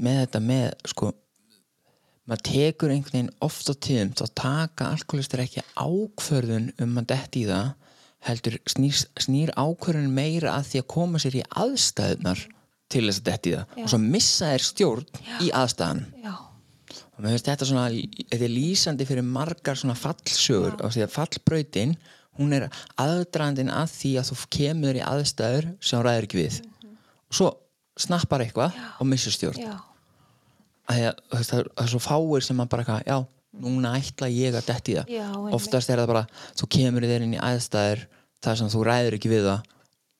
með 0.00 0.22
þetta 0.24 0.40
með 0.44 0.68
sko 0.92 1.10
maður 2.30 2.44
tekur 2.46 2.92
einhvern 2.94 3.16
veginn 3.16 3.32
oft 3.42 3.70
á 3.70 3.74
tíðum 3.74 4.12
þá 4.18 4.24
taka 4.38 4.90
alkoholistar 4.94 5.42
ekki 5.44 5.64
ákvörðun 5.74 6.70
um 6.84 7.00
að 7.00 7.08
detti 7.14 7.44
í 7.44 7.48
það 7.50 7.72
heldur 8.28 8.58
snýr, 8.68 9.00
snýr 9.18 9.52
ákvörðun 9.56 10.12
meira 10.14 10.54
að 10.58 10.70
því 10.70 10.82
að 10.82 10.90
koma 10.94 11.22
sér 11.22 11.40
í 11.40 11.46
aðstæðunar 11.48 12.44
til 12.90 13.04
þess 13.06 13.22
að 13.22 13.26
detti 13.30 13.50
í 13.50 13.56
það. 13.56 13.74
Já. 13.74 13.82
og 13.82 13.90
svo 13.92 14.00
missa 14.04 14.52
þér 14.52 14.66
stjórn 14.66 15.20
í 15.40 15.50
aðstæðanum 15.56 16.24
já, 16.24 16.32
og 17.00 17.20
mér 17.20 17.34
finnst 17.34 17.50
þetta 17.50 17.68
svona 17.70 17.86
þetta 17.90 18.46
er 18.46 18.54
lýsandi 18.54 19.08
fyrir 19.08 19.26
margar 19.26 19.80
svona 19.80 19.98
fallsögur 19.98 20.76
og 20.78 20.94
því 20.94 21.06
að 21.06 21.14
fallbrautin 21.16 21.96
hún 22.40 22.56
er 22.56 22.68
aðdrandin 23.00 23.72
að 23.72 23.92
því 23.94 24.14
að 24.20 24.30
þú 24.30 24.38
kemur 24.56 24.98
í 24.98 25.04
aðstæður 25.04 25.70
sem 25.84 26.02
ræður 26.04 26.28
ekki 26.28 26.40
við. 26.40 26.58
Og 27.30 27.36
svo 27.36 27.48
snappar 28.00 28.44
eitthvað 28.44 28.76
og 29.00 29.08
missur 29.08 29.34
stjórn 29.34 29.60
já, 29.60 29.72
að 29.74 29.74
því 29.74 29.74
að 29.74 29.80
þú 29.80 29.80
veist, 29.80 30.79
það 30.90 31.58
er- 31.58 31.70
er 31.84 31.86
svo 31.92 32.00
fáir 32.02 32.42
sem 32.42 32.56
maður 32.56 32.68
bara 32.74 32.84
eitthvað, 32.84 33.04
já, 33.06 33.26
núna 33.60 33.92
ætla 33.98 34.28
ég 34.30 34.54
að 34.54 34.66
detti 34.66 34.94
það. 34.98 35.06
Já, 35.16 35.28
oftast 35.54 35.90
er 35.90 35.98
það 36.02 36.06
bara, 36.06 36.26
þú 36.56 36.68
kemur 36.76 37.02
þeir 37.02 37.22
inn 37.26 37.34
í 37.34 37.40
aðstæður 37.40 38.04
þar 38.42 38.56
sem 38.60 38.68
þú 38.68 38.84
ræður 38.88 39.16
ekki 39.18 39.30
við 39.32 39.44
það 39.48 39.62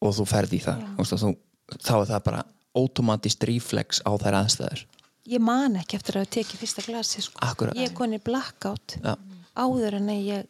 og 0.03 0.15
þú 0.17 0.27
ferð 0.27 0.53
í 0.57 0.61
það. 0.65 0.87
Þú 0.97 1.05
að 1.17 1.37
þá 1.81 1.95
er 2.01 2.07
það 2.11 2.25
bara 2.25 2.45
automatist 2.75 3.45
reflex 3.45 4.01
á 4.07 4.11
þær 4.19 4.39
aðstæður. 4.45 4.85
Ég 5.31 5.41
man 5.41 5.77
ekki 5.77 5.97
eftir 5.99 6.17
að 6.19 6.31
tekið 6.35 6.59
fyrsta 6.65 6.83
glasi 6.87 7.23
sko. 7.23 7.39
Ég 7.77 7.91
er 7.91 7.95
konið 7.95 8.25
blackout 8.25 8.97
Já. 9.03 9.15
áður 9.57 9.95
en 10.01 10.09
að 10.09 10.25
ég 10.27 10.47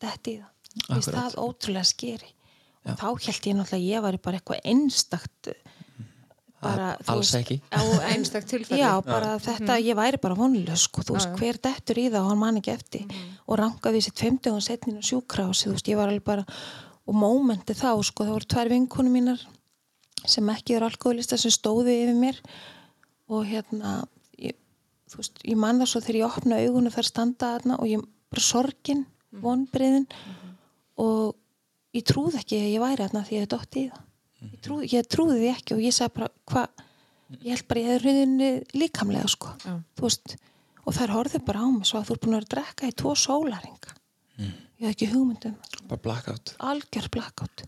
detti 0.00 0.36
í 0.36 0.38
það. 0.38 0.46
Akkúrat. 0.88 1.14
það 1.18 1.34
ótrúlega 1.42 1.84
skeri 1.88 2.28
þá 2.86 3.06
held 3.10 3.46
ég 3.46 3.56
náttúrulega 3.58 3.74
að 3.74 3.88
ég 3.90 4.02
var 4.04 4.16
bara 4.22 4.38
eitthvað 4.38 4.60
einstakt 4.70 5.48
bara, 6.60 6.90
alls 7.08 7.30
ekki. 7.38 7.56
á, 7.72 7.80
en, 7.80 8.02
Einstakt 8.14 8.48
tilfelli. 8.50 8.80
já, 8.82 8.90
bara 9.04 9.36
þetta, 9.40 9.78
ég 9.80 9.96
væri 9.96 10.20
bara 10.20 10.36
vonlös 10.38 10.84
sko, 10.88 11.04
þú 11.06 11.16
veist, 11.16 11.32
hver 11.40 11.58
dettur 11.62 12.00
í 12.00 12.08
það 12.10 12.24
og 12.24 12.30
hann 12.32 12.42
man 12.42 12.60
ekki 12.60 12.72
eftir. 12.74 13.06
Og 13.46 13.58
rangaði 13.60 14.02
sitt 14.04 14.20
50 14.20 14.52
og 14.54 14.62
setnin 14.64 15.00
á 15.00 15.04
sjúkrahúsi, 15.04 15.68
þú 15.68 15.74
veist, 15.76 15.88
ég 15.88 16.00
var 16.00 16.12
alveg 16.12 16.26
bara 16.26 16.44
og 17.06 17.16
mómenti 17.16 17.74
þá, 17.74 17.94
sko, 18.06 18.26
það 18.28 18.36
voru 18.36 18.50
tvær 18.54 18.72
vinkunum 18.74 19.16
mínar 19.16 19.46
sem 20.28 20.52
ekki 20.52 20.76
eru 20.76 20.90
alkoholista 20.90 21.38
sem 21.40 21.50
stóðu 21.54 21.94
yfir 21.94 22.14
mér. 22.18 22.40
Og 23.30 23.46
hérna 23.48 24.02
ég, 24.38 24.54
þú 25.10 25.22
veist, 25.22 25.40
ég 25.48 25.56
man 25.56 25.80
það 25.80 25.92
svo 25.94 26.04
þegar 26.04 26.20
ég 26.20 26.28
opna 26.28 26.60
augun 26.60 26.90
og 26.90 26.96
þær 26.98 27.08
standa 27.08 27.54
þarna 27.56 27.80
og 27.80 27.88
ég 27.88 28.04
bara 28.30 28.44
sorgin, 28.44 29.06
vonbriðin 29.30 30.06
og 31.00 31.36
ég 31.96 32.04
trúði 32.06 32.38
ekki 32.42 32.60
að 32.60 32.72
ég 32.74 32.82
væri 32.82 33.04
þarna 33.06 33.24
því 33.26 33.36
ég 33.36 33.44
hef 33.46 33.50
dótt 33.54 33.78
í 33.80 33.84
það 33.88 34.06
ég 34.46 34.60
trúði, 34.64 34.90
ég 34.94 35.10
trúði 35.10 35.38
því 35.40 35.50
ekki 35.54 35.76
og 35.76 35.82
ég 35.84 35.96
sagði 35.96 36.16
bara 36.18 36.30
hvað, 36.52 36.84
ég 37.38 37.50
held 37.54 37.66
bara 37.70 37.84
ég 37.84 37.90
hefði 37.90 38.02
hruninni 38.04 38.50
líkamlega 38.76 39.30
sko. 39.30 39.54
Þú 39.66 40.06
veist, 40.06 40.36
og 40.84 40.96
þær 40.96 41.16
horfðu 41.18 41.42
bara 41.46 41.64
á 41.64 41.68
mig 41.70 41.88
svo 41.88 42.00
að 42.00 42.08
þú 42.08 42.16
er 42.16 42.22
búin 42.24 42.34
að 42.34 42.38
vera 42.40 42.48
að 42.48 42.54
drekka 42.56 42.90
í 42.90 42.96
tvo 43.02 43.14
sólaringa 43.18 43.96
ég 44.80 44.88
hef 44.88 44.94
ekki 44.94 45.10
hugmyndum 45.12 45.56
bara 45.90 46.00
blackout. 46.00 46.54
Algjör 46.58 47.08
blackout. 47.12 47.64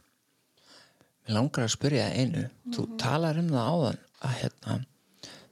Mér 1.27 1.37
langar 1.37 1.67
að 1.67 1.75
spyrja 1.75 2.09
einu. 2.17 2.47
Þú 2.73 2.87
talar 3.01 3.39
um 3.41 3.51
það 3.53 3.71
áðan 3.73 4.01
að 4.23 4.37
hérna, 4.41 4.77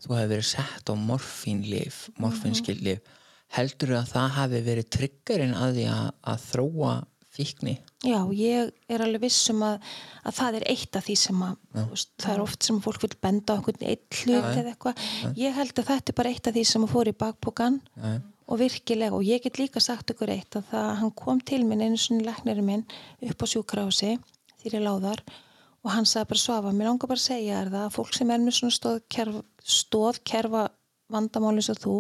þú 0.01 0.13
hefði 0.17 0.33
verið 0.33 0.49
sett 0.49 0.91
á 0.91 0.95
morfínlif 0.97 2.01
morfínskillif 2.23 3.17
heldur 3.51 3.97
að 3.99 4.13
það 4.15 4.37
hafi 4.39 4.63
verið 4.67 4.91
triggerinn 4.97 5.57
að 5.59 5.79
því 5.79 5.87
að, 5.91 6.05
að 6.33 6.45
þróa 6.47 6.93
fíkni 7.35 7.77
Já, 8.01 8.21
ég 8.33 8.71
er 8.89 9.03
alveg 9.05 9.21
vissum 9.27 9.61
að, 9.67 9.83
að 10.25 10.37
það 10.39 10.55
er 10.57 10.65
eitt 10.73 10.97
af 10.97 11.05
því 11.05 11.17
sem 11.21 11.43
að 11.45 11.57
veist, 11.91 12.11
það 12.23 12.33
er 12.33 12.43
oft 12.47 12.65
sem 12.65 12.79
fólk 12.81 13.03
vil 13.05 13.11
benda 13.21 13.57
einhvern 13.59 13.85
eitt 13.91 14.21
hlut 14.23 14.47
eða 14.55 14.71
eitthvað. 14.73 15.03
Ég 15.37 15.53
held 15.59 15.75
að 15.83 15.91
þetta 15.91 16.13
er 16.15 16.17
bara 16.23 16.33
eitt 16.33 16.49
af 16.49 16.57
því 16.57 16.65
sem 16.71 16.87
að 16.87 16.95
fór 16.95 17.11
í 17.13 17.17
bakbókan 17.21 17.77
og 18.51 18.59
virkilega 18.59 19.15
og 19.15 19.23
ég 19.29 19.45
get 19.45 19.61
líka 19.61 19.81
sagt 19.85 20.11
ykkur 20.11 20.33
eitt 20.33 20.57
að 20.57 20.65
það 20.73 20.89
hann 21.03 21.13
kom 21.15 21.41
til 21.45 21.61
minn 21.69 21.85
einu 21.85 22.01
svona 22.01 22.31
læknirinn 22.31 22.67
minn 22.67 22.85
upp 23.29 23.45
á 23.45 23.47
sjúkrási 23.53 24.17
þegar 24.63 24.79
ég 24.81 24.87
láðar 24.87 25.23
og 25.85 25.93
hann 25.95 26.09
sagði 26.09 26.29
bara 26.33 26.41
svafa, 26.43 26.73
mér 26.73 26.89
langar 26.91 27.09
bara 27.09 27.21
að 27.21 27.29
segja 27.29 27.61
það 27.69 27.85
að 27.85 27.95
fólk 27.95 28.17
sem 28.17 28.31
er 28.35 28.43
með 28.43 28.57
svona 28.59 28.75
stóðkerfa, 28.77 29.45
stóðkerfa 29.77 30.65
vandamáli 31.13 31.63
svo 31.65 31.77
þú 31.79 31.95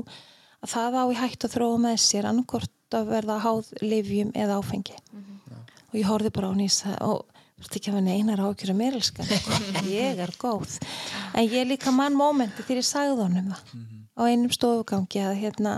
að 0.64 0.72
það 0.74 0.98
á 1.01 1.05
í 1.12 1.20
hægt 1.20 1.44
að 1.46 1.55
þróa 1.55 1.78
með 1.86 1.96
sér 2.03 2.28
annarkort 2.28 2.96
að 2.98 3.12
verða 3.14 3.38
háð 3.44 3.70
livjum 3.84 4.32
eða 4.34 4.59
áfengi 4.61 4.96
og 5.91 5.99
ég 5.99 6.09
horfði 6.09 6.32
bara 6.34 6.51
á 6.51 6.55
að 6.55 7.07
og 7.07 7.24
ert 7.61 7.76
ekki 7.76 7.93
að 7.93 7.99
vera 7.99 8.16
einar 8.16 8.41
ákjör 8.41 8.72
að 8.72 8.78
mér 8.78 8.99
elska 8.99 9.26
ég 9.91 10.20
er 10.24 10.32
góð. 10.41 10.78
En 11.36 11.45
ég 11.45 11.68
líka 11.68 11.93
mann 11.93 12.16
mómenti 12.16 12.64
þegar 12.64 12.80
ég 12.80 12.88
sagði 12.88 13.18
honum 13.20 13.51
það. 13.53 13.74
Á 14.16 14.22
einum 14.28 14.55
stofugangi 14.55 15.20
að, 15.24 15.34
hérna, 15.43 15.74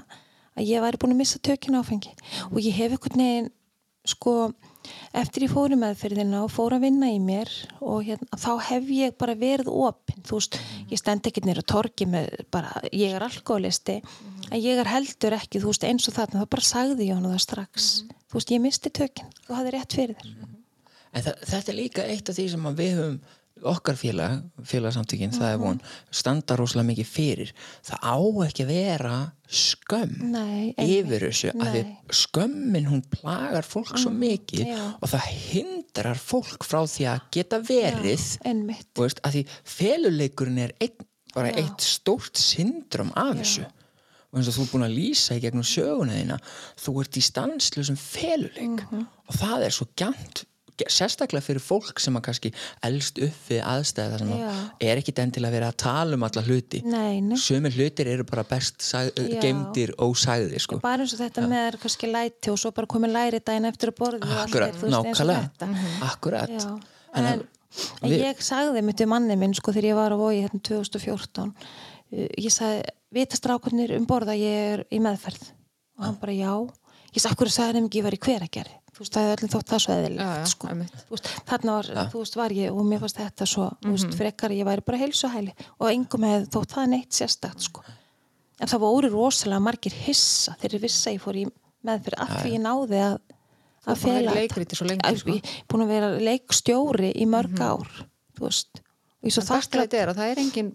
að 0.54 0.68
ég 0.70 0.84
væri 0.84 1.00
búin 1.02 1.16
að 1.16 1.22
missa 1.24 1.42
tökina 1.42 1.82
áfengi. 1.82 2.14
Og 2.52 2.60
ég 2.62 2.76
hef 2.76 2.94
einhvern 2.94 3.24
veginn 3.24 3.50
sko 4.08 4.52
eftir 5.14 5.46
ég 5.46 5.52
fór 5.52 5.74
í 5.74 5.78
meðferðina 5.78 6.40
og 6.42 6.50
fór 6.50 6.74
að 6.76 6.86
vinna 6.88 7.10
í 7.12 7.18
mér 7.22 7.50
og 7.78 8.02
hérna, 8.06 8.38
þá 8.40 8.50
hef 8.68 8.88
ég 8.90 9.14
bara 9.20 9.36
verið 9.38 9.70
opinn, 9.70 10.24
þú 10.26 10.40
veist, 10.40 10.58
ég 10.90 11.00
stend 11.00 11.28
ekki 11.28 11.44
nýra 11.44 11.62
torgi 11.62 12.08
með 12.10 12.32
bara, 12.54 12.82
ég 12.90 13.14
er 13.14 13.22
alkoholisti, 13.22 14.00
en 14.48 14.58
ég 14.58 14.80
er 14.82 14.90
heldur 14.90 15.36
ekki, 15.38 15.62
þú 15.62 15.70
veist, 15.70 15.86
eins 15.86 16.10
og 16.10 16.16
þarna, 16.18 16.42
þá 16.42 16.54
bara 16.56 16.66
sagði 16.66 17.08
ég 17.10 17.18
hann 17.18 17.30
það 17.30 17.44
strax, 17.46 17.92
þú 18.32 18.40
veist, 18.40 18.54
ég 18.56 18.64
misti 18.64 18.90
tökinn, 18.96 19.30
þú 19.44 19.60
hafði 19.60 19.76
rétt 19.76 19.96
fyrir 19.98 20.18
þér. 20.18 20.50
En 21.12 21.24
þa 21.26 21.36
þetta 21.44 21.72
er 21.72 21.76
líka 21.76 22.08
eitt 22.08 22.32
af 22.32 22.38
því 22.38 22.48
sem 22.48 22.68
við 22.78 22.92
höfum 22.96 23.22
okkar 23.68 23.94
félag, 23.94 24.40
félagsamtökin, 24.66 25.34
það 25.36 25.52
er 25.52 25.58
von, 25.60 25.80
standa 26.14 26.56
rosalega 26.58 26.88
mikið 26.88 27.06
fyrir. 27.06 27.52
Það 27.86 28.06
á 28.08 28.16
ekki 28.46 28.64
að 28.64 28.72
vera 28.72 29.18
skömm 29.52 30.14
Nei, 30.32 30.72
yfir 30.80 31.26
þessu, 31.28 31.52
að 31.52 31.76
því 31.76 31.82
Nei. 31.84 31.92
skömmin 32.22 32.88
hún 32.88 33.04
plagar 33.12 33.68
fólk 33.68 33.92
svo 34.00 34.10
mikið 34.16 34.72
já. 34.72 34.80
og 34.96 35.12
það 35.12 35.28
hindrar 35.36 36.18
fólk 36.18 36.66
frá 36.66 36.80
því 36.88 37.08
að 37.12 37.28
geta 37.36 37.60
verið, 37.68 38.26
þú 38.42 39.06
veist, 39.06 39.22
að 39.22 39.36
því 39.36 39.44
feluleikurinn 39.76 40.64
er 40.64 40.74
einn, 40.82 41.08
bara 41.36 41.52
Já. 41.52 41.62
eitt 41.62 41.86
stórt 41.86 42.40
syndrom 42.40 43.12
af 43.16 43.36
þessu. 43.38 43.68
Og 44.32 44.38
eins 44.40 44.48
og 44.48 44.54
þú 44.56 44.62
er 44.64 44.70
búin 44.72 44.86
að 44.88 44.94
lýsa 44.96 45.34
í 45.36 45.40
gegnum 45.44 45.62
söguna 45.66 46.14
þína, 46.16 46.38
þú 46.80 46.94
ert 47.02 47.18
í 47.20 47.22
stanslusum 47.22 47.98
feluleik 48.00 48.80
Mhm. 48.88 49.06
og 49.28 49.34
það 49.36 49.66
er 49.66 49.70
svo 49.70 49.86
gænt 49.96 50.44
sérstaklega 50.88 51.44
fyrir 51.44 51.60
fólk 51.62 52.00
sem 52.00 52.16
að 52.16 52.22
kannski 52.26 52.50
elst 52.82 53.18
upp 53.22 53.42
við 53.50 53.60
aðstæða 53.62 54.18
sem 54.18 54.30
að 54.32 54.38
Já. 54.40 54.70
er 54.80 54.96
ekkit 54.98 55.18
endilega 55.22 55.52
verið 55.54 55.68
að 55.68 55.76
tala 55.76 56.14
um 56.16 56.22
alla 56.24 56.42
hluti 56.42 56.80
sumir 57.38 57.70
hlutir 57.76 58.06
eru 58.08 58.24
bara 58.24 58.42
best 58.42 58.78
Já. 58.80 59.12
geimdir 59.40 59.92
ósagði 59.98 60.58
sko. 60.58 60.80
bara 60.80 61.02
eins 61.04 61.12
og 61.12 61.20
þetta 61.20 61.46
með 61.46 61.76
kannski 61.78 62.10
læti 62.10 62.50
og 62.50 62.58
svo 62.58 62.72
bara 62.74 62.86
komið 62.88 63.12
læri 63.12 63.40
daginn 63.44 63.66
eftir 63.68 63.92
að 63.92 63.98
borða 64.00 64.24
og 64.24 64.48
akkurat, 64.48 64.74
er, 64.74 64.84
og 64.84 64.90
nákvæmlega 64.90 65.50
þetta. 65.58 65.68
akkurat 66.02 66.48
Já, 66.50 66.80
En 67.14 67.24
en, 67.26 67.38
að- 67.38 67.46
en 68.02 68.10
við- 68.10 68.22
ég 68.24 68.36
sagði 68.42 68.82
mitt 68.82 68.96
við 68.96 69.08
manni 69.08 69.36
minn 69.36 69.54
sko 69.54 69.72
þegar 69.72 69.84
ég 69.92 69.94
var 69.94 70.10
á 70.10 70.16
vogi 70.16 70.42
hérna 70.42 70.62
2014 70.62 71.48
uh, 71.48 71.52
ég 72.12 72.52
sagði, 72.52 72.84
vita 73.14 73.38
strákunir 73.38 73.96
um 73.96 74.06
borða 74.08 74.36
ég 74.36 74.68
er 74.76 74.84
í 74.92 75.00
meðferð? 75.02 75.50
Og 75.98 76.06
hann 76.06 76.20
bara 76.20 76.36
já. 76.36 76.52
Ég 77.12 77.24
sagði, 77.24 77.38
hverju 77.40 77.54
sagði 77.56 77.78
þeim 77.78 77.88
ekki 77.88 78.00
ég 78.00 78.06
var 78.06 78.16
í 78.16 78.22
hveragerði? 78.26 78.78
Þú 78.92 79.00
veist, 79.00 79.14
það 79.14 79.24
hefði 79.24 79.36
öllum 79.38 79.52
þótt 79.52 79.70
það 79.72 79.80
svo 79.82 79.92
Já, 79.92 79.96
já, 79.96 80.02
eðilegt 80.04 80.50
sko. 80.52 80.70
Þú 81.08 81.14
veist, 81.14 81.28
þarna 81.48 81.74
var, 81.78 81.86
þú 82.12 82.22
veist, 82.22 82.34
var 82.36 82.54
ég 82.56 82.76
og 82.76 82.88
mér 82.88 83.00
fannst 83.00 83.20
þetta 83.22 83.48
svo, 83.48 83.68
þú 83.80 83.94
veist, 83.94 84.16
frekar 84.18 84.52
ég 84.52 84.68
væri 84.68 84.84
bara 84.84 85.00
heilsuhæli 85.00 85.54
og 85.78 85.86
engum 85.88 86.26
hefði 86.28 86.50
þótt 86.52 86.74
það 86.76 86.90
neitt 86.92 87.16
sérstakt 87.16 87.64
sko. 87.64 87.84
en 88.60 88.68
það 88.68 88.82
voru 88.84 89.10
rosalega 89.14 89.64
margir 89.64 89.96
hissa 90.04 90.52
þegar 90.60 90.76
ég 90.76 90.84
vissi 90.84 91.08
að 91.08 91.16
ég 91.16 91.24
fór 91.24 91.38
í 91.40 91.46
meðferð 91.88 92.20
af 92.22 92.34
því 92.36 92.52
ég 92.52 92.62
náði 92.62 93.00
að 93.08 93.16
Þú 93.82 93.90
að 93.90 93.98
fela 94.04 94.34
sko. 95.18 95.32
ég 95.32 95.48
er 95.48 95.64
búin 95.72 95.82
að 95.82 95.92
vera 95.96 96.10
leikstjóri 96.28 97.12
í 97.18 97.26
mörg 97.26 97.58
ár 97.64 97.88
þú 98.36 98.44
veist. 98.44 98.82
Og 99.22 99.30
ég 99.30 99.34
svo 99.34 99.42
það 99.48 99.96
er 99.98 100.12
það 100.14 100.28
er 100.28 100.42
engin 100.44 100.68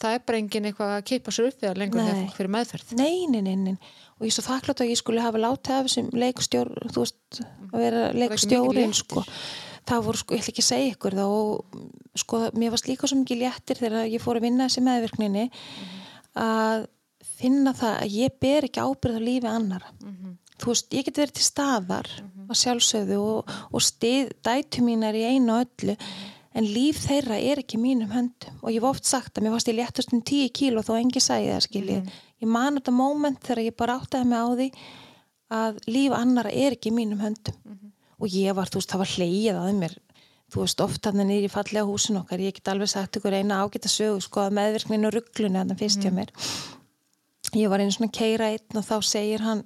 það 0.00 0.16
er 0.16 0.22
bara 0.26 0.40
engin 0.40 0.68
eitthvað 0.68 0.92
að 0.96 1.06
kippa 1.10 1.34
sér 1.34 1.48
upp 1.50 1.64
það 1.64 1.80
lengur 1.80 2.04
þegar 2.04 2.36
fyrir 2.36 2.52
meðferð. 2.56 2.92
Nei, 2.98 3.16
nei, 3.30 3.40
nei, 3.46 3.56
nei. 3.60 3.90
og 4.18 4.28
ég 4.28 4.36
svo 4.36 4.44
þakklátt 4.46 4.84
að 4.84 4.92
ég 4.92 5.00
skulle 5.00 5.24
hafa 5.24 5.42
látið 5.42 5.76
af 5.76 5.88
þessum 5.88 6.12
leikstjór 6.22 6.70
þú 6.86 7.04
veist, 7.04 7.40
að 7.70 7.84
vera 7.84 8.06
léttir. 8.16 8.94
sko. 9.00 9.24
það 9.90 10.06
voru, 10.06 10.22
sko, 10.22 10.36
ég 10.36 10.44
ætla 10.44 10.54
ekki 10.54 10.64
að 10.64 10.70
segja 10.70 10.94
ykkur 10.94 11.18
þá 11.18 11.26
sko, 12.24 12.42
mér 12.58 12.74
varst 12.74 12.90
líka 12.90 13.10
svo 13.10 13.20
mikið 13.20 13.42
léttir 13.44 13.80
þegar 13.80 14.10
ég 14.10 14.24
fór 14.24 14.40
að 14.40 14.46
vinna 14.48 14.68
þessi 14.68 14.84
meðvirkninni 14.86 15.46
að 16.40 16.88
finna 17.40 17.72
það 17.76 17.96
að 18.04 18.18
ég 18.18 18.36
ber 18.42 18.68
ekki 18.68 18.84
ábyrð 18.84 19.20
á 19.20 19.22
lífi 19.24 19.50
annara 19.50 19.94
þú 20.60 20.74
veist, 20.74 20.92
ég 20.92 21.06
get 21.06 21.22
verið 21.22 21.38
til 21.38 21.46
staðar 21.46 22.10
að 22.50 22.58
sjálfsögðu 22.60 23.18
og, 23.22 23.54
og 23.70 23.84
stið 23.84 24.34
dætu 24.44 24.84
mínar 24.84 25.16
í 25.16 25.24
einu 25.24 25.56
öllu 25.62 25.96
en 26.54 26.66
líf 26.66 27.04
þeirra 27.04 27.38
er 27.38 27.62
ekki 27.62 27.78
mínum 27.78 28.10
höndum. 28.10 28.56
Og 28.62 28.72
ég 28.72 28.80
hef 28.80 28.88
oft 28.90 29.06
sagt 29.06 29.38
að 29.38 29.46
mér 29.46 29.54
varst 29.54 29.70
ég 29.70 29.78
léttast 29.78 30.14
um 30.14 30.22
10 30.22 30.50
kíl 30.56 30.74
og 30.80 30.86
þó 30.88 30.96
engi 30.98 31.22
sæði 31.22 31.52
það 31.52 31.64
skiljið 31.68 32.12
ég 32.40 32.48
man 32.48 32.78
þetta 32.78 32.94
moment 32.94 33.40
þegar 33.44 33.64
ég 33.66 33.76
bara 33.78 33.98
áttaði 34.00 34.28
mig 34.30 34.40
á 34.40 34.48
því 34.50 34.68
að 35.60 35.80
líf 35.90 36.14
annara 36.16 36.52
er 36.52 36.76
ekki 36.76 36.92
mínum 36.94 37.20
höndum. 37.22 37.58
Og 38.20 38.32
ég 38.36 38.54
var, 38.56 38.68
þú 38.68 38.80
veist, 38.80 38.92
það 38.92 39.02
var 39.02 39.12
hleyið 39.16 39.60
að 39.60 39.76
mér. 39.80 39.94
Þú 40.50 40.64
veist, 40.64 40.82
oft 40.82 41.06
hann 41.06 41.22
er 41.22 41.46
í 41.46 41.50
fallega 41.50 41.86
húsin 41.86 42.18
okkar 42.20 42.42
ég 42.42 42.56
get 42.56 42.68
alveg 42.72 42.90
sagt 42.90 43.16
ykkur 43.16 43.36
eina 43.38 43.60
ágæta 43.62 43.90
sögu 43.90 44.20
sko 44.24 44.42
að 44.44 44.56
meðvirknin 44.58 45.06
og 45.06 45.14
rugglunni 45.14 45.60
að 45.60 45.72
það 45.72 45.82
fyrst 45.84 46.04
hjá 46.04 46.12
mér. 46.14 46.32
Ég 47.54 47.70
var 47.70 47.82
einu 47.82 47.94
svona 47.94 48.14
keira 48.14 48.50
einn 48.50 48.78
og 48.78 48.86
þá 48.86 48.96
segir 49.06 49.44
hann 49.46 49.62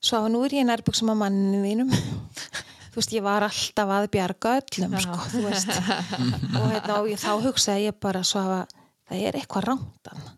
svo 0.00 0.20
að 0.20 0.32
nú 0.34 0.42
er 0.46 0.56
ég 0.58 0.66
nærbuksum 0.66 1.12
að 1.12 1.20
manninu 1.22 1.62
þínum 1.64 1.94
veist, 3.00 3.14
ég 3.16 3.24
var 3.26 3.46
alltaf 3.46 3.94
að 3.96 4.08
bjarga 4.14 4.52
öllum 4.60 4.94
sko, 5.00 5.16
og, 5.16 6.68
hérna, 6.70 7.00
þá 7.24 7.32
hugsaði 7.46 7.88
ég 7.88 7.98
bara 8.02 8.22
svo 8.26 8.44
að 8.44 8.76
það 9.10 9.26
er 9.30 9.40
eitthvað 9.40 9.68
rándan 9.72 10.28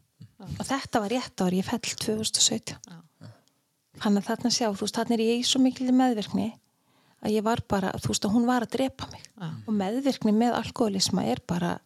og 0.58 0.64
þetta 0.66 1.00
var 1.04 1.12
rétt 1.12 1.44
ár, 1.44 1.54
ég 1.54 1.66
fell 1.68 1.82
2017 1.82 2.98
hann 4.02 4.18
að 4.18 4.26
þarna 4.26 4.50
sjá, 4.50 4.66
þú 4.72 4.86
veist, 4.86 4.96
þarna 4.98 5.14
er 5.18 5.22
ég 5.22 5.40
í 5.42 5.46
svo 5.46 5.60
mikil 5.62 5.92
meðvirkni 5.94 6.48
að 7.22 7.36
ég 7.36 7.44
var 7.46 7.60
bara, 7.70 7.92
þú 8.02 8.10
veist, 8.10 8.24
að 8.26 8.32
hún 8.34 8.46
var 8.48 8.64
að 8.66 8.72
drepa 8.74 9.06
mig. 9.12 9.22
Og 9.68 9.74
meðvirkni 9.78 10.32
með 10.34 10.56
alkoholisma 10.58 11.22
er 11.30 11.38
bara 11.46 11.76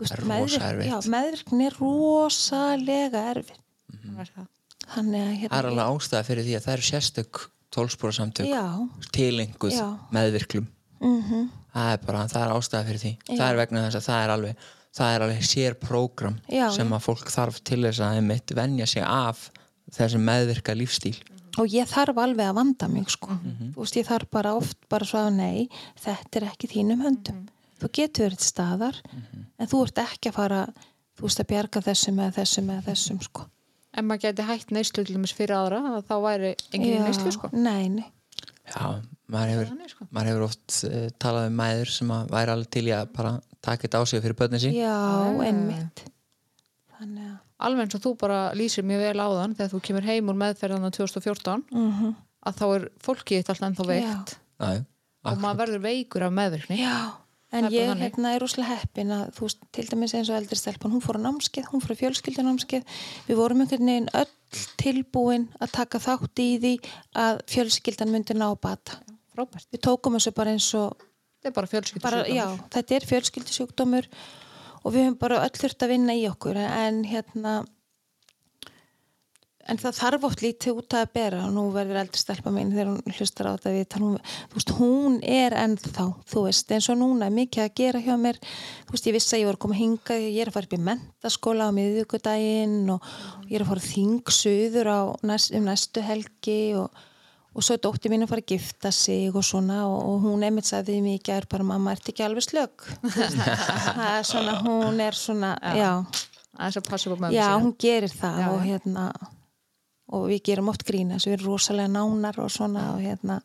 veist, 0.00 0.12
er 0.12 0.20
rosa 0.20 0.28
meðvirkni, 0.28 0.66
erfitt. 0.74 0.90
já, 0.90 1.12
meðvirkni 1.14 1.68
er 1.70 1.78
rosalega 1.80 3.22
erfið 3.32 3.56
Það 3.90 4.20
er 4.24 4.30
það. 4.34 4.44
þannig 4.90 5.22
að 5.22 5.24
það 5.24 5.32
er 5.32 5.40
hérna, 5.40 5.62
alveg 5.62 5.94
ástæða 5.94 6.22
fyrir 6.28 6.46
því 6.50 6.54
að 6.58 6.66
það 6.66 6.74
eru 6.76 6.86
sérstök 6.90 7.40
tólspóra 7.74 8.12
samtök 8.12 8.50
tilenguð 9.14 9.78
meðvirklum 10.14 10.66
mhm 11.00 11.48
það 11.70 11.92
er 11.94 12.00
bara, 12.02 12.24
það 12.26 12.42
er 12.44 12.52
ástæða 12.56 12.86
fyrir 12.88 13.00
því 13.04 13.10
Já. 13.30 13.34
það 13.38 13.48
er 13.52 13.58
vegna 13.60 13.82
þess 13.86 13.98
að 14.00 14.06
það 14.08 14.22
er 14.24 14.30
alveg 14.34 14.64
það 14.98 15.12
er 15.14 15.24
alveg 15.24 15.44
sér 15.46 15.76
prógram 15.78 16.38
sem 16.74 16.94
að 16.96 17.04
fólk 17.04 17.28
þarf 17.30 17.60
til 17.70 17.78
þess 17.84 18.00
að 18.02 18.16
einmitt 18.18 18.54
venja 18.58 18.86
sig 18.90 19.04
af 19.06 19.44
þessum 19.94 20.24
meðvirka 20.26 20.74
lífstíl 20.74 21.14
og 21.62 21.70
ég 21.70 21.86
þarf 21.90 22.18
alveg 22.18 22.46
að 22.50 22.54
vanda 22.58 22.88
mig 22.90 23.08
sko. 23.10 23.30
Mhm. 23.38 23.70
þú 23.74 23.84
veist 23.84 23.96
ég 24.00 24.06
þarf 24.10 24.30
bara 24.30 24.54
oft 24.58 24.76
bara 24.90 25.04
svo 25.06 25.18
að 25.18 25.32
nei, 25.38 25.68
þetta 26.02 26.40
er 26.42 26.48
ekki 26.50 26.68
þínum 26.74 27.02
höndum 27.06 27.40
þú 27.80 27.88
getur 28.00 28.26
verið 28.28 28.44
staðar 28.50 28.96
Mhm. 29.14 29.46
en 29.58 29.66
þú 29.70 29.82
ert 29.86 29.98
ekki 30.02 30.28
að 30.30 30.34
fara 30.34 30.60
þú 31.18 31.22
veist 31.22 31.40
að 31.40 31.46
bjarga 31.54 31.80
þessum 31.86 32.18
eða 32.18 32.34
þessum 32.40 32.70
eða 32.74 32.84
þessum 32.90 33.22
sko. 33.22 33.46
Ef 33.90 34.06
maður 34.06 34.22
geti 34.26 34.46
hægt 34.48 34.72
neyslu 34.74 35.04
til 35.04 35.16
dæmis 35.16 35.34
fyrir 35.36 35.56
aðra 35.58 36.00
þá 36.06 36.16
væri 36.24 36.54
engin 36.76 37.04
neyslu 37.06 37.34
sko. 37.34 37.50
nei, 37.52 37.88
nei. 37.92 38.06
já, 38.70 38.86
maður 39.30 39.52
hefur, 39.54 39.92
sko. 39.92 40.08
maður 40.10 40.32
hefur 40.32 40.46
oft 40.46 40.78
uh, 40.88 41.04
talað 41.22 41.50
um 41.50 41.60
mæður 41.60 41.92
sem 41.96 42.14
að 42.14 42.32
væri 42.36 42.54
alveg 42.56 42.72
til 42.76 42.86
í 42.86 42.96
að 42.96 43.12
bara 43.18 43.36
taka 43.60 43.86
þetta 43.86 44.00
á 44.00 44.04
sig 44.08 44.24
fyrir 44.24 44.38
börnin 44.38 44.62
sín. 44.62 44.78
Já, 44.78 44.96
einmitt. 45.44 46.04
Þannig 46.96 47.28
að 47.28 47.38
alveg 47.60 47.84
eins 47.84 47.96
og 47.98 48.02
þú 48.06 48.14
bara 48.22 48.40
lýsir 48.56 48.86
mjög 48.88 49.02
vel 49.04 49.20
á 49.20 49.28
þann 49.36 49.54
þegar 49.58 49.72
þú 49.74 49.80
kemur 49.88 50.06
heim 50.08 50.30
úr 50.32 50.38
meðferðan 50.40 50.88
á 50.88 50.90
2014 50.96 51.66
mm 51.68 52.12
að 52.48 52.56
þá 52.56 52.66
er 52.72 52.84
fólkið 53.04 53.40
alltaf 53.42 53.66
ennþá 53.66 53.86
veikt. 53.90 54.30
Já, 54.60 54.70
og 55.28 55.42
maður 55.42 55.58
verður 55.60 55.82
veikur 55.84 56.24
af 56.24 56.32
meðvirkni. 56.36 56.78
Já, 56.80 56.94
en 57.50 57.68
ég 57.74 57.90
hérna 58.00 58.34
er 58.34 58.42
rosalega 58.42 58.78
heppin 58.80 59.12
að 59.14 59.30
þú 59.36 59.46
veist, 59.46 59.62
til 59.74 59.86
dæmis 59.90 60.14
eins 60.14 60.30
og 60.30 60.38
eldri 60.38 60.58
stelpan 60.58 60.94
hún 60.94 61.02
fór 61.04 61.18
á 61.18 61.24
námskeið, 61.26 61.70
hún 61.72 61.82
fór 61.82 61.96
á 61.98 62.00
fjölskyldanámskeið 62.02 63.00
við 63.28 63.40
vorum 63.40 63.64
einhvern 63.64 63.90
veginn 63.90 64.10
öll 64.20 64.64
tilbúin 64.80 65.48
að 65.58 65.74
taka 65.78 66.02
þátt 66.02 66.42
í 66.42 66.48
því 66.62 66.74
að 67.24 67.42
fjölskyldan 67.50 68.12
myndi 68.14 68.36
ná 68.38 68.48
að 68.50 68.60
bata. 68.66 69.00
Frábært, 69.34 69.68
við 69.70 69.82
tókum 69.86 70.18
þessu 70.18 70.34
bara 70.36 70.54
eins 70.54 70.68
og 70.78 70.94
þetta 71.40 71.50
er 71.50 71.56
bara 71.58 72.00
bara, 72.04 72.22
já, 72.28 72.46
þetta 72.74 72.96
er 72.96 73.08
fjölskyldisjúkdómur 73.10 74.08
og 74.80 74.94
við 74.94 75.06
höfum 75.06 75.20
bara 75.20 75.42
öll 75.44 75.54
þurft 75.58 75.84
að 75.84 75.94
vinna 75.94 76.16
í 76.16 76.26
okkur. 76.30 76.58
En 76.58 77.04
hérna 77.08 77.60
en 79.68 79.78
það 79.80 79.96
þarf 79.98 80.24
oft 80.30 80.42
lítið 80.44 80.78
út 80.80 80.94
að 80.96 81.10
bera 81.14 81.42
og 81.44 81.52
nú 81.54 81.66
verður 81.74 82.00
eldri 82.00 82.20
stelpa 82.20 82.52
mín 82.54 82.72
þegar 82.72 82.88
hún 82.94 83.16
hlustar 83.16 83.50
á 83.50 83.54
þetta 83.54 83.74
við 83.74 83.96
hún, 84.00 84.16
þú 84.50 84.58
veist, 84.58 84.72
hún 84.78 85.18
er 85.26 85.56
ennþá 85.60 86.06
þú 86.30 86.44
veist, 86.46 86.72
eins 86.74 86.88
og 86.92 86.98
núna 87.00 87.28
er 87.28 87.36
mikið 87.36 87.66
að 87.66 87.76
gera 87.82 88.02
hjá 88.04 88.14
mér. 88.20 88.40
Þú 88.88 88.96
veist, 88.96 89.10
ég 89.10 89.16
vissi 89.18 89.36
að 89.36 89.44
ég 89.44 89.52
að 89.52 89.60
koma 89.66 89.78
hingað 89.78 90.24
ég 90.24 90.40
er 90.40 90.50
að 90.50 90.56
fara 90.56 90.70
upp 90.70 90.78
í 90.78 90.82
mentaskóla 90.88 91.68
á 91.68 91.76
miðvíkudaginn 91.76 92.94
og 92.96 93.12
ég 93.50 93.58
er 93.58 93.66
að 93.66 93.70
fara 93.74 93.86
þingsuður 93.90 94.90
á 94.90 95.00
næst, 95.30 95.54
um 95.54 95.70
næstu 95.70 96.04
helgi 96.08 96.60
og 96.80 97.06
og 97.50 97.64
svo 97.66 97.74
er 97.74 97.80
dótti 97.82 98.06
mín 98.06 98.22
að 98.22 98.30
fara 98.30 98.42
að 98.44 98.52
gifta 98.52 98.92
sig 98.94 99.34
og 99.34 99.42
svona 99.42 99.80
og, 99.88 99.98
og 100.06 100.20
hún 100.22 100.44
einmitt 100.46 100.68
sagði 100.68 100.94
við 100.94 101.02
mig 101.02 101.16
í 101.18 101.22
gær 101.26 101.48
bara 101.50 101.66
mamma, 101.66 101.96
ert 101.96 102.06
ekki 102.12 102.22
alveg 102.22 102.46
slögg 102.46 102.84
það 103.96 104.04
er 104.06 104.28
svona, 104.28 104.54
hún 104.62 105.02
er 105.02 105.18
svona 105.18 105.50
já, 105.58 105.90
að 107.26 107.34
já, 107.34 107.48
hún 107.58 107.74
gerir 107.74 108.14
það 108.14 108.38
Já, 108.44 108.48
og 108.52 108.62
hérna 108.68 109.08
og 110.16 110.28
við 110.30 110.42
gerum 110.50 110.70
oft 110.72 110.84
grína 110.86 111.16
þessu, 111.16 111.30
við 111.30 111.38
erum 111.38 111.52
rosalega 111.52 111.92
nánar 111.94 112.40
og 112.42 112.50
svona 112.52 112.86
og 112.94 113.02
hérna 113.04 113.40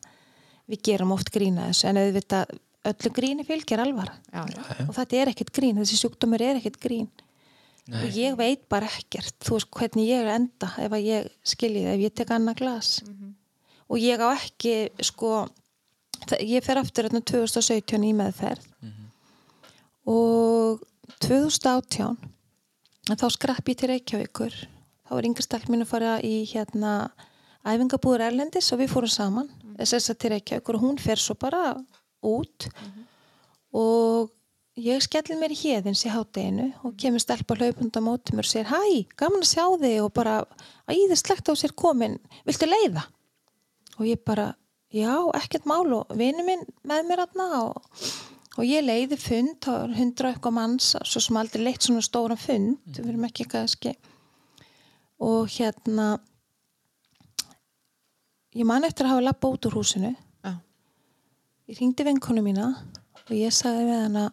við 0.72 0.82
gerum 0.90 1.14
oft 1.16 1.30
grína 1.34 1.70
þessu, 1.70 1.90
en 1.90 2.02
auðvitað 2.02 2.56
öllu 2.86 3.12
gríni 3.14 3.46
fylgir 3.46 3.82
alvara. 3.82 4.18
Já, 4.32 4.44
já. 4.50 4.88
og 4.88 4.94
þetta 4.98 5.22
er 5.22 5.32
ekkert 5.34 5.54
grín, 5.56 5.80
þessi 5.82 6.00
sjúkdómur 6.02 6.44
er 6.46 6.60
ekkert 6.62 6.82
grín. 6.82 7.10
Nei. 7.86 8.00
og 8.02 8.16
ég 8.18 8.34
veit 8.34 8.64
bara 8.70 8.88
ekkert. 8.90 9.36
Þú 9.46 9.60
veist 9.60 9.70
hvernig 9.78 10.08
ég 10.10 10.24
er 10.24 10.32
enda 10.40 10.72
ef 10.82 10.94
að 10.98 11.04
ég 11.06 11.28
skilji 11.46 11.84
það, 11.86 11.92
ef 11.92 12.02
ég 12.02 12.16
tek 12.18 12.32
annað 12.34 12.62
glas. 12.64 12.90
Og 13.86 14.02
ég 14.02 14.24
á 14.26 14.28
ekki 14.34 14.74
sko 15.06 15.34
ég 16.42 16.66
fer 16.66 16.82
aftur 16.82 17.06
hérna 17.06 17.22
2017 17.22 18.08
í 18.08 18.14
meðferð. 18.18 18.66
Og 20.10 20.82
2018 21.22 22.16
en 23.06 23.22
þá 23.22 23.28
skrapp 23.34 23.70
ég 23.70 23.78
til 23.78 23.92
Reykjavíkur 23.92 24.58
þá 25.06 25.18
er 25.18 25.30
yngri 25.30 25.46
stelp 25.46 25.68
mín 25.72 25.86
að 25.86 25.92
fara 25.92 26.14
í 26.26 26.36
hérna 26.50 26.94
æfingabúður 27.66 28.28
Erlendis 28.28 28.72
og 28.74 28.82
við 28.84 28.94
fórum 28.94 29.12
saman 29.12 29.52
þess 29.80 30.14
að 30.14 30.22
til 30.22 30.32
Reykjavíkur 30.36 30.78
og 30.78 30.86
hún 30.86 31.02
fer 31.02 31.22
svo 31.22 31.36
bara 31.40 31.64
út. 32.26 32.68
Og 33.76 34.32
ég 34.80 35.04
skellir 35.04 35.40
mér 35.40 35.56
í 35.56 35.60
hérðins 35.60 36.06
í 36.08 36.14
hátteginu 36.14 36.70
og 36.86 36.96
kemur 37.00 37.24
stelpa 37.24 37.58
hlaupund 37.58 37.96
á 37.96 38.02
móti 38.04 38.36
mér 38.36 38.48
og 38.48 38.52
segir 38.52 38.72
hæ, 38.72 39.08
gaman 39.20 39.44
að 39.44 39.52
sjá 39.52 39.66
þig 39.82 40.00
og 40.04 40.14
bara 40.16 40.40
æðislegt 40.92 41.52
á 41.52 41.54
sér 41.58 41.76
komin, 41.76 42.20
viltu 42.48 42.70
leiða? 42.70 43.06
og 44.00 44.08
ég 44.08 44.22
bara, 44.28 44.54
já, 44.94 45.14
ekkert 45.40 45.68
mál 45.70 45.88
og 45.96 46.12
vinu 46.18 46.46
minn 46.48 46.66
með 46.88 47.08
mér 47.10 47.24
aðna 47.26 47.48
og, 47.62 47.78
og 48.58 48.68
ég 48.68 48.84
leiði 48.86 49.20
fund 49.20 49.58
þá 49.64 49.72
er 49.78 49.96
hundra 50.00 50.34
eitthvað 50.34 50.58
manns 50.58 50.92
svo 50.98 51.24
sem 51.24 51.40
aldrei 51.40 51.64
leitt 51.64 51.86
svona 51.86 52.04
stóran 52.06 52.40
fund 52.40 52.80
við 52.92 53.14
erum 53.14 53.28
ekki 53.30 53.48
kannski 53.52 53.96
og 55.20 55.48
hérna 55.56 56.08
ég 58.56 58.66
man 58.68 58.84
eftir 58.88 59.06
að 59.08 59.14
hafa 59.16 59.26
lappa 59.26 59.50
út 59.52 59.68
úr 59.70 59.76
húsinu. 59.80 60.14
Já. 60.44 60.54
ég 61.70 61.80
ringdi 61.80 62.04
vinkonu 62.08 62.42
mína 62.46 62.68
og 63.26 63.32
ég 63.36 63.52
sagði 63.56 63.86
við 63.90 64.02
hana 64.06 64.26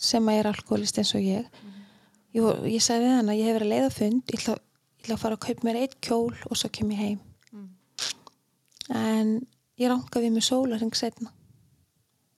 sem 0.00 0.28
að 0.28 0.38
er 0.40 0.48
alkoholist 0.50 0.98
eins 1.00 1.14
og 1.16 1.22
ég 1.24 1.46
ég, 2.34 2.42
vor- 2.42 2.62
ég 2.68 2.82
sagði 2.84 3.06
við 3.08 3.16
hana, 3.16 3.32
ég 3.38 3.46
hef 3.48 3.56
verið 3.58 3.66
að 3.66 3.74
leiða 3.74 3.90
fund 3.96 4.22
ég 4.34 4.38
ætla, 4.40 4.54
ég 4.54 5.04
ætla 5.04 5.14
að 5.16 5.22
fara 5.24 5.36
að 5.38 5.44
kaupa 5.46 5.66
mér 5.68 5.80
eitt 5.82 5.96
kjól 6.04 6.34
og 6.50 6.56
svo 6.56 6.68
kem 6.72 6.90
ég 6.94 6.98
heim. 7.04 7.20
En 8.90 9.46
ég 9.78 9.88
rankaði 9.90 10.30
mér 10.34 10.42
sólaring 10.44 10.94
setna 10.98 11.30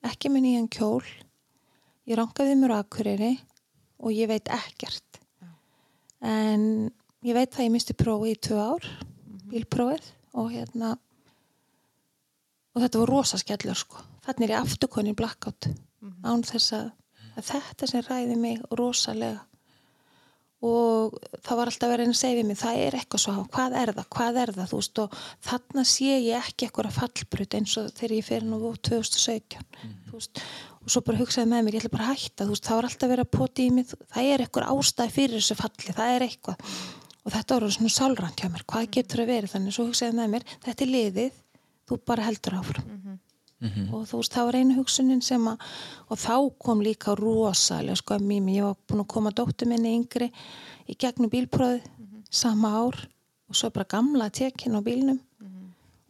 ekki 0.03 0.27
með 0.29 0.43
nýjan 0.43 0.67
kjól. 0.69 1.03
Ég 2.07 2.17
rankaði 2.19 2.55
mér 2.59 2.73
á 2.75 2.83
Akureyri 2.83 3.37
og 4.03 4.11
ég 4.11 4.27
veit 4.27 4.49
ekkert 4.51 5.12
en 6.23 6.91
ég 7.23 7.35
veit 7.35 7.53
að 7.53 7.67
ég 7.67 7.73
misti 7.73 7.95
prófið 7.97 8.33
í 8.33 8.39
tvö 8.47 8.59
ár 8.63 8.89
bílprófið 9.51 10.09
og 10.39 10.51
hérna 10.53 10.95
og 12.73 12.81
þetta 12.81 13.01
var 13.03 13.11
rosa 13.11 13.37
skellur 13.37 13.77
sko. 13.77 14.01
Þannig 14.25 14.47
er 14.47 14.53
ég 14.55 14.63
afturkonni 14.63 15.13
blackout. 15.17 15.67
Án 16.25 16.41
þess 16.47 16.73
að, 16.73 16.87
að 17.37 17.49
þetta 17.51 17.89
sem 17.89 18.05
ræði 18.07 18.37
mig 18.39 18.63
rosalega 18.79 19.43
og 20.63 21.17
það 21.43 21.59
var 21.59 21.69
alltaf 21.69 21.91
verið 21.91 22.11
að 22.13 22.19
segja 22.19 22.43
mig 22.47 22.59
það 22.59 22.81
er 22.85 22.95
eitthvað 22.97 23.23
svo, 23.25 23.33
hvað 23.51 23.75
er 23.81 23.91
það, 23.97 24.05
hvað 24.15 24.37
er 24.43 24.51
það? 24.55 24.69
Þú 24.71 24.79
veist 24.79 25.01
og 25.03 25.17
þarna 25.47 25.83
sé 25.91 26.11
ég 26.23 26.37
ekki 26.39 26.67
eitthvað 26.67 26.95
fallbrut 26.95 27.57
eins 27.59 27.75
og 27.81 27.89
þegar 27.97 28.15
ég 28.15 28.27
fyrir 28.29 28.47
nú 28.47 28.59
2017 28.87 29.65
þú 30.07 30.15
veist. 30.21 30.43
Og 30.83 30.91
svo 30.91 31.03
bara 31.07 31.19
hugsaði 31.19 31.47
með 31.51 31.65
mér, 31.65 31.77
ég 31.77 31.83
ætla 31.83 31.93
bara 31.93 32.09
að 32.11 32.17
hætta. 32.19 32.47
Veist, 32.49 32.65
það 32.67 32.79
var 32.79 32.87
alltaf 32.89 33.11
verið 33.13 33.27
að 33.27 33.35
poti 33.37 33.67
í 33.67 33.75
mig 33.75 33.91
það 33.91 34.31
er 34.33 34.43
eitthvað 34.43 34.71
ástæði 34.73 35.15
fyrir 35.15 35.39
þessu 35.39 35.59
falli, 35.59 35.95
það 35.99 36.15
er 36.15 36.25
eitthvað. 36.27 36.73
Og 37.23 37.35
þetta 37.35 37.59
var 37.59 37.75
svona 37.77 37.93
sálrænt 37.97 38.43
hjá 38.43 38.49
mér 38.51 38.65
hvað 38.67 38.89
getur 38.97 39.23
að 39.23 39.31
vera 39.31 39.51
þannig, 39.51 39.75
svo 39.75 39.87
hugsaði 39.87 40.17
með 40.19 40.33
mér 40.33 40.47
þetta 40.65 40.83
er 40.83 40.91
liðið, 40.91 41.37
þú 41.87 41.99
bara 42.07 42.27
heldur 42.27 42.59
áfram 42.59 43.19
og 43.63 44.05
þú 44.09 44.19
veist, 44.19 44.33
það 44.33 44.47
var 44.49 44.57
einu 44.59 44.77
hugsunin 44.77 45.21
sem 45.23 45.47
að 45.47 45.65
og 46.09 46.19
þá 46.19 46.35
kom 46.59 46.81
líka 46.83 47.15
rosalega 47.15 47.95
sko 47.99 48.17
að 48.17 48.27
mými, 48.29 48.57
ég 48.57 48.67
var 48.67 48.77
búin 48.87 49.03
að 49.03 49.11
koma 49.15 49.31
dóttur 49.31 49.69
minni 49.69 49.95
yngri 49.97 50.31
í 50.87 50.95
gegnum 50.99 51.31
bílpróði 51.31 51.81
sama 52.33 52.73
ár 52.83 52.97
og 53.49 53.55
svo 53.55 53.69
bara 53.73 53.89
gamla 53.89 54.29
tekin 54.29 54.75
á 54.75 54.81
bílnum. 54.83 55.19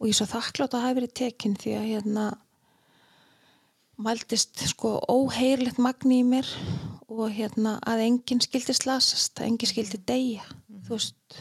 Og 0.00 0.08
ég 0.08 0.14
er 0.14 0.18
svo 0.18 0.26
þakklátt 0.26 0.74
að 0.74 0.84
hafa 0.84 0.98
verið 0.98 1.14
tekin 1.14 1.54
því 1.56 1.76
að 1.78 1.88
hérna 1.92 2.24
mæltist 3.96 4.64
sko 4.72 4.96
óheirlegt 5.06 5.78
magni 5.78 6.20
í 6.20 6.26
mér 6.26 6.48
og 7.06 7.30
hérna 7.30 7.76
að 7.86 8.02
enginn 8.08 8.42
skildi 8.42 8.74
slasast, 8.74 9.38
að 9.38 9.52
enginn 9.52 9.70
skildi 9.70 10.00
deyja 10.02 10.42
þú 10.84 10.96
veist. 10.96 11.38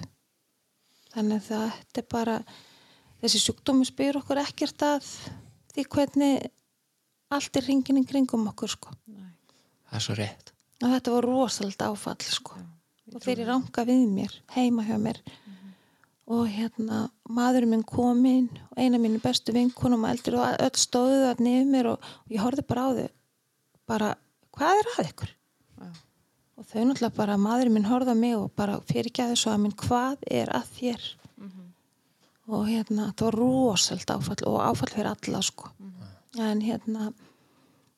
Þannig 1.14 1.39
að 1.41 1.74
þetta 1.80 2.01
er 2.01 2.07
bara 2.11 2.38
þessi 3.22 3.41
sjúkdómi 3.41 3.88
spyr 3.88 4.20
okkur 4.22 4.41
ekkert 4.43 4.86
að 4.86 5.09
því 5.74 5.86
hvernig 5.95 6.49
allt 7.34 7.59
er 7.59 7.67
ringin 7.67 8.01
í 8.01 8.05
kringum 8.07 8.45
okkur 8.51 8.74
sko. 8.76 8.93
Það 9.89 9.99
er 9.99 10.05
svo 10.05 10.17
rétt. 10.17 10.51
Og 10.84 10.91
þetta 10.91 11.13
var 11.15 11.28
rosalega 11.28 11.89
áfall 11.89 12.28
sko. 12.28 12.59
Og 13.13 13.21
þeir 13.21 13.39
eru 13.39 13.49
ranga 13.51 13.86
við 13.88 14.03
mér 14.09 14.36
heima 14.55 14.86
hjá 14.88 14.95
mér. 15.01 15.19
Og 16.34 16.47
hérna 16.47 17.07
maðurinn 17.28 17.74
minn 17.74 17.84
kom 17.88 18.21
inn 18.26 18.47
og 18.69 18.80
eina 18.80 18.99
mínu 19.01 19.19
bestu 19.21 19.53
vinkunum 19.55 20.05
og 20.05 20.13
eldur 20.13 20.39
og 20.39 20.61
öll 20.63 20.80
stóðu 20.80 21.19
það 21.26 21.41
nefnir 21.43 21.71
mér 21.74 21.89
og, 21.91 22.05
og 22.24 22.32
ég 22.32 22.43
horfði 22.43 22.65
bara 22.69 22.86
á 22.88 22.89
þau. 22.99 23.09
Bara, 23.91 24.13
hvað 24.55 24.80
er 24.80 24.91
að 24.93 25.09
ykkur? 25.09 25.34
Já. 25.84 25.89
og 26.55 26.69
þau 26.69 26.84
náttúrulega 26.88 27.17
bara, 27.17 27.36
maðurinn 27.41 27.76
minn 27.76 27.89
horfði 27.89 28.15
á 28.15 28.17
mig 28.17 28.38
og 28.38 28.53
bara 28.55 28.80
fyrir 28.88 29.11
ekki 29.11 29.26
að 29.26 29.34
þessu 29.34 29.51
að 29.51 29.61
minn, 29.65 29.76
hvað 29.84 30.24
er 30.32 30.53
að 30.55 30.71
þér? 30.78 31.07
Og 32.49 32.65
hérna, 32.67 33.11
það 33.15 33.27
var 33.27 33.37
rosalega 33.39 34.17
áfall 34.17 34.47
og 34.49 34.57
áfall 34.63 34.91
fyrir 34.91 35.11
alla 35.13 35.43
sko. 35.45 35.71
En 36.41 36.63
hérna 36.65 37.11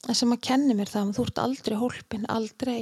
það 0.05 0.19
sem 0.19 0.35
að 0.35 0.43
kenni 0.45 0.75
mér 0.77 0.91
það, 0.91 1.15
þú 1.17 1.25
ert 1.25 1.41
aldrei 1.41 1.77
hólpin, 1.81 2.25
aldrei. 2.29 2.81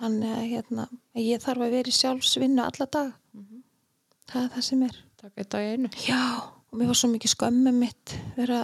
Þannig 0.00 0.30
að 0.32 0.46
hérna, 0.54 0.86
ég 1.20 1.42
þarf 1.42 1.66
að 1.66 1.74
vera 1.76 1.92
í 1.92 1.96
sjálfsvinnu 1.98 2.62
alla 2.64 2.86
dag 2.88 3.10
það 4.30 4.46
er 4.46 4.54
það 4.54 4.66
sem 4.66 4.86
er. 4.86 4.96
Takk 5.20 5.42
eitt 5.42 5.52
dag 5.52 5.68
einu. 5.74 5.90
já, 6.06 6.22
og 6.70 6.78
mér 6.78 6.90
var 6.90 6.98
svo 6.98 7.10
mikið 7.12 7.34
skömmu 7.34 7.72
mitt 7.76 8.16
vera 8.38 8.60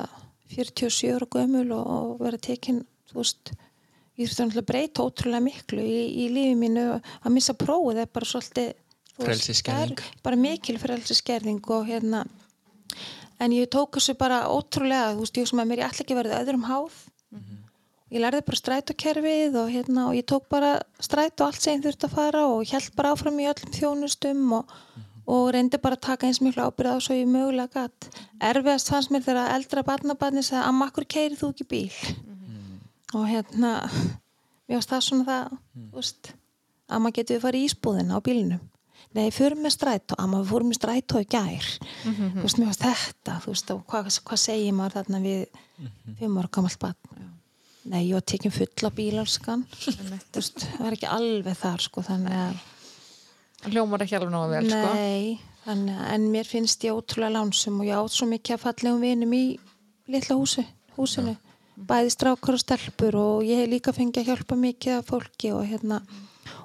47 0.55 1.15
ára 1.17 1.29
gömul 1.35 1.69
og, 1.75 1.87
og 1.87 2.21
vera 2.23 2.41
tekin 2.41 2.83
þú 3.11 3.19
veist, 3.21 3.53
ég 4.17 4.31
þurfti 4.31 4.63
að 4.63 4.69
breyta 4.71 5.05
ótrúlega 5.05 5.45
miklu 5.45 5.83
í, 5.83 6.01
í 6.25 6.29
lífi 6.33 6.57
mínu 6.59 6.87
að 6.97 7.35
missa 7.35 7.57
prófið 7.59 8.05
er 8.05 8.13
bara 8.15 8.31
svolítið 8.31 8.73
er 9.25 10.23
bara 10.23 10.37
mikil 10.37 10.79
frelsiskerðing 10.79 11.63
og 11.73 11.87
hérna 11.89 12.25
en 13.41 13.53
ég 13.53 13.69
tók 13.73 13.97
þessu 13.97 14.15
bara 14.19 14.43
ótrúlega 14.49 15.15
þú 15.15 15.25
veist, 15.25 15.37
ég 15.41 15.49
sem 15.49 15.61
að 15.61 15.69
mér 15.71 15.83
ég 15.83 15.91
ætla 15.91 16.05
ekki 16.05 16.17
verða 16.17 16.41
öðrum 16.43 16.67
háð. 16.69 16.95
Ég 18.07 18.23
lærði 18.23 18.43
bara 18.47 18.61
strætókerfið 18.61 19.57
og 19.59 19.71
hérna 19.75 20.05
og 20.09 20.15
ég 20.15 20.25
tók 20.31 20.45
bara 20.49 20.77
strætó 21.03 21.49
allt 21.49 21.59
sem 21.61 21.75
ég 21.75 21.83
þurfti 21.83 22.07
að 22.07 22.15
fara 22.15 22.45
og 22.47 22.63
held 22.71 22.93
bara 22.97 23.11
áfram 23.17 23.41
í 23.43 23.49
öllum 23.51 23.73
þjónustum 23.75 24.53
og, 24.61 24.71
og 25.27 25.49
reyndi 25.57 25.81
bara 25.83 25.99
að 25.99 26.05
taka 26.07 26.29
eins 26.29 26.39
miklu 26.41 26.69
ábyrð 26.69 26.95
á 26.95 26.99
svo 27.03 27.17
ég 27.19 27.27
mögulega 27.27 27.83
gatt 27.89 28.07
erfiðast 28.39 28.93
fannst 28.95 29.11
mér 29.11 29.27
þegar 29.27 29.57
eldra 29.57 29.83
barnabarni 29.83 30.45
sagði 30.47 30.63
að 30.69 30.79
makkur 30.79 31.09
keiri 31.17 31.41
þú 31.41 31.51
ekki 31.51 31.67
bíl? 31.73 31.91
Og 33.19 33.27
hérna 33.27 33.73
mér 33.91 34.79
varst 34.79 34.95
það 34.95 35.05
svona 35.09 35.27
það 35.27 35.59
Mm. 35.77 35.91
veist, 35.93 36.33
að 36.89 37.03
maður 37.03 37.17
getur 37.19 37.43
farið 37.43 37.61
í 37.61 37.67
ísbúðina 37.69 38.17
á 38.17 38.21
bílinum 38.23 38.63
nei, 39.17 39.31
förum 39.35 39.65
með 39.65 39.75
strætó. 39.77 40.19
Að 40.21 40.31
maður 40.33 40.51
fórum 40.51 40.71
með 40.71 40.79
strætó 40.81 41.23
í 41.23 41.29
gær. 41.33 41.71
Þú 42.05 42.45
veist, 42.45 42.61
mér 42.61 42.71
varst 42.71 42.85
þetta 42.85 43.39
þú 43.45 43.55
veist, 43.55 43.73
og 43.75 43.83
hvað, 43.91 44.13
hvað 44.29 44.43
segir 44.43 44.77
maður 44.77 44.99
þarna 45.01 45.23
við 45.25 45.61
fimm 46.21 46.39
ára 46.41 46.53
gamalt 46.57 46.79
barn? 46.83 47.27
Nei, 47.87 48.01
ég 48.09 48.17
var 48.17 48.25
tekinn 48.27 48.55
full 48.55 48.89
á 48.89 48.91
bílalskan 48.91 49.63
þú 49.71 50.41
veist, 50.41 50.65
það 50.65 50.81
var 50.83 50.97
ekki 50.97 51.11
alveg 51.17 51.59
þar 51.61 51.85
sko, 51.85 52.03
þannig 52.03 52.39
að 52.41 52.65
hljómar 53.71 54.03
ekki 54.03 54.17
alveg 54.19 54.33
nóga 54.35 54.49
vel 54.51 54.71
sko. 54.71 54.95
Nei, 54.97 55.37
þannig, 55.63 56.01
en 56.17 56.27
mér 56.33 56.51
finnst 56.51 56.87
ég 56.87 56.97
ótrúlega 56.97 57.37
lánsum 57.37 57.79
og 57.83 57.87
ég 57.87 58.01
átt 58.01 58.17
svo 58.17 58.29
mikið 58.31 58.57
að 58.57 58.65
fallegum 58.65 59.05
vinum 59.07 59.37
í 59.39 59.45
litla 60.11 60.39
húsi, 60.39 60.67
húsinu. 60.99 61.37
Bæði 61.77 62.13
strákar 62.15 62.57
og 62.57 62.63
stelpur 62.63 63.19
og 63.21 63.47
ég 63.47 63.63
hef 63.63 63.71
líka 63.71 63.95
fengið 63.95 64.23
að 64.23 64.31
hjálpa 64.33 64.59
mikið 64.59 64.99
af 64.99 65.11
fólki 65.13 65.53
og 65.53 65.67
hérna 65.69 66.01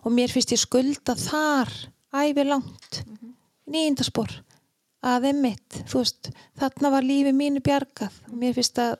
og 0.01 0.13
mér 0.15 0.31
finnst 0.31 0.53
ég 0.55 0.61
skulda 0.61 1.17
þar 1.19 1.73
æfi 2.11 2.45
langt. 2.47 3.01
Nýjindaspor 3.71 4.33
að 5.01 5.31
einmitt, 5.31 5.81
þú 5.89 6.03
veist 6.03 6.29
þarna 6.59 6.91
var 6.93 7.05
lífi 7.05 7.33
mínu 7.33 7.61
bjargað. 7.65 8.13
Og 8.29 8.37
mér 8.41 8.55
finnst 8.57 8.79
að, 8.81 8.97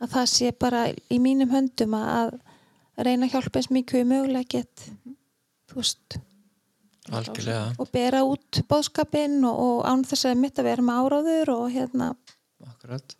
að 0.00 0.14
það 0.14 0.28
sé 0.32 0.52
bara 0.56 0.84
í 0.92 1.18
mínum 1.22 1.52
höndum 1.52 1.96
að, 1.98 2.36
að 2.96 3.08
reyna 3.08 3.28
að 3.28 3.36
hjálpa 3.36 3.60
eins 3.60 3.72
mikið 3.74 4.00
við 4.00 4.10
mögulega 4.12 4.52
get. 4.56 4.86
Þú 5.70 5.80
veist. 5.80 6.18
Algjörlega. 7.12 7.64
Og 7.82 7.90
bera 7.92 8.22
út 8.24 8.62
bóðskapinn 8.70 9.40
og, 9.48 9.58
og 9.66 9.90
án 9.90 10.04
þess 10.06 10.30
að 10.30 10.40
mitt 10.44 10.60
að 10.62 10.70
vera 10.70 10.86
með 10.86 11.02
áráður 11.02 11.54
og 11.56 11.64
hérna, 11.74 12.12
akkurat. 12.68 13.16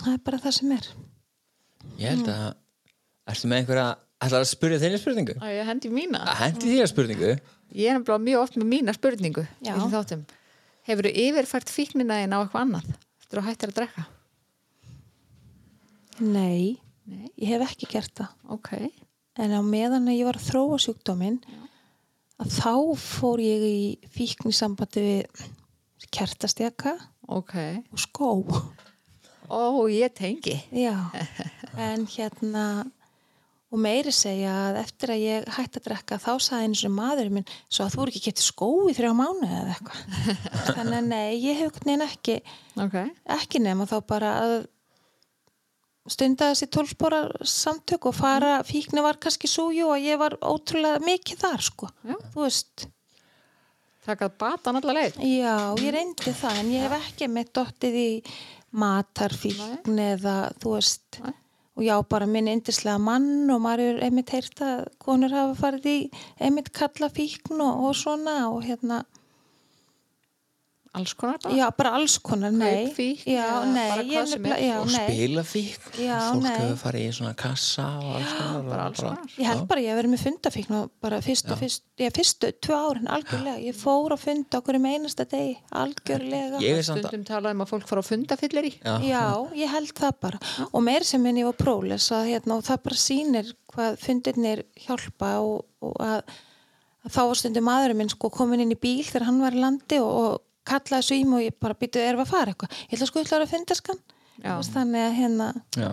Það 0.00 0.12
er 0.12 0.22
bara 0.26 0.42
það 0.44 0.56
sem 0.58 0.74
er. 0.76 0.90
Ég 2.00 2.14
held 2.14 2.28
að 2.30 2.46
ertu 3.30 3.48
með 3.48 3.62
einhverja 3.62 3.88
ætlar 4.20 4.44
að 4.44 4.50
spyrja 4.50 4.80
þeirri 4.82 5.00
spurningu? 5.00 5.36
Æ, 5.40 5.48
ég 5.56 5.68
hendi 5.68 5.90
mína. 5.92 6.20
Að 6.28 6.42
hendi 6.44 6.76
að 6.84 6.90
spurningu 6.92 7.32
ég 7.74 7.90
er 7.90 7.98
nefnilega 7.98 8.24
mjög 8.26 8.42
oft 8.44 8.58
með 8.58 8.70
mína 8.72 8.94
spurningu 8.96 9.44
í 9.62 9.74
þáttum. 9.92 10.24
Hefur 10.88 11.06
þú 11.06 11.12
yfirfært 11.24 11.70
fíknina 11.72 12.20
þín 12.22 12.34
á 12.34 12.38
eitthvað 12.40 12.64
annað 12.64 12.90
eftir 13.20 13.40
að 13.40 13.48
hættir 13.50 13.72
að 13.72 13.78
drekka? 13.78 14.06
Nei, 16.20 16.80
Nei. 17.08 17.30
ég 17.40 17.54
hef 17.54 17.64
ekki 17.70 17.88
gert 17.94 18.12
það. 18.18 18.34
Ok, 18.56 18.70
en 19.40 19.56
á 19.56 19.60
meðan 19.64 20.10
að 20.10 20.18
ég 20.18 20.28
var 20.28 20.38
að 20.40 20.48
þróa 20.50 20.78
sjúkdóminn 20.82 21.40
að 22.40 22.54
þá 22.56 22.74
fór 23.00 23.42
ég 23.44 23.64
í 23.64 23.80
fíkni 24.12 24.52
sambandi 24.56 25.04
við 25.04 25.44
kertastjaka 26.10 26.96
ok. 27.28 27.54
og 27.92 28.00
skó. 28.02 28.30
Ó, 29.50 29.86
ég 29.90 30.12
tengi. 30.14 30.56
Já, 30.74 30.94
en 31.88 32.06
hérna 32.10 32.64
og 33.70 33.78
meiri 33.78 34.12
segja 34.14 34.52
að 34.66 34.80
eftir 34.82 35.12
að 35.14 35.22
ég 35.22 35.48
hætti 35.54 35.78
að 35.78 35.86
drekka 35.86 36.18
þá 36.18 36.30
sagði 36.42 36.66
eins 36.66 36.82
og 36.88 36.94
maðurinn 36.96 37.36
minn 37.38 37.52
svo 37.68 37.86
að 37.86 37.94
þú 37.94 38.02
eru 38.02 38.12
ekki 38.14 38.24
getið 38.26 38.46
skó 38.48 38.68
í 38.90 38.96
þrjá 38.98 39.12
mánu 39.14 39.46
eða 39.46 39.76
eitthvað? 39.76 40.02
Þannig 40.76 40.98
að 40.98 41.08
nei, 41.12 41.30
ég 41.38 41.60
hef 41.60 41.80
neina 41.86 42.08
ekki 42.10 42.40
ok, 42.82 42.96
ekki 43.38 43.62
nema 43.62 43.86
þá 43.90 43.96
bara 44.10 44.34
að 44.42 44.54
stunda 46.10 46.50
þessi 46.50 46.70
tólspóra 46.74 47.20
samtök 47.46 48.08
og 48.10 48.16
fara, 48.16 48.54
fíkni 48.66 49.04
var 49.04 49.20
kannski 49.22 49.50
súju 49.50 49.92
og 49.92 50.00
ég 50.02 50.18
var 50.20 50.34
ótrúlega 50.42 51.02
mikið 51.04 51.44
þar 51.44 51.66
sko, 51.66 51.90
Já. 52.02 52.16
þú 52.32 52.46
veist. 52.46 52.88
Takað 54.06 54.32
batan 54.40 54.80
allar 54.80 54.96
leið. 54.96 55.20
Já, 55.28 55.54
ég 55.78 55.92
reyndi 55.94 56.32
það 56.34 56.62
en 56.62 56.72
ég 56.72 56.86
hef 56.86 56.96
ekki 56.96 57.28
með 57.30 57.52
dottið 57.60 57.98
í 58.00 58.08
matarfíkn 58.80 60.00
eða 60.02 60.36
þú 60.62 60.74
veist. 60.78 61.20
Nei. 61.20 61.36
Og 61.78 61.84
já, 61.86 61.94
bara 62.02 62.26
minn 62.26 62.50
yndislega 62.50 62.98
mann 62.98 63.50
og 63.52 63.62
maður 63.64 63.94
er 63.94 64.02
einmitt 64.08 64.32
heyrt 64.34 64.62
að 64.64 64.84
konur 65.02 65.32
hafa 65.34 65.56
farið 65.58 65.88
í 65.90 65.98
einmitt 66.42 66.72
kalla 66.76 67.10
fíkn 67.12 67.60
og, 67.62 67.84
og 67.88 67.96
svona 67.96 68.36
og 68.50 68.64
hérna 68.66 69.04
alls 70.98 71.12
konar 71.14 71.38
bara? 71.42 71.54
Já, 71.54 71.66
bara 71.78 71.90
alls 71.94 72.16
konar, 72.18 72.50
nei. 72.50 72.86
Kaupfíkn 72.88 73.30
já, 73.30 73.46
nei, 73.64 73.88
bara 73.90 74.02
er. 74.02 74.64
já, 74.64 74.74
og 74.80 74.88
nei. 74.90 75.04
spila 75.06 75.44
fík 75.46 75.84
Já, 76.02 76.16
fólk 76.26 76.42
nei. 76.42 76.56
hefur 76.56 76.80
farið 76.80 77.04
í 77.04 77.12
svona 77.14 77.34
kassa 77.38 77.86
og 78.00 78.08
alls 78.18 78.32
konar 78.34 78.64
bara 78.66 78.80
og 78.80 78.86
alls 78.88 79.02
konar. 79.04 79.36
Ég 79.36 79.50
held 79.50 79.62
bara 79.70 79.84
ég 79.84 79.92
hef 79.92 80.00
verið 80.00 80.14
með 80.14 80.24
fundafíkn 80.24 80.76
og 80.80 80.90
bara 81.06 81.20
fyrstu, 81.24 81.58
fyrstu, 81.60 81.86
ég, 82.02 82.16
fyrstu 82.16 82.50
tvö 82.66 82.80
árin 82.80 83.10
algjörlega, 83.16 83.62
ég 83.68 83.78
fór 83.78 84.16
að 84.16 84.24
funda 84.24 84.60
okkur 84.60 84.80
um 84.80 84.90
einasta 84.90 85.28
degi, 85.30 85.54
algjörlega. 85.84 86.64
Ég 86.66 86.82
er 86.82 86.86
samt 86.90 87.04
að 87.04 87.08
stundum 87.12 87.28
talað 87.30 87.56
um 87.56 87.64
að 87.66 87.72
fólk 87.76 87.88
fara 87.92 88.02
á 88.02 88.10
fundafyllir 88.10 88.70
í 88.72 88.74
já, 88.74 88.98
Já, 89.06 89.24
ég 89.62 89.74
held 89.76 89.94
það 90.02 90.20
bara. 90.26 90.42
Og 90.72 90.86
meir 90.90 91.06
sem 91.06 91.22
minn 91.22 91.38
ég 91.38 91.46
var 91.52 91.58
próles 91.60 92.10
að, 92.10 92.32
hérna, 92.34 92.58
og 92.58 92.66
það 92.66 92.84
bara 92.90 93.02
sýnir 93.06 93.54
hvað 93.70 93.98
fundirnir 94.02 94.66
hjálpa 94.88 95.36
og, 95.44 95.66
og 95.86 95.96
að, 96.02 96.38
að 97.06 97.14
þá 97.14 97.20
var 97.22 97.38
stundum 97.38 97.68
maðurinn 97.70 98.02
minn 98.02 98.10
sko 98.12 98.30
komin 98.34 98.64
inn 98.64 98.74
í 98.74 98.78
bíl 98.80 99.04
þegar 99.06 99.28
hann 99.30 99.42
var 99.44 99.54
í 99.54 99.62
landi 99.62 100.00
og, 100.02 100.40
og 100.70 100.74
kallaði 100.74 101.06
svo 101.08 101.18
í 101.18 101.24
mig 101.26 101.40
og 101.40 101.46
ég 101.48 101.58
bara 101.66 101.78
býtu 101.78 102.02
við 102.02 102.22
að 102.22 102.30
fara 102.30 102.54
eitthvað? 102.54 102.78
Ég 102.86 102.96
ætla 102.98 103.10
sko 103.10 103.24
ætla 103.24 103.42
að 103.42 103.52
funda 103.54 103.78
skan 103.78 104.02
þannig 104.40 105.02
að 105.04 105.16
hérna 105.18 105.48
já. 105.76 105.90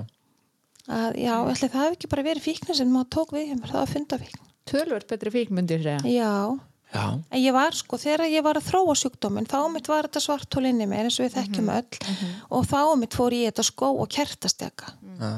að, 0.88 1.17
já, 1.19 1.34
ætli 1.51 1.71
það 1.73 1.88
hef 1.88 1.97
ekki 1.97 2.11
bara 2.13 2.28
verið 2.30 2.45
fíknir 2.45 2.78
sem 2.80 2.93
maður 2.93 3.09
tók 3.17 3.34
við 3.36 3.55
það 3.65 3.82
var 3.82 4.45
tölvört 4.67 5.07
betri 5.09 5.34
fíkn 5.34 5.57
myndi 5.57 5.78
ég 5.78 5.86
segja. 5.86 6.01
Já, 6.11 6.59
já, 6.93 7.05
En 7.32 7.41
ég 7.41 7.55
var 7.55 7.75
sko, 7.75 7.99
þegar 8.01 8.28
ég 8.32 8.45
var 8.45 8.59
að 8.59 8.69
þróa 8.69 8.95
sjúkdóminn, 8.99 9.49
þá 9.49 9.59
mitt 9.71 9.89
var 9.91 10.07
þetta 10.07 10.23
svartól 10.23 10.65
inni 10.67 10.88
mér 10.89 11.07
eins 11.07 11.19
og 11.19 11.28
við 11.28 11.38
þekkjum 11.38 11.73
öll 11.75 12.15
og 12.57 12.69
þá 12.69 12.80
mitt 12.99 13.17
fór 13.17 13.36
ég 13.36 13.51
þetta 13.51 13.67
skó 13.67 13.91
og 13.95 14.07
kertastjaka 14.13 14.93
já. 15.21 15.32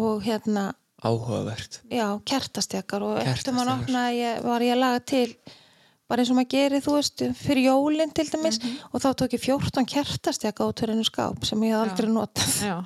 og 0.00 0.24
hérna, 0.24 0.70
áhugavert. 1.04 1.82
Já, 1.92 2.06
kertastjakar 2.28 3.04
og 3.04 3.20
eftir 3.24 3.56
maður 3.56 3.86
ég, 4.16 4.40
var 4.44 4.64
ég 4.64 4.76
að 4.76 4.82
laga 4.84 5.04
til 5.14 5.28
bara 6.10 6.20
eins 6.20 6.30
og 6.30 6.36
maður 6.36 6.50
gerir, 6.52 6.82
þú 6.84 6.94
veist, 6.98 7.22
fyrir 7.38 7.64
jólinn 7.70 8.10
til 8.14 8.26
dæmis 8.28 8.58
og 8.90 9.00
þá 9.00 9.06
tók 9.22 9.34
ég 9.36 9.40
14 9.40 9.86
kertastjaka 9.88 10.66
út 10.68 10.82
fyrir 10.82 10.98
einu 10.98 11.06
skáp 11.08 11.46
sem 11.48 11.62
ég 11.64 11.72
hef 11.72 11.80
aldrei 11.86 12.10
notað. 12.12 12.52
já, 12.60 12.76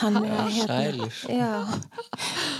Þannig 0.00 0.30
að 0.32 0.48
já, 0.56 1.50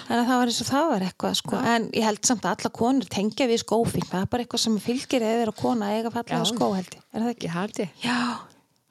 þannig 0.05 0.21
að 0.21 0.29
það 0.29 0.37
var 0.37 0.53
eins 0.53 0.61
og 0.65 0.69
það 0.71 0.87
var 0.93 1.07
eitthvað 1.09 1.35
sko, 1.41 1.61
en 1.73 1.89
ég 1.97 2.07
held 2.07 2.23
samt 2.29 2.45
að 2.47 2.55
alla 2.57 2.73
konur 2.81 3.11
tengja 3.17 3.49
við 3.51 3.63
skófing, 3.65 4.07
það 4.11 4.25
er 4.27 4.31
bara 4.35 4.45
eitthvað 4.45 4.65
sem 4.67 4.79
fylgir 4.85 5.25
eða 5.27 5.45
er 5.47 5.53
að 5.55 5.61
kona 5.63 5.91
eiga 5.97 6.13
fallega 6.15 6.47
skó 6.51 6.71
held 6.77 6.95
ég, 6.97 7.03
er 7.15 7.25
það 7.25 7.33
ekki? 7.35 7.49
ég 7.49 7.57
held 7.57 7.83
ég. 7.85 7.93
Já, 8.05 8.19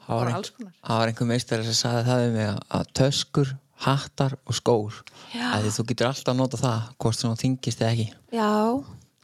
það 0.06 0.14
var, 0.20 0.30
ein, 0.34 0.38
alls 0.41 0.54
konar. 0.58 0.76
það 0.89 1.02
var 1.04 1.14
einhver 1.14 1.30
meistari 1.34 1.68
sem 1.70 1.78
sagði 1.84 2.06
það 2.10 2.24
við 2.26 2.38
mig 2.39 2.47
að, 2.50 2.62
að 2.80 2.93
töskur, 3.00 3.54
hattar 3.86 4.38
og 4.50 4.58
skór. 4.58 5.02
Já. 5.32 5.45
að 5.56 5.70
þú 5.78 5.86
getur 5.91 6.10
alltaf 6.10 6.34
að 6.34 6.39
nota 6.41 6.60
það 6.60 6.88
hvort 7.00 7.20
sem 7.20 7.30
þú 7.30 7.41
þingist 7.43 7.84
eða 7.84 7.91
ekki. 7.93 8.08
Já, 8.34 8.50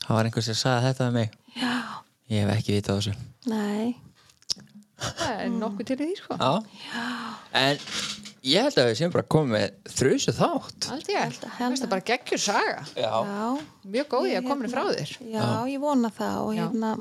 það 0.05 0.15
var 0.17 0.25
einhver 0.29 0.43
sem 0.45 0.57
sagði 0.59 0.87
þetta 0.89 1.07
við 1.09 1.13
mig. 1.19 1.31
Já, 1.55 1.73
ég 2.29 2.43
hef 2.45 2.53
ekki 2.57 2.75
vitað 2.79 2.99
þessu. 3.01 3.15
Nei, 3.51 3.95
það 4.99 5.33
er 5.45 5.49
nokkuð 5.55 5.89
til 5.91 5.97
því 6.01 6.09
sko. 6.19 6.37
Já. 6.39 6.53
en 7.55 7.77
ég 8.45 8.61
held 8.67 8.77
að 8.81 8.89
við 8.91 8.97
séum 8.99 9.11
bara 9.15 9.27
komið 9.35 9.53
með 9.55 9.93
þrjusu 9.97 10.33
þátt. 10.37 10.87
Held 10.91 11.07
ég, 11.09 11.19
Held 11.21 11.43
að- 11.45 11.57
það 11.59 11.83
er 11.87 11.91
bara 11.95 12.07
geggjur 12.11 12.41
saga. 12.45 12.85
Já, 12.95 13.11
já. 13.25 13.45
mjög 13.85 14.07
góð 14.13 14.27
ég 14.31 14.41
að 14.43 14.47
komin 14.49 14.69
frá 14.73 14.83
þér. 14.91 15.13
Já, 15.31 15.45
ég 15.73 15.79
vona 15.79 16.09
það 16.11 16.37
og 16.45 16.55
Já. 16.55 16.61
hérna 16.67 16.91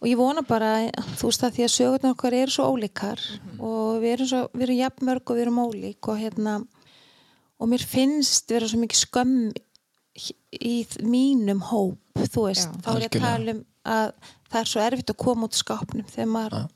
og 0.00 0.08
ég 0.08 0.16
vona 0.16 0.42
bara, 0.42 0.90
þú 1.20 1.28
veist 1.28 1.42
að 1.44 1.54
því 1.56 1.64
að 1.66 1.74
sögurnar 1.76 2.14
okkar 2.16 2.32
eru 2.32 2.50
svo 2.50 2.64
ólíkar 2.72 3.18
Mhm. 3.20 3.60
og 3.60 4.00
við 4.02 4.12
erum 4.16 4.26
svo, 4.26 4.48
við 4.54 4.62
erum 4.62 4.78
jafnmörg 4.80 5.22
og 5.30 5.36
við 5.36 5.42
erum 5.42 5.58
ólík 5.66 6.08
og 6.08 6.18
hérna 6.18 6.66
og 7.60 7.68
mér 7.68 7.84
finnst 7.84 8.48
vera 8.48 8.66
svo 8.66 8.78
mikið 8.80 9.00
skömm 9.04 9.52
í 10.60 10.86
mínum 11.04 11.60
hóp, 11.60 11.98
þú 12.26 12.44
veist, 12.48 12.68
Já. 12.68 12.82
þá 12.84 12.90
er 12.92 13.00
ég 13.00 13.14
að 13.14 13.24
tala 13.24 13.54
um 13.54 13.64
að 13.90 14.12
það 14.50 14.60
er 14.60 14.70
svo 14.72 14.82
erfitt 14.84 15.12
að 15.14 15.18
koma 15.22 15.48
út 15.48 15.56
skápnum 15.56 16.10
þegar 16.10 16.30
maður 16.34 16.58
og 16.60 16.68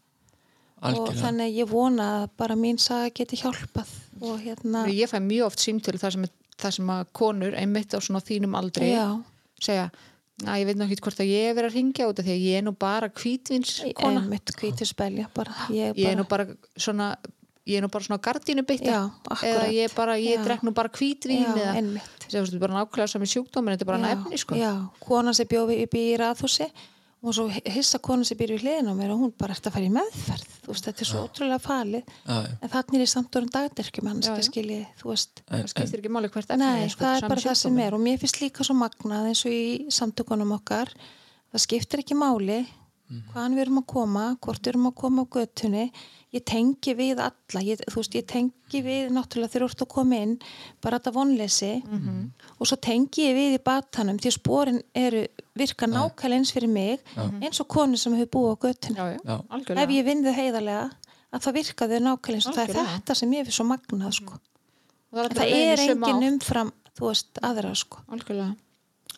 algjörlega. 0.85 1.21
Þannig 1.21 1.59
ég 1.59 1.69
vona 1.71 2.09
að 2.21 2.25
bara 2.41 2.57
mín 2.59 2.81
saga 2.83 3.13
geti 3.15 3.39
hjálpað 3.41 3.93
og 4.25 4.41
hérna 4.43 4.87
ég 4.93 5.11
fæ 5.11 5.19
mjög 5.25 5.51
oft 5.51 5.63
símtölu 5.65 6.01
það 6.01 6.17
sem, 6.17 6.27
það 6.61 6.75
sem 6.79 6.91
að 6.97 7.05
konur 7.21 7.57
einmitt 7.59 7.97
á 7.97 7.99
svona 7.99 8.25
þínum 8.25 8.57
aldrei 8.59 8.91
já, 8.93 9.07
segja, 9.61 9.87
að 10.45 10.61
ég 10.61 10.69
veit 10.69 10.81
náttúrulega 10.81 11.07
hvort 11.07 11.23
að 11.25 11.33
ég 11.33 11.49
er 11.49 11.57
verið 11.59 11.71
að 11.71 11.79
ringja 11.79 12.11
út 12.11 12.21
af 12.21 12.27
því 12.27 12.35
að 12.35 12.45
ég 12.49 12.59
er 12.59 12.67
nú 12.67 12.75
bara 12.87 13.13
kvítvins 13.21 13.79
kona 14.01 14.25
einmitt 14.25 14.55
hvítur 14.61 14.91
spelja 14.91 15.31
bara, 15.35 15.57
ég, 15.75 15.97
ég 15.99 16.13
er 16.13 16.21
nú 16.21 16.27
bara 16.29 16.49
svona 16.77 17.15
ég 17.65 17.81
er 17.81 17.85
nú 17.85 17.89
bara 17.89 18.05
svona 18.05 18.21
gardínu 18.21 18.65
bytta. 18.69 18.93
Já, 18.93 19.03
eða 19.41 19.69
ég, 19.73 19.93
bara, 19.97 20.19
ég 20.21 20.43
drekk 20.45 20.67
nú 20.67 20.75
bara 20.77 20.91
hvítvín 20.93 21.47
já, 21.47 21.55
eða 21.55 21.77
einmitt 21.81 22.14
þessi 22.31 22.57
er 22.57 22.63
bara 22.63 22.81
nákvæmlega 22.81 23.13
sami 23.13 23.29
sjúkdóminn 23.31 23.77
þetta 23.77 23.87
er 23.87 23.91
bara 23.93 24.01
já, 24.03 24.09
nefni 24.11 24.41
sko. 24.41 24.59
já, 24.59 24.73
kona 25.01 25.35
sem 25.37 25.49
bjóði 25.51 25.79
upp 25.85 25.97
í 26.01 26.05
raðhúsi 26.21 26.69
og 27.25 27.33
svo 27.33 27.47
hissa 27.49 27.99
kona 28.05 28.27
sem 28.29 28.37
býr 28.37 28.53
við 28.53 28.67
hliðin 28.67 28.91
á 28.93 28.95
mér 28.97 29.15
og 29.15 29.23
hún 29.23 29.33
bara 29.41 29.55
ert 29.57 29.65
að 29.65 29.77
fara 29.79 29.87
í 29.89 29.93
meðferð? 29.95 30.51
Þú 30.65 30.73
veist, 30.75 30.87
þetta 30.89 31.05
er 31.05 31.09
svo 31.09 31.23
ótrúlega 31.25 31.61
falið. 31.65 32.11
Já, 32.25 32.35
já. 32.37 32.51
en 32.61 32.73
þannig 32.75 32.99
er 32.99 33.05
ég 33.05 33.11
samt 33.13 33.39
orðin 33.39 33.55
dagderkjum 33.55 34.11
En- 35.49 35.65
það 35.65 35.73
skiptir 35.73 36.03
ekki 36.03 36.13
máli 36.13 36.31
hvert 36.35 36.53
efni 36.53 36.69
Nei, 36.69 36.89
sko, 36.93 37.05
það 37.05 37.17
er 37.17 37.29
bara 37.33 37.45
það 37.47 37.59
sem 37.63 37.79
er 37.87 37.97
og 37.97 38.05
mér 38.05 38.21
finnst 38.21 38.41
líka 38.45 38.65
svo 38.69 38.77
magnað 38.77 39.31
eins 39.31 39.45
og 39.49 39.57
í 39.57 39.65
samtökunum 39.89 40.53
okkar. 40.59 40.93
Það 41.53 41.65
skiptir 41.65 42.05
ekki 42.05 42.17
máli 42.19 42.61
hvaðan 43.33 43.57
við 43.57 43.65
erum 43.67 43.81
að 43.83 43.89
koma, 43.93 44.25
hvort 44.43 44.61
við 44.65 44.73
erum 44.73 44.89
að 44.91 44.95
koma 45.01 45.25
á 45.25 45.33
göttunni 45.37 45.85
ég 46.35 46.43
tengi 46.47 46.95
við 46.99 47.21
alla. 47.23 47.63
Ég, 47.63 47.81
þú 47.87 48.01
veist, 48.01 48.15
ég 48.19 48.27
tengi 48.31 48.81
við 48.83 49.13
náttúrulega 49.15 49.53
þegar 49.53 49.65
þú 49.65 49.71
ert 49.71 49.85
að 49.85 49.91
koma 49.95 50.19
inn, 50.25 50.35
bara 50.83 50.99
þetta 50.99 51.13
vonleysi. 51.15 51.73
Og 52.59 52.67
svo 52.69 52.77
tengi 52.83 53.29
ég 53.29 53.35
við 53.39 53.57
í 53.59 53.63
batanum 53.65 54.19
því 54.19 54.31
að 54.33 54.37
sporin 54.39 54.81
eru 54.99 55.25
virka 55.55 55.87
nákvæmlega 55.87 56.41
eins 56.41 56.53
fyrir 56.55 56.69
mig 56.75 57.01
eins 57.41 57.61
og 57.63 57.69
konu 57.71 57.97
sem 57.97 58.15
hefur 58.19 58.33
búið 58.35 58.51
á 58.51 58.57
algjörlega. 59.55 59.85
Ef 59.85 59.91
ég 59.95 60.05
vinn 60.09 60.25
þau 60.27 60.35
heiðarlega 60.35 60.91
að 61.35 61.45
það 61.47 61.55
virka 61.61 61.89
þau 61.91 62.01
nákvæmlega 62.09 62.39
eins 62.41 62.49
og 62.51 62.55
það 62.59 62.65
er 62.65 62.75
þetta 62.95 63.15
sem 63.21 63.33
ég 63.33 63.45
fyrir 63.47 63.59
svo 63.61 63.67
magnað 63.71 64.13
sko. 64.19 64.41
Og 65.15 65.19
allir 65.23 65.37
það 65.39 65.45
að 65.45 65.55
leiðin 65.55 65.73
er 65.75 65.79
í 65.79 65.89
engin 65.95 66.29
umfram 66.33 66.73
þú 66.99 67.09
veist, 67.11 67.39
aðra 67.43 67.75
sko. 67.79 68.03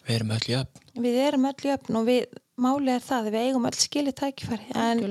Við 0.06 0.14
erum 0.16 0.30
öll 0.36 0.46
jöfn. 0.52 0.84
Við 1.02 1.16
erum 1.26 1.48
öll 1.48 1.64
jöfn 1.66 1.96
og 1.98 2.04
við 2.06 2.22
málið 2.56 2.92
er 2.94 3.02
það 3.04 3.18
að 3.26 3.32
við 3.34 3.46
eigum 3.48 3.66
öll 3.68 3.76
skilið 3.80 4.14
tækifæri 4.20 4.68
en 4.76 5.02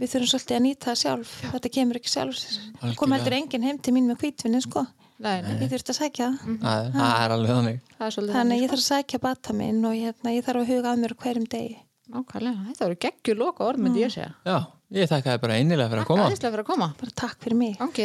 við 0.00 0.14
þurfum 0.14 0.30
svolítið 0.32 0.56
að 0.56 0.64
nýta 0.66 0.88
það 0.88 0.98
sjálf. 1.02 1.34
Þetta 1.52 1.72
kemur 1.76 2.00
ekki 2.00 2.12
sjálf 2.14 2.96
kom 2.96 3.14
heldur 3.14 3.36
enginn 3.36 3.66
heim 3.68 3.78
til 3.78 3.94
mín 3.96 4.08
með 4.08 4.24
hvítvinni 4.24 4.62
sko. 4.64 4.86
Nei, 5.20 5.42
nei, 5.44 5.52
ég 5.60 5.68
þurfti 5.68 5.92
að 5.92 5.98
sækja 5.98 6.26
það. 6.32 6.58
Það, 6.62 6.86
það 6.94 7.14
er 7.20 7.32
alveg 7.34 7.50
þannig. 7.58 7.80
Þannig 8.00 8.40
að 8.40 8.56
ég 8.56 8.62
sko. 8.62 8.72
þarf 8.72 8.80
að 8.80 8.86
sækja 8.86 9.18
bata 9.20 9.56
minn 9.58 9.82
og 9.84 9.96
hérna, 9.98 10.32
ég 10.32 10.46
þarf 10.46 10.62
að 10.62 10.70
huga 10.72 10.92
að 10.94 11.02
mér 11.02 11.14
hverjum 11.20 11.48
degi. 11.52 11.74
Nákvæmlega, 12.10 12.62
þetta 12.70 12.86
voru 12.86 12.96
geggjur 13.04 13.36
loka 13.38 13.66
orð 13.68 13.82
myndi 13.84 14.00
ég 14.02 14.10
segja. 14.14 14.32
Já, 14.48 14.56
ég 14.96 15.10
þakka 15.12 15.34
þið 15.34 15.42
bara 15.44 15.58
einilega 15.60 15.92
fyrir 15.92 16.02
að 16.02 16.08
koma. 16.08 16.24
Æðislega 16.30 16.54
fyrir 16.56 16.64
að 16.64 16.70
koma, 16.72 16.88
bara 17.02 17.14
takk 17.20 17.44
fyrir 17.44 17.58
mig. 17.60 17.76
Takk 17.78 18.00